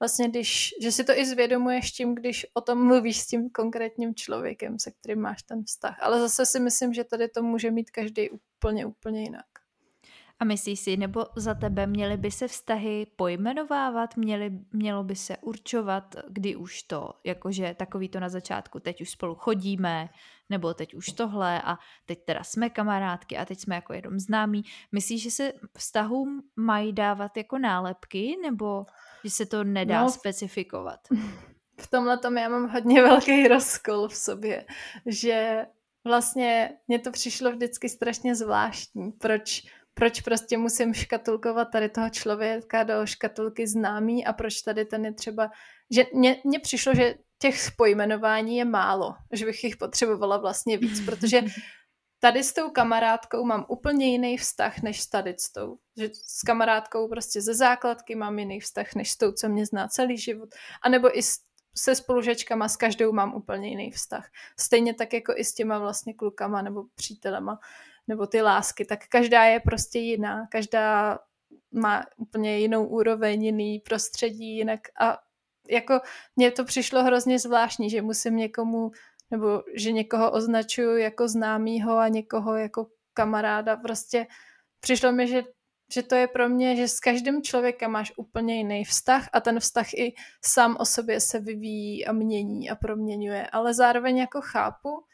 vlastně, 0.00 0.28
když, 0.28 0.74
že 0.82 0.92
si 0.92 1.04
to 1.04 1.18
i 1.18 1.26
zvědomuješ 1.26 1.90
tím, 1.90 2.14
když 2.14 2.46
o 2.54 2.60
tom 2.60 2.86
mluvíš 2.86 3.20
s 3.20 3.26
tím 3.26 3.50
konkrétním 3.50 4.14
člověkem, 4.14 4.78
se 4.78 4.90
kterým 4.90 5.20
máš 5.20 5.42
ten 5.42 5.64
vztah. 5.64 5.96
Ale 6.00 6.20
zase 6.20 6.46
si 6.46 6.60
myslím, 6.60 6.92
že 6.92 7.04
tady 7.04 7.28
to 7.28 7.42
může 7.42 7.70
mít 7.70 7.90
každý 7.90 8.30
úplně, 8.30 8.86
úplně 8.86 9.22
jinak. 9.22 9.49
A 10.40 10.44
myslíš 10.44 10.80
si, 10.80 10.96
nebo 10.96 11.26
za 11.36 11.54
tebe 11.54 11.86
měly 11.86 12.16
by 12.16 12.30
se 12.30 12.48
vztahy 12.48 13.06
pojmenovávat, 13.16 14.16
měly, 14.16 14.50
mělo 14.72 15.04
by 15.04 15.16
se 15.16 15.36
určovat, 15.36 16.16
kdy 16.28 16.56
už 16.56 16.82
to, 16.82 17.12
jakože 17.24 17.74
takový 17.78 18.08
to 18.08 18.20
na 18.20 18.28
začátku, 18.28 18.80
teď 18.80 19.00
už 19.00 19.10
spolu 19.10 19.34
chodíme, 19.34 20.08
nebo 20.50 20.74
teď 20.74 20.94
už 20.94 21.06
tohle 21.06 21.62
a 21.62 21.78
teď 22.06 22.24
teda 22.24 22.44
jsme 22.44 22.70
kamarádky 22.70 23.36
a 23.36 23.44
teď 23.44 23.60
jsme 23.60 23.74
jako 23.74 23.92
jenom 23.92 24.18
známí. 24.18 24.64
Myslíš, 24.92 25.22
že 25.22 25.30
se 25.30 25.52
vztahům 25.78 26.42
mají 26.56 26.92
dávat 26.92 27.36
jako 27.36 27.58
nálepky, 27.58 28.36
nebo 28.42 28.86
že 29.24 29.30
se 29.30 29.46
to 29.46 29.64
nedá 29.64 30.02
no, 30.02 30.10
specifikovat? 30.10 31.00
V 31.80 31.86
tomhle 31.90 32.18
tom 32.18 32.38
já 32.38 32.48
mám 32.48 32.68
hodně 32.68 33.02
velký 33.02 33.48
rozkol 33.48 34.08
v 34.08 34.16
sobě, 34.16 34.64
že 35.06 35.66
vlastně 36.04 36.70
mně 36.88 36.98
to 36.98 37.10
přišlo 37.10 37.52
vždycky 37.52 37.88
strašně 37.88 38.34
zvláštní, 38.34 39.12
proč 39.12 39.62
proč 39.94 40.20
prostě 40.20 40.58
musím 40.58 40.94
škatulkovat 40.94 41.68
tady 41.72 41.88
toho 41.88 42.10
člověka 42.10 42.82
do 42.82 43.06
škatulky 43.06 43.66
známý 43.66 44.26
a 44.26 44.32
proč 44.32 44.62
tady 44.62 44.84
ten 44.84 45.04
je 45.04 45.14
třeba, 45.14 45.50
že 45.90 46.04
mně 46.44 46.60
přišlo, 46.62 46.94
že 46.94 47.14
těch 47.38 47.56
pojmenování 47.76 48.56
je 48.56 48.64
málo, 48.64 49.14
že 49.32 49.44
bych 49.46 49.64
jich 49.64 49.76
potřebovala 49.76 50.36
vlastně 50.36 50.76
víc, 50.76 51.00
protože 51.06 51.42
tady 52.20 52.44
s 52.44 52.52
tou 52.52 52.70
kamarádkou 52.70 53.44
mám 53.44 53.66
úplně 53.68 54.10
jiný 54.10 54.36
vztah, 54.36 54.82
než 54.82 55.00
s 55.00 55.08
tady 55.08 55.34
s 55.38 55.52
tou. 55.52 55.78
Že 55.96 56.10
s 56.12 56.42
kamarádkou 56.42 57.08
prostě 57.08 57.42
ze 57.42 57.54
základky 57.54 58.14
mám 58.14 58.38
jiný 58.38 58.60
vztah, 58.60 58.94
než 58.94 59.10
s 59.10 59.16
tou, 59.16 59.32
co 59.32 59.48
mě 59.48 59.66
zná 59.66 59.88
celý 59.88 60.18
život. 60.18 60.48
A 60.82 60.88
nebo 60.88 61.18
i 61.18 61.22
s, 61.22 61.38
se 61.76 61.94
spolužečkama, 61.94 62.68
s 62.68 62.76
každou 62.76 63.12
mám 63.12 63.34
úplně 63.34 63.68
jiný 63.68 63.90
vztah. 63.90 64.30
Stejně 64.58 64.94
tak 64.94 65.12
jako 65.12 65.32
i 65.36 65.44
s 65.44 65.54
těma 65.54 65.78
vlastně 65.78 66.14
klukama 66.14 66.62
nebo 66.62 66.84
přítelema 66.94 67.58
nebo 68.08 68.26
ty 68.26 68.42
lásky, 68.42 68.84
tak 68.84 69.06
každá 69.08 69.44
je 69.44 69.60
prostě 69.60 69.98
jiná, 69.98 70.46
každá 70.50 71.18
má 71.72 72.04
úplně 72.16 72.58
jinou 72.58 72.86
úroveň, 72.86 73.44
jiný 73.44 73.78
prostředí, 73.78 74.56
jinak. 74.56 74.80
A 75.00 75.18
jako 75.70 76.00
mně 76.36 76.50
to 76.50 76.64
přišlo 76.64 77.04
hrozně 77.04 77.38
zvláštní, 77.38 77.90
že 77.90 78.02
musím 78.02 78.36
někomu, 78.36 78.90
nebo 79.30 79.62
že 79.74 79.92
někoho 79.92 80.30
označuju 80.32 80.96
jako 80.96 81.28
známýho 81.28 81.98
a 81.98 82.08
někoho 82.08 82.56
jako 82.56 82.86
kamaráda, 83.14 83.76
prostě 83.76 84.26
přišlo 84.80 85.12
mi, 85.12 85.28
že 85.28 85.42
že 85.94 86.02
to 86.02 86.14
je 86.14 86.28
pro 86.28 86.48
mě, 86.48 86.76
že 86.76 86.88
s 86.88 87.00
každým 87.00 87.42
člověkem 87.42 87.90
máš 87.90 88.12
úplně 88.16 88.56
jiný 88.56 88.84
vztah 88.84 89.28
a 89.32 89.40
ten 89.40 89.60
vztah 89.60 89.94
i 89.94 90.14
sám 90.44 90.76
o 90.80 90.86
sobě 90.86 91.20
se 91.20 91.40
vyvíjí 91.40 92.06
a 92.06 92.12
mění 92.12 92.70
a 92.70 92.74
proměňuje. 92.74 93.46
Ale 93.46 93.74
zároveň 93.74 94.16
jako 94.16 94.40
chápu, 94.40 95.04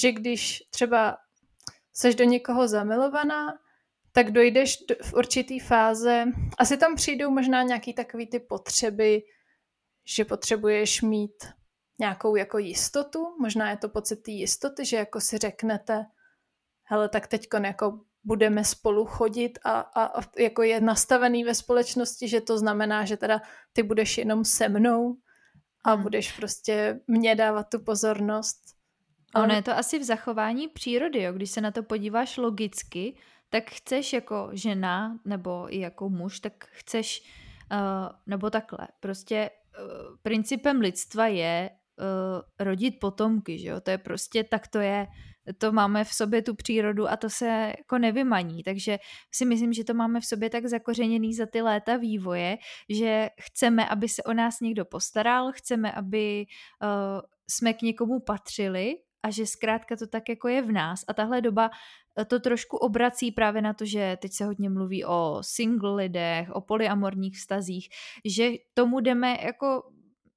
že 0.00 0.12
když 0.12 0.62
třeba 0.70 1.16
seš 1.96 2.14
do 2.14 2.24
někoho 2.24 2.68
zamilovaná, 2.68 3.58
tak 4.12 4.30
dojdeš 4.30 4.78
v 5.02 5.14
určitý 5.14 5.60
fáze, 5.60 6.24
asi 6.58 6.76
tam 6.76 6.94
přijdou 6.94 7.30
možná 7.30 7.62
nějaký 7.62 7.94
takový 7.94 8.26
ty 8.26 8.40
potřeby, 8.40 9.22
že 10.16 10.24
potřebuješ 10.24 11.02
mít 11.02 11.44
nějakou 11.98 12.36
jako 12.36 12.58
jistotu, 12.58 13.36
možná 13.40 13.70
je 13.70 13.76
to 13.76 13.88
pocit 13.88 14.16
té 14.16 14.30
jistoty, 14.30 14.84
že 14.84 14.96
jako 14.96 15.20
si 15.20 15.38
řeknete, 15.38 16.04
hele, 16.84 17.08
tak 17.08 17.26
teď 17.26 17.46
jako 17.64 18.00
budeme 18.24 18.64
spolu 18.64 19.04
chodit 19.04 19.58
a, 19.64 19.80
a, 19.80 20.04
a 20.04 20.22
jako 20.38 20.62
je 20.62 20.80
nastavený 20.80 21.44
ve 21.44 21.54
společnosti, 21.54 22.28
že 22.28 22.40
to 22.40 22.58
znamená, 22.58 23.04
že 23.04 23.16
teda 23.16 23.42
ty 23.72 23.82
budeš 23.82 24.18
jenom 24.18 24.44
se 24.44 24.68
mnou 24.68 25.16
a 25.84 25.92
hmm. 25.92 26.02
budeš 26.02 26.32
prostě 26.32 27.00
mě 27.06 27.34
dávat 27.34 27.66
tu 27.68 27.80
pozornost. 27.80 28.75
A 29.34 29.42
ono 29.42 29.54
je 29.54 29.62
to 29.62 29.76
asi 29.76 29.98
v 29.98 30.02
zachování 30.02 30.68
přírody, 30.68 31.22
jo? 31.22 31.32
když 31.32 31.50
se 31.50 31.60
na 31.60 31.70
to 31.70 31.82
podíváš 31.82 32.36
logicky, 32.36 33.16
tak 33.48 33.70
chceš 33.70 34.12
jako 34.12 34.48
žena 34.52 35.18
nebo 35.24 35.74
i 35.74 35.80
jako 35.80 36.08
muž, 36.08 36.40
tak 36.40 36.68
chceš, 36.70 37.22
uh, 37.72 38.08
nebo 38.26 38.50
takhle, 38.50 38.88
prostě 39.00 39.50
uh, 39.50 40.16
principem 40.22 40.80
lidstva 40.80 41.26
je 41.26 41.70
uh, 41.70 42.66
rodit 42.66 43.00
potomky, 43.00 43.58
že 43.58 43.68
jo, 43.68 43.80
to 43.80 43.90
je 43.90 43.98
prostě, 43.98 44.44
tak 44.44 44.68
to 44.68 44.78
je, 44.78 45.06
to 45.58 45.72
máme 45.72 46.04
v 46.04 46.12
sobě 46.12 46.42
tu 46.42 46.54
přírodu 46.54 47.08
a 47.08 47.16
to 47.16 47.30
se 47.30 47.74
jako 47.78 47.98
nevymaní, 47.98 48.62
takže 48.62 48.98
si 49.34 49.44
myslím, 49.44 49.72
že 49.72 49.84
to 49.84 49.94
máme 49.94 50.20
v 50.20 50.26
sobě 50.26 50.50
tak 50.50 50.66
zakořeněný 50.66 51.34
za 51.34 51.46
ty 51.46 51.62
léta 51.62 51.96
vývoje, 51.96 52.56
že 52.88 53.30
chceme, 53.40 53.88
aby 53.88 54.08
se 54.08 54.22
o 54.22 54.32
nás 54.32 54.60
někdo 54.60 54.84
postaral, 54.84 55.52
chceme, 55.52 55.92
aby 55.92 56.46
uh, 56.82 57.20
jsme 57.50 57.74
k 57.74 57.82
někomu 57.82 58.20
patřili 58.20 58.94
a 59.26 59.30
že 59.30 59.46
zkrátka 59.46 59.96
to 59.96 60.06
tak 60.06 60.28
jako 60.28 60.48
je 60.48 60.62
v 60.62 60.72
nás 60.72 61.04
a 61.08 61.14
tahle 61.14 61.40
doba 61.40 61.70
eh, 62.18 62.24
to 62.24 62.40
trošku 62.40 62.76
obrací 62.76 63.32
právě 63.32 63.62
na 63.62 63.74
to, 63.74 63.84
že 63.84 64.16
teď 64.22 64.32
se 64.32 64.44
hodně 64.44 64.70
mluví 64.70 65.04
o 65.04 65.38
single 65.40 65.94
lidech, 65.94 66.50
o 66.50 66.60
polyamorních 66.60 67.36
vztazích, 67.36 67.88
že 68.24 68.50
tomu 68.74 69.00
jdeme 69.00 69.38
jako 69.42 69.82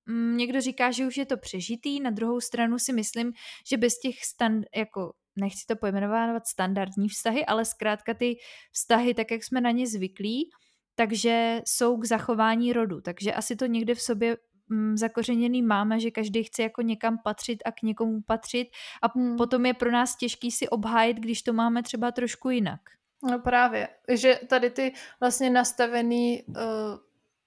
Mm, 0.09 0.37
někdo 0.37 0.61
říká, 0.61 0.91
že 0.91 1.07
už 1.07 1.17
je 1.17 1.25
to 1.25 1.37
přežitý, 1.37 1.99
na 1.99 2.09
druhou 2.09 2.41
stranu 2.41 2.79
si 2.79 2.93
myslím, 2.93 3.33
že 3.69 3.77
bez 3.77 3.99
těch 3.99 4.25
stand, 4.25 4.65
jako 4.75 5.13
nechci 5.35 5.65
to 5.67 5.75
pojmenovat 5.75 6.47
standardní 6.47 7.09
vztahy, 7.09 7.45
ale 7.45 7.65
zkrátka 7.65 8.13
ty 8.13 8.35
vztahy, 8.71 9.13
tak 9.13 9.31
jak 9.31 9.43
jsme 9.43 9.61
na 9.61 9.71
ně 9.71 9.87
zvyklí, 9.87 10.49
takže 10.95 11.61
jsou 11.65 11.97
k 11.97 12.05
zachování 12.05 12.73
rodu. 12.73 13.01
Takže 13.01 13.33
asi 13.33 13.55
to 13.55 13.65
někde 13.65 13.95
v 13.95 14.01
sobě 14.01 14.37
mm, 14.69 14.97
zakořeněný 14.97 15.61
máme, 15.61 15.99
že 15.99 16.11
každý 16.11 16.43
chce 16.43 16.63
jako 16.63 16.81
někam 16.81 17.17
patřit 17.23 17.61
a 17.65 17.71
k 17.71 17.81
někomu 17.81 18.21
patřit 18.21 18.67
a 19.01 19.07
hmm. 19.15 19.37
potom 19.37 19.65
je 19.65 19.73
pro 19.73 19.91
nás 19.91 20.15
těžký 20.15 20.51
si 20.51 20.69
obhájit, 20.69 21.17
když 21.17 21.41
to 21.41 21.53
máme 21.53 21.83
třeba 21.83 22.11
trošku 22.11 22.49
jinak. 22.49 22.79
No 23.23 23.39
právě, 23.39 23.87
že 24.13 24.39
tady 24.47 24.69
ty 24.69 24.93
vlastně 25.19 25.49
nastavený 25.49 26.43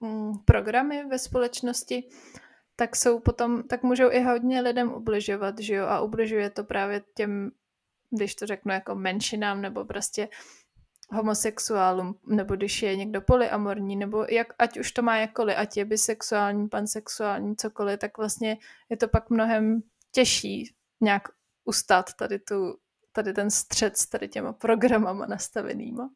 uh, 0.01 0.37
programy 0.45 1.05
ve 1.05 1.19
společnosti 1.19 2.05
tak 2.77 2.97
jsou 2.97 3.21
potom, 3.21 3.63
tak 3.63 3.83
můžou 3.83 4.11
i 4.11 4.21
hodně 4.21 4.61
lidem 4.61 4.93
ubližovat, 4.93 5.59
že 5.59 5.75
jo, 5.75 5.87
a 5.87 6.01
ubližuje 6.01 6.51
to 6.51 6.65
právě 6.65 7.03
těm, 7.15 7.51
když 8.11 8.35
to 8.35 8.47
řeknu 8.47 8.73
jako 8.73 8.95
menšinám, 8.95 9.61
nebo 9.61 9.85
prostě 9.85 10.29
homosexuálům, 11.13 12.19
nebo 12.27 12.57
když 12.57 12.83
je 12.83 12.97
někdo 12.97 13.21
polyamorní, 13.21 13.97
nebo 13.97 14.27
jak, 14.29 14.47
ať 14.59 14.79
už 14.79 14.93
to 14.93 15.03
má 15.03 15.17
jakkoliv, 15.17 15.57
ať 15.59 15.77
je 15.77 15.85
bisexuální, 15.85 16.69
pansexuální, 16.69 17.57
cokoliv, 17.57 17.99
tak 17.99 18.19
vlastně 18.19 18.59
je 18.89 18.97
to 18.97 19.09
pak 19.09 19.31
mnohem 19.31 19.83
těžší 20.11 20.75
nějak 21.01 21.29
ustát 21.65 22.15
tady, 22.15 22.39
tu, 22.39 22.79
tady 23.13 23.33
ten 23.33 23.51
střed 23.51 23.97
s 23.97 24.07
tady 24.07 24.29
těma 24.29 24.53
programama 24.53 25.27
nastavenýma. 25.27 26.11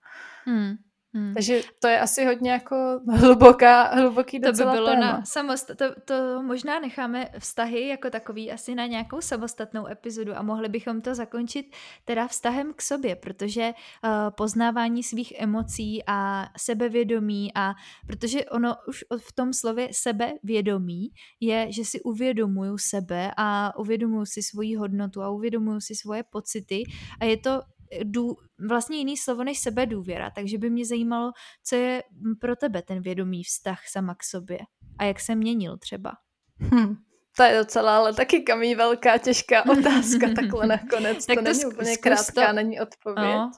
Hmm. 0.44 0.76
Hmm. 1.14 1.34
Takže 1.34 1.60
to 1.80 1.88
je 1.88 2.00
asi 2.00 2.24
hodně 2.24 2.50
jako 2.50 3.00
hluboká, 3.08 3.82
hluboký 3.82 4.40
To 4.40 4.52
by 4.52 4.58
bylo 4.64 4.86
téma. 4.86 5.00
na 5.00 5.22
samost- 5.22 5.74
to, 5.76 6.00
to 6.04 6.42
možná 6.42 6.80
necháme 6.80 7.28
vztahy 7.38 7.88
jako 7.88 8.10
takový 8.10 8.52
asi 8.52 8.74
na 8.74 8.86
nějakou 8.86 9.20
samostatnou 9.20 9.86
epizodu 9.86 10.36
a 10.38 10.42
mohli 10.42 10.68
bychom 10.68 11.00
to 11.00 11.14
zakončit 11.14 11.66
teda 12.04 12.28
vztahem 12.28 12.72
k 12.76 12.82
sobě, 12.82 13.16
protože 13.16 13.72
uh, 14.04 14.10
poznávání 14.36 15.02
svých 15.02 15.32
emocí 15.38 16.02
a 16.06 16.48
sebevědomí 16.58 17.50
a 17.54 17.74
protože 18.06 18.44
ono 18.44 18.74
už 18.88 19.04
v 19.18 19.32
tom 19.32 19.52
slově 19.52 19.88
sebevědomí 19.92 21.08
je, 21.40 21.72
že 21.72 21.84
si 21.84 22.00
uvědomuju 22.02 22.78
sebe 22.78 23.30
a 23.36 23.78
uvědomuju 23.78 24.26
si 24.26 24.42
svoji 24.42 24.74
hodnotu 24.76 25.22
a 25.22 25.30
uvědomuju 25.30 25.80
si 25.80 25.94
svoje 25.94 26.22
pocity 26.22 26.82
a 27.20 27.24
je 27.24 27.36
to 27.36 27.62
dů, 28.04 28.36
vlastně 28.68 28.98
jiný 28.98 29.16
slovo 29.16 29.44
než 29.44 29.58
sebedůvěra, 29.58 30.30
takže 30.30 30.58
by 30.58 30.70
mě 30.70 30.86
zajímalo, 30.86 31.32
co 31.64 31.76
je 31.76 32.02
pro 32.40 32.56
tebe 32.56 32.82
ten 32.82 33.02
vědomý 33.02 33.44
vztah 33.44 33.88
sama 33.88 34.14
k 34.14 34.24
sobě 34.24 34.58
a 34.98 35.04
jak 35.04 35.20
se 35.20 35.34
měnil 35.34 35.78
třeba. 35.78 36.12
Hm, 36.60 36.96
to 37.36 37.42
je 37.42 37.58
docela, 37.58 37.96
ale 37.96 38.14
taky 38.14 38.40
kamí 38.40 38.74
velká, 38.74 39.18
těžká 39.18 39.64
otázka 39.70 40.26
takhle 40.36 40.66
nakonec. 40.66 41.26
tak 41.26 41.38
to, 41.38 41.44
to 41.44 41.50
není 41.50 41.64
úplně 41.64 41.96
krátká, 41.96 42.46
to... 42.46 42.52
není 42.52 42.80
odpověď. 42.80 43.34
No, 43.34 43.50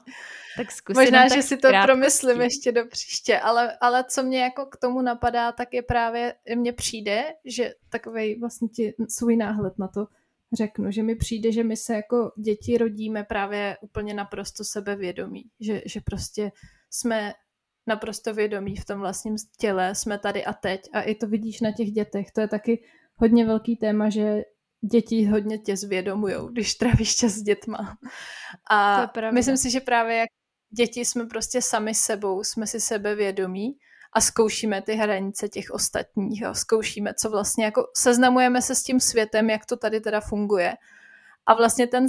tak 0.57 0.67
Možná, 0.95 1.27
že 1.27 1.41
si 1.41 1.57
to 1.57 1.69
promyslím 1.83 2.41
ještě 2.41 2.71
do 2.71 2.85
příště, 2.85 3.39
ale, 3.39 3.77
ale 3.81 4.03
co 4.03 4.23
mě 4.23 4.41
jako 4.41 4.65
k 4.65 4.77
tomu 4.77 5.01
napadá, 5.01 5.51
tak 5.51 5.73
je 5.73 5.81
právě, 5.81 6.35
mně 6.55 6.73
přijde, 6.73 7.23
že 7.45 7.73
takový 7.89 8.39
vlastně 8.39 8.67
ti 8.67 8.93
svůj 9.09 9.37
náhled 9.37 9.79
na 9.79 9.87
to, 9.87 10.07
řeknu, 10.53 10.91
že 10.91 11.03
mi 11.03 11.15
přijde, 11.15 11.51
že 11.51 11.63
my 11.63 11.77
se 11.77 11.93
jako 11.93 12.31
děti 12.37 12.77
rodíme 12.77 13.23
právě 13.23 13.77
úplně 13.81 14.13
naprosto 14.13 14.63
sebevědomí, 14.63 15.43
že, 15.59 15.81
že 15.85 16.01
prostě 16.01 16.51
jsme 16.89 17.33
naprosto 17.87 18.33
vědomí 18.33 18.75
v 18.75 18.85
tom 18.85 18.99
vlastním 18.99 19.35
těle, 19.57 19.95
jsme 19.95 20.19
tady 20.19 20.45
a 20.45 20.53
teď 20.53 20.81
a 20.93 21.01
i 21.01 21.15
to 21.15 21.27
vidíš 21.27 21.61
na 21.61 21.71
těch 21.71 21.91
dětech, 21.91 22.31
to 22.31 22.41
je 22.41 22.47
taky 22.47 22.83
hodně 23.15 23.45
velký 23.45 23.75
téma, 23.75 24.09
že 24.09 24.41
děti 24.91 25.25
hodně 25.25 25.57
tě 25.57 25.77
zvědomujou, 25.77 26.47
když 26.47 26.75
trávíš 26.75 27.15
čas 27.15 27.31
s 27.31 27.41
dětma. 27.41 27.97
A 28.71 29.11
myslím 29.33 29.57
si, 29.57 29.71
že 29.71 29.79
právě 29.79 30.15
jak 30.17 30.29
děti 30.77 31.05
jsme 31.05 31.25
prostě 31.25 31.61
sami 31.61 31.95
sebou, 31.95 32.43
jsme 32.43 32.67
si 32.67 32.79
sebevědomí 32.79 33.71
a 34.13 34.21
zkoušíme 34.21 34.81
ty 34.81 34.95
hranice 34.95 35.49
těch 35.49 35.71
ostatních 35.71 36.43
a 36.43 36.53
zkoušíme, 36.53 37.13
co 37.13 37.29
vlastně 37.29 37.65
jako 37.65 37.87
seznamujeme 37.97 38.61
se 38.61 38.75
s 38.75 38.83
tím 38.83 38.99
světem, 38.99 39.49
jak 39.49 39.65
to 39.65 39.77
tady 39.77 40.01
teda 40.01 40.21
funguje. 40.21 40.73
A 41.45 41.53
vlastně 41.53 41.87
ten, 41.87 42.05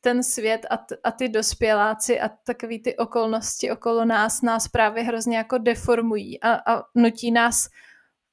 ten 0.00 0.22
svět 0.22 0.66
a, 0.70 0.76
t, 0.76 0.96
a 1.04 1.12
ty 1.12 1.28
dospěláci 1.28 2.20
a 2.20 2.28
takový 2.28 2.82
ty 2.82 2.96
okolnosti 2.96 3.70
okolo 3.70 4.04
nás 4.04 4.42
nás 4.42 4.68
právě 4.68 5.02
hrozně 5.02 5.36
jako 5.36 5.58
deformují 5.58 6.40
a, 6.40 6.74
a 6.74 6.82
nutí 6.94 7.30
nás 7.30 7.68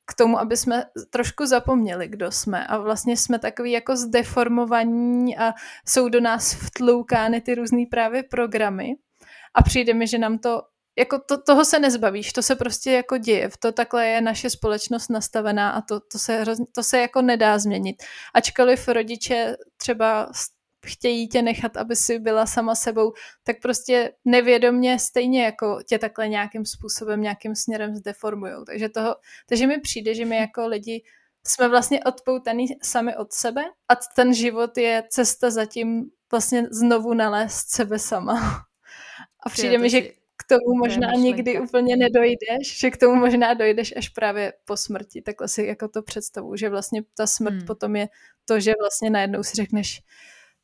k 0.05 0.13
tomu, 0.13 0.39
aby 0.39 0.57
jsme 0.57 0.85
trošku 1.09 1.45
zapomněli, 1.45 2.07
kdo 2.07 2.31
jsme. 2.31 2.67
A 2.67 2.77
vlastně 2.77 3.17
jsme 3.17 3.39
takový 3.39 3.71
jako 3.71 3.95
zdeformovaní 3.95 5.37
a 5.37 5.53
jsou 5.87 6.09
do 6.09 6.21
nás 6.21 6.53
vtloukány 6.53 7.41
ty 7.41 7.55
různý 7.55 7.85
právě 7.85 8.23
programy. 8.23 8.95
A 9.53 9.63
přijde 9.63 9.93
mi, 9.93 10.07
že 10.07 10.17
nám 10.17 10.37
to 10.37 10.61
jako 10.99 11.19
to, 11.19 11.41
toho 11.41 11.65
se 11.65 11.79
nezbavíš, 11.79 12.33
to 12.33 12.41
se 12.41 12.55
prostě 12.55 12.91
jako 12.91 13.17
děje, 13.17 13.49
to 13.59 13.71
takhle 13.71 14.07
je 14.07 14.21
naše 14.21 14.49
společnost 14.49 15.09
nastavená 15.09 15.69
a 15.69 15.81
to, 15.81 15.99
to, 15.99 16.19
se, 16.19 16.43
to 16.75 16.83
se 16.83 16.99
jako 16.99 17.21
nedá 17.21 17.59
změnit. 17.59 18.03
Ačkoliv 18.33 18.87
rodiče 18.87 19.57
třeba 19.77 20.31
chtějí 20.85 21.27
tě 21.27 21.41
nechat, 21.41 21.77
aby 21.77 21.95
si 21.95 22.19
byla 22.19 22.45
sama 22.45 22.75
sebou, 22.75 23.13
tak 23.43 23.55
prostě 23.61 24.11
nevědomně 24.25 24.99
stejně 24.99 25.43
jako 25.43 25.79
tě 25.87 25.99
takhle 25.99 26.27
nějakým 26.27 26.65
způsobem, 26.65 27.21
nějakým 27.21 27.55
směrem 27.55 27.95
zdeformujou. 27.95 28.65
Takže, 28.65 28.89
toho, 28.89 29.15
takže 29.49 29.67
mi 29.67 29.79
přijde, 29.79 30.15
že 30.15 30.25
my 30.25 30.37
jako 30.37 30.67
lidi 30.67 31.03
jsme 31.47 31.67
vlastně 31.67 32.03
odpoutaný 32.03 32.67
sami 32.83 33.15
od 33.15 33.33
sebe 33.33 33.63
a 33.87 33.95
ten 34.15 34.33
život 34.33 34.77
je 34.77 35.03
cesta 35.09 35.49
zatím 35.49 36.11
vlastně 36.31 36.67
znovu 36.71 37.13
nalézt 37.13 37.69
sebe 37.69 37.99
sama. 37.99 38.65
A 39.45 39.49
přijde 39.49 39.77
mi, 39.77 39.89
že 39.89 40.18
tomu 40.49 40.77
možná 40.77 41.07
nikdy 41.11 41.59
úplně 41.59 41.97
nedojdeš, 41.97 42.79
že 42.79 42.91
k 42.91 42.97
tomu 42.97 43.15
možná 43.15 43.53
dojdeš 43.53 43.93
až 43.97 44.09
právě 44.09 44.53
po 44.65 44.77
smrti. 44.77 45.21
Takhle 45.21 45.47
si 45.47 45.63
jako 45.63 45.87
to 45.87 46.01
představu, 46.01 46.55
že 46.55 46.69
vlastně 46.69 47.03
ta 47.17 47.27
smrt 47.27 47.53
hmm. 47.53 47.65
potom 47.65 47.95
je 47.95 48.07
to, 48.45 48.59
že 48.59 48.73
vlastně 48.81 49.09
najednou 49.09 49.43
si 49.43 49.55
řekneš, 49.55 50.01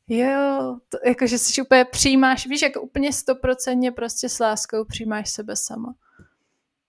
jo, 0.08 0.76
to, 0.88 0.98
jako 1.06 1.26
že 1.26 1.38
si 1.38 1.62
úplně 1.62 1.84
přijímáš, 1.84 2.46
víš, 2.46 2.62
jako 2.62 2.80
úplně 2.80 3.12
stoprocentně 3.12 3.92
prostě 3.92 4.28
s 4.28 4.38
láskou 4.38 4.84
přijímáš 4.84 5.30
sebe 5.30 5.56
sama. 5.56 5.94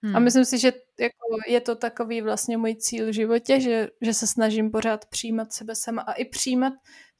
Hmm. 0.02 0.16
A 0.16 0.18
myslím 0.18 0.44
si, 0.44 0.58
že 0.58 0.72
jako 1.00 1.36
je 1.48 1.60
to 1.60 1.74
takový 1.74 2.22
vlastně 2.22 2.56
můj 2.56 2.74
cíl 2.74 3.06
v 3.06 3.14
životě, 3.14 3.60
že, 3.60 3.88
že 4.00 4.14
se 4.14 4.26
snažím 4.26 4.70
pořád 4.70 5.06
přijímat 5.06 5.52
sebe 5.52 5.74
sama 5.74 6.02
a 6.02 6.12
i 6.12 6.24
přijímat 6.24 6.72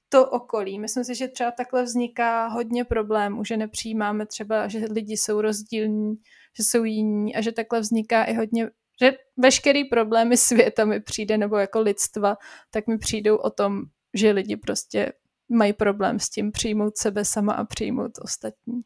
to 0.08 0.30
okolí. 0.30 0.78
Myslím 0.78 1.04
si, 1.04 1.14
že 1.14 1.28
třeba 1.28 1.50
takhle 1.50 1.82
vzniká 1.82 2.46
hodně 2.46 2.84
problémů, 2.84 3.44
že 3.44 3.56
nepřijímáme 3.56 4.26
třeba, 4.26 4.68
že 4.68 4.78
lidi 4.90 5.16
jsou 5.16 5.40
rozdílní, 5.40 6.14
že 6.56 6.64
jsou 6.64 6.84
jiní 6.84 7.34
a 7.36 7.40
že 7.40 7.52
takhle 7.52 7.80
vzniká 7.80 8.24
i 8.24 8.34
hodně, 8.34 8.70
že 9.00 9.12
veškerý 9.36 9.84
problémy 9.84 10.36
světa 10.36 10.84
mi 10.84 11.00
přijde, 11.00 11.38
nebo 11.38 11.56
jako 11.56 11.80
lidstva, 11.80 12.36
tak 12.70 12.86
mi 12.86 12.98
přijdou 12.98 13.36
o 13.36 13.50
tom, 13.50 13.82
že 14.14 14.30
lidi 14.30 14.56
prostě 14.56 15.12
mají 15.48 15.72
problém 15.72 16.18
s 16.18 16.30
tím 16.30 16.52
přijmout 16.52 16.96
sebe 16.96 17.24
sama 17.24 17.52
a 17.52 17.64
přijmout 17.64 18.12
ostatní. 18.22 18.82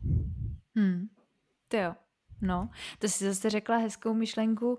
Hmm. 0.76 1.06
To 1.68 1.76
jo. 1.76 1.94
No, 2.40 2.68
to 2.98 3.08
si 3.08 3.24
zase 3.24 3.50
řekla 3.50 3.76
hezkou 3.76 4.14
myšlenku 4.14 4.78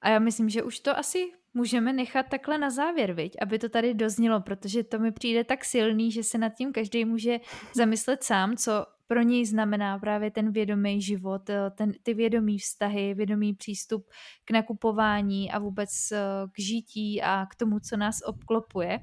a 0.00 0.08
já 0.08 0.18
myslím, 0.18 0.48
že 0.48 0.62
už 0.62 0.80
to 0.80 0.98
asi 0.98 1.32
můžeme 1.54 1.92
nechat 1.92 2.26
takhle 2.28 2.58
na 2.58 2.70
závěr, 2.70 3.12
viď? 3.12 3.36
aby 3.42 3.58
to 3.58 3.68
tady 3.68 3.94
doznělo, 3.94 4.40
protože 4.40 4.84
to 4.84 4.98
mi 4.98 5.12
přijde 5.12 5.44
tak 5.44 5.64
silný, 5.64 6.12
že 6.12 6.22
se 6.22 6.38
nad 6.38 6.54
tím 6.54 6.72
každý 6.72 7.04
může 7.04 7.40
zamyslet 7.74 8.24
sám, 8.24 8.56
co 8.56 8.86
pro 9.06 9.22
něj 9.22 9.46
znamená 9.46 9.98
právě 9.98 10.30
ten 10.30 10.52
vědomý 10.52 11.02
život, 11.02 11.50
eh, 11.50 11.70
ten, 11.70 11.92
ty 12.02 12.14
vědomý 12.14 12.58
vztahy, 12.58 13.14
vědomý 13.14 13.54
přístup 13.54 14.06
k 14.44 14.50
nakupování 14.50 15.50
a 15.50 15.58
vůbec 15.58 15.90
eh, 16.12 16.18
k 16.52 16.60
žití 16.60 17.22
a 17.22 17.46
k 17.46 17.54
tomu, 17.54 17.80
co 17.80 17.96
nás 17.96 18.16
obklopuje. 18.24 19.00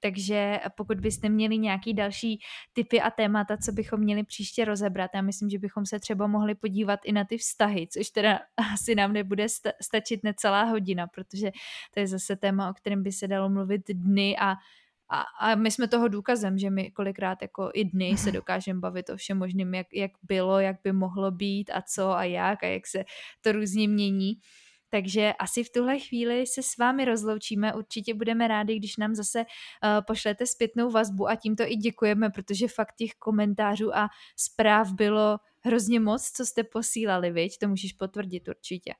Takže 0.00 0.60
pokud 0.76 1.00
byste 1.00 1.28
měli 1.28 1.58
nějaký 1.58 1.94
další 1.94 2.40
typy 2.72 3.00
a 3.00 3.10
témata, 3.10 3.56
co 3.56 3.72
bychom 3.72 4.00
měli 4.00 4.24
příště 4.24 4.64
rozebrat, 4.64 5.10
já 5.14 5.22
myslím, 5.22 5.50
že 5.50 5.58
bychom 5.58 5.86
se 5.86 6.00
třeba 6.00 6.26
mohli 6.26 6.54
podívat 6.54 7.00
i 7.04 7.12
na 7.12 7.24
ty 7.24 7.38
vztahy, 7.38 7.88
což 7.90 8.10
teda 8.10 8.38
asi 8.74 8.94
nám 8.94 9.12
nebude 9.12 9.46
stačit 9.80 10.24
necelá 10.24 10.62
hodina, 10.62 11.06
protože 11.06 11.52
to 11.94 12.00
je 12.00 12.06
zase 12.06 12.36
téma, 12.36 12.70
o 12.70 12.74
kterém 12.74 13.02
by 13.02 13.12
se 13.12 13.28
dalo 13.28 13.48
mluvit 13.48 13.82
dny 13.88 14.36
a 14.40 14.54
a, 15.08 15.20
a 15.40 15.54
my 15.54 15.70
jsme 15.70 15.88
toho 15.88 16.08
důkazem, 16.08 16.58
že 16.58 16.70
my 16.70 16.90
kolikrát 16.90 17.42
jako 17.42 17.70
i 17.74 17.84
dny 17.84 18.16
se 18.16 18.32
dokážeme 18.32 18.80
bavit 18.80 19.10
o 19.10 19.16
všem 19.16 19.38
možným, 19.38 19.74
jak, 19.74 19.86
jak 19.92 20.10
bylo, 20.22 20.60
jak 20.60 20.76
by 20.84 20.92
mohlo 20.92 21.30
být 21.30 21.70
a 21.74 21.82
co 21.82 22.10
a 22.10 22.24
jak 22.24 22.64
a 22.64 22.66
jak 22.66 22.86
se 22.86 23.04
to 23.40 23.52
různě 23.52 23.88
mění. 23.88 24.40
Takže 24.90 25.32
asi 25.38 25.64
v 25.64 25.72
tuhle 25.72 25.98
chvíli 25.98 26.46
se 26.46 26.62
s 26.62 26.76
vámi 26.78 27.04
rozloučíme. 27.04 27.74
Určitě 27.74 28.14
budeme 28.14 28.48
rádi, 28.48 28.76
když 28.76 28.96
nám 28.96 29.14
zase 29.14 29.38
uh, 29.40 29.44
pošlete 30.06 30.46
zpětnou 30.46 30.90
vazbu 30.90 31.28
a 31.28 31.36
tímto 31.36 31.62
i 31.66 31.76
děkujeme, 31.76 32.30
protože 32.30 32.68
fakt 32.68 32.94
těch 32.96 33.10
komentářů 33.18 33.96
a 33.96 34.08
zpráv 34.36 34.92
bylo 34.92 35.38
hrozně 35.60 36.00
moc, 36.00 36.30
co 36.30 36.46
jste 36.46 36.64
posílali, 36.64 37.30
viď? 37.30 37.58
To 37.58 37.68
můžeš 37.68 37.92
potvrdit 37.92 38.48
určitě. 38.48 38.94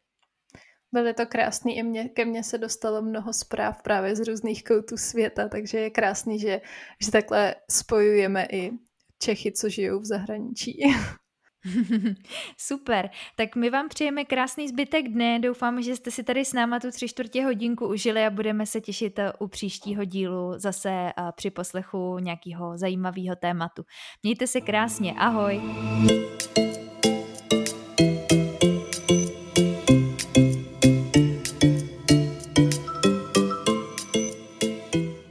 Byly 0.93 1.15
to 1.15 1.27
krásný, 1.27 1.77
i 1.77 1.83
mě, 1.83 2.09
ke 2.09 2.25
mně 2.25 2.45
se 2.45 2.59
dostalo 2.59 3.03
mnoho 3.03 3.33
zpráv 3.33 3.83
právě 3.83 4.17
z 4.17 4.29
různých 4.29 4.65
koutů 4.65 4.97
světa, 4.97 5.49
takže 5.49 5.79
je 5.79 5.91
krásný, 5.91 6.39
že, 6.39 6.61
že 7.01 7.11
takhle 7.11 7.55
spojujeme 7.71 8.47
i 8.53 8.71
Čechy, 9.19 9.53
co 9.53 9.69
žijou 9.69 10.01
v 10.01 10.05
zahraničí. 10.05 10.83
Super, 12.57 13.11
tak 13.37 13.57
my 13.57 13.71
vám 13.71 13.89
přejeme 13.89 14.25
krásný 14.25 14.69
zbytek 14.69 15.09
dne, 15.09 15.39
doufám, 15.39 15.83
že 15.83 15.97
jste 15.97 16.11
si 16.11 16.23
tady 16.23 16.45
s 16.45 16.53
náma 16.53 16.81
tu 16.81 16.91
tři 16.91 17.09
čtvrtě 17.09 17.45
hodinku 17.45 17.87
užili 17.87 18.25
a 18.25 18.31
budeme 18.31 18.67
se 18.67 18.81
těšit 18.81 19.19
eh, 19.19 19.33
u 19.39 19.49
příštího 19.49 20.05
dílu 20.05 20.53
zase 20.57 20.91
eh, 20.91 21.13
při 21.37 21.51
poslechu 21.51 22.19
nějakého 22.19 22.79
zajímavého 22.79 23.37
tématu. 23.37 23.85
Mějte 24.23 24.47
se 24.47 24.61
krásně, 24.61 25.13
ahoj! 25.13 25.61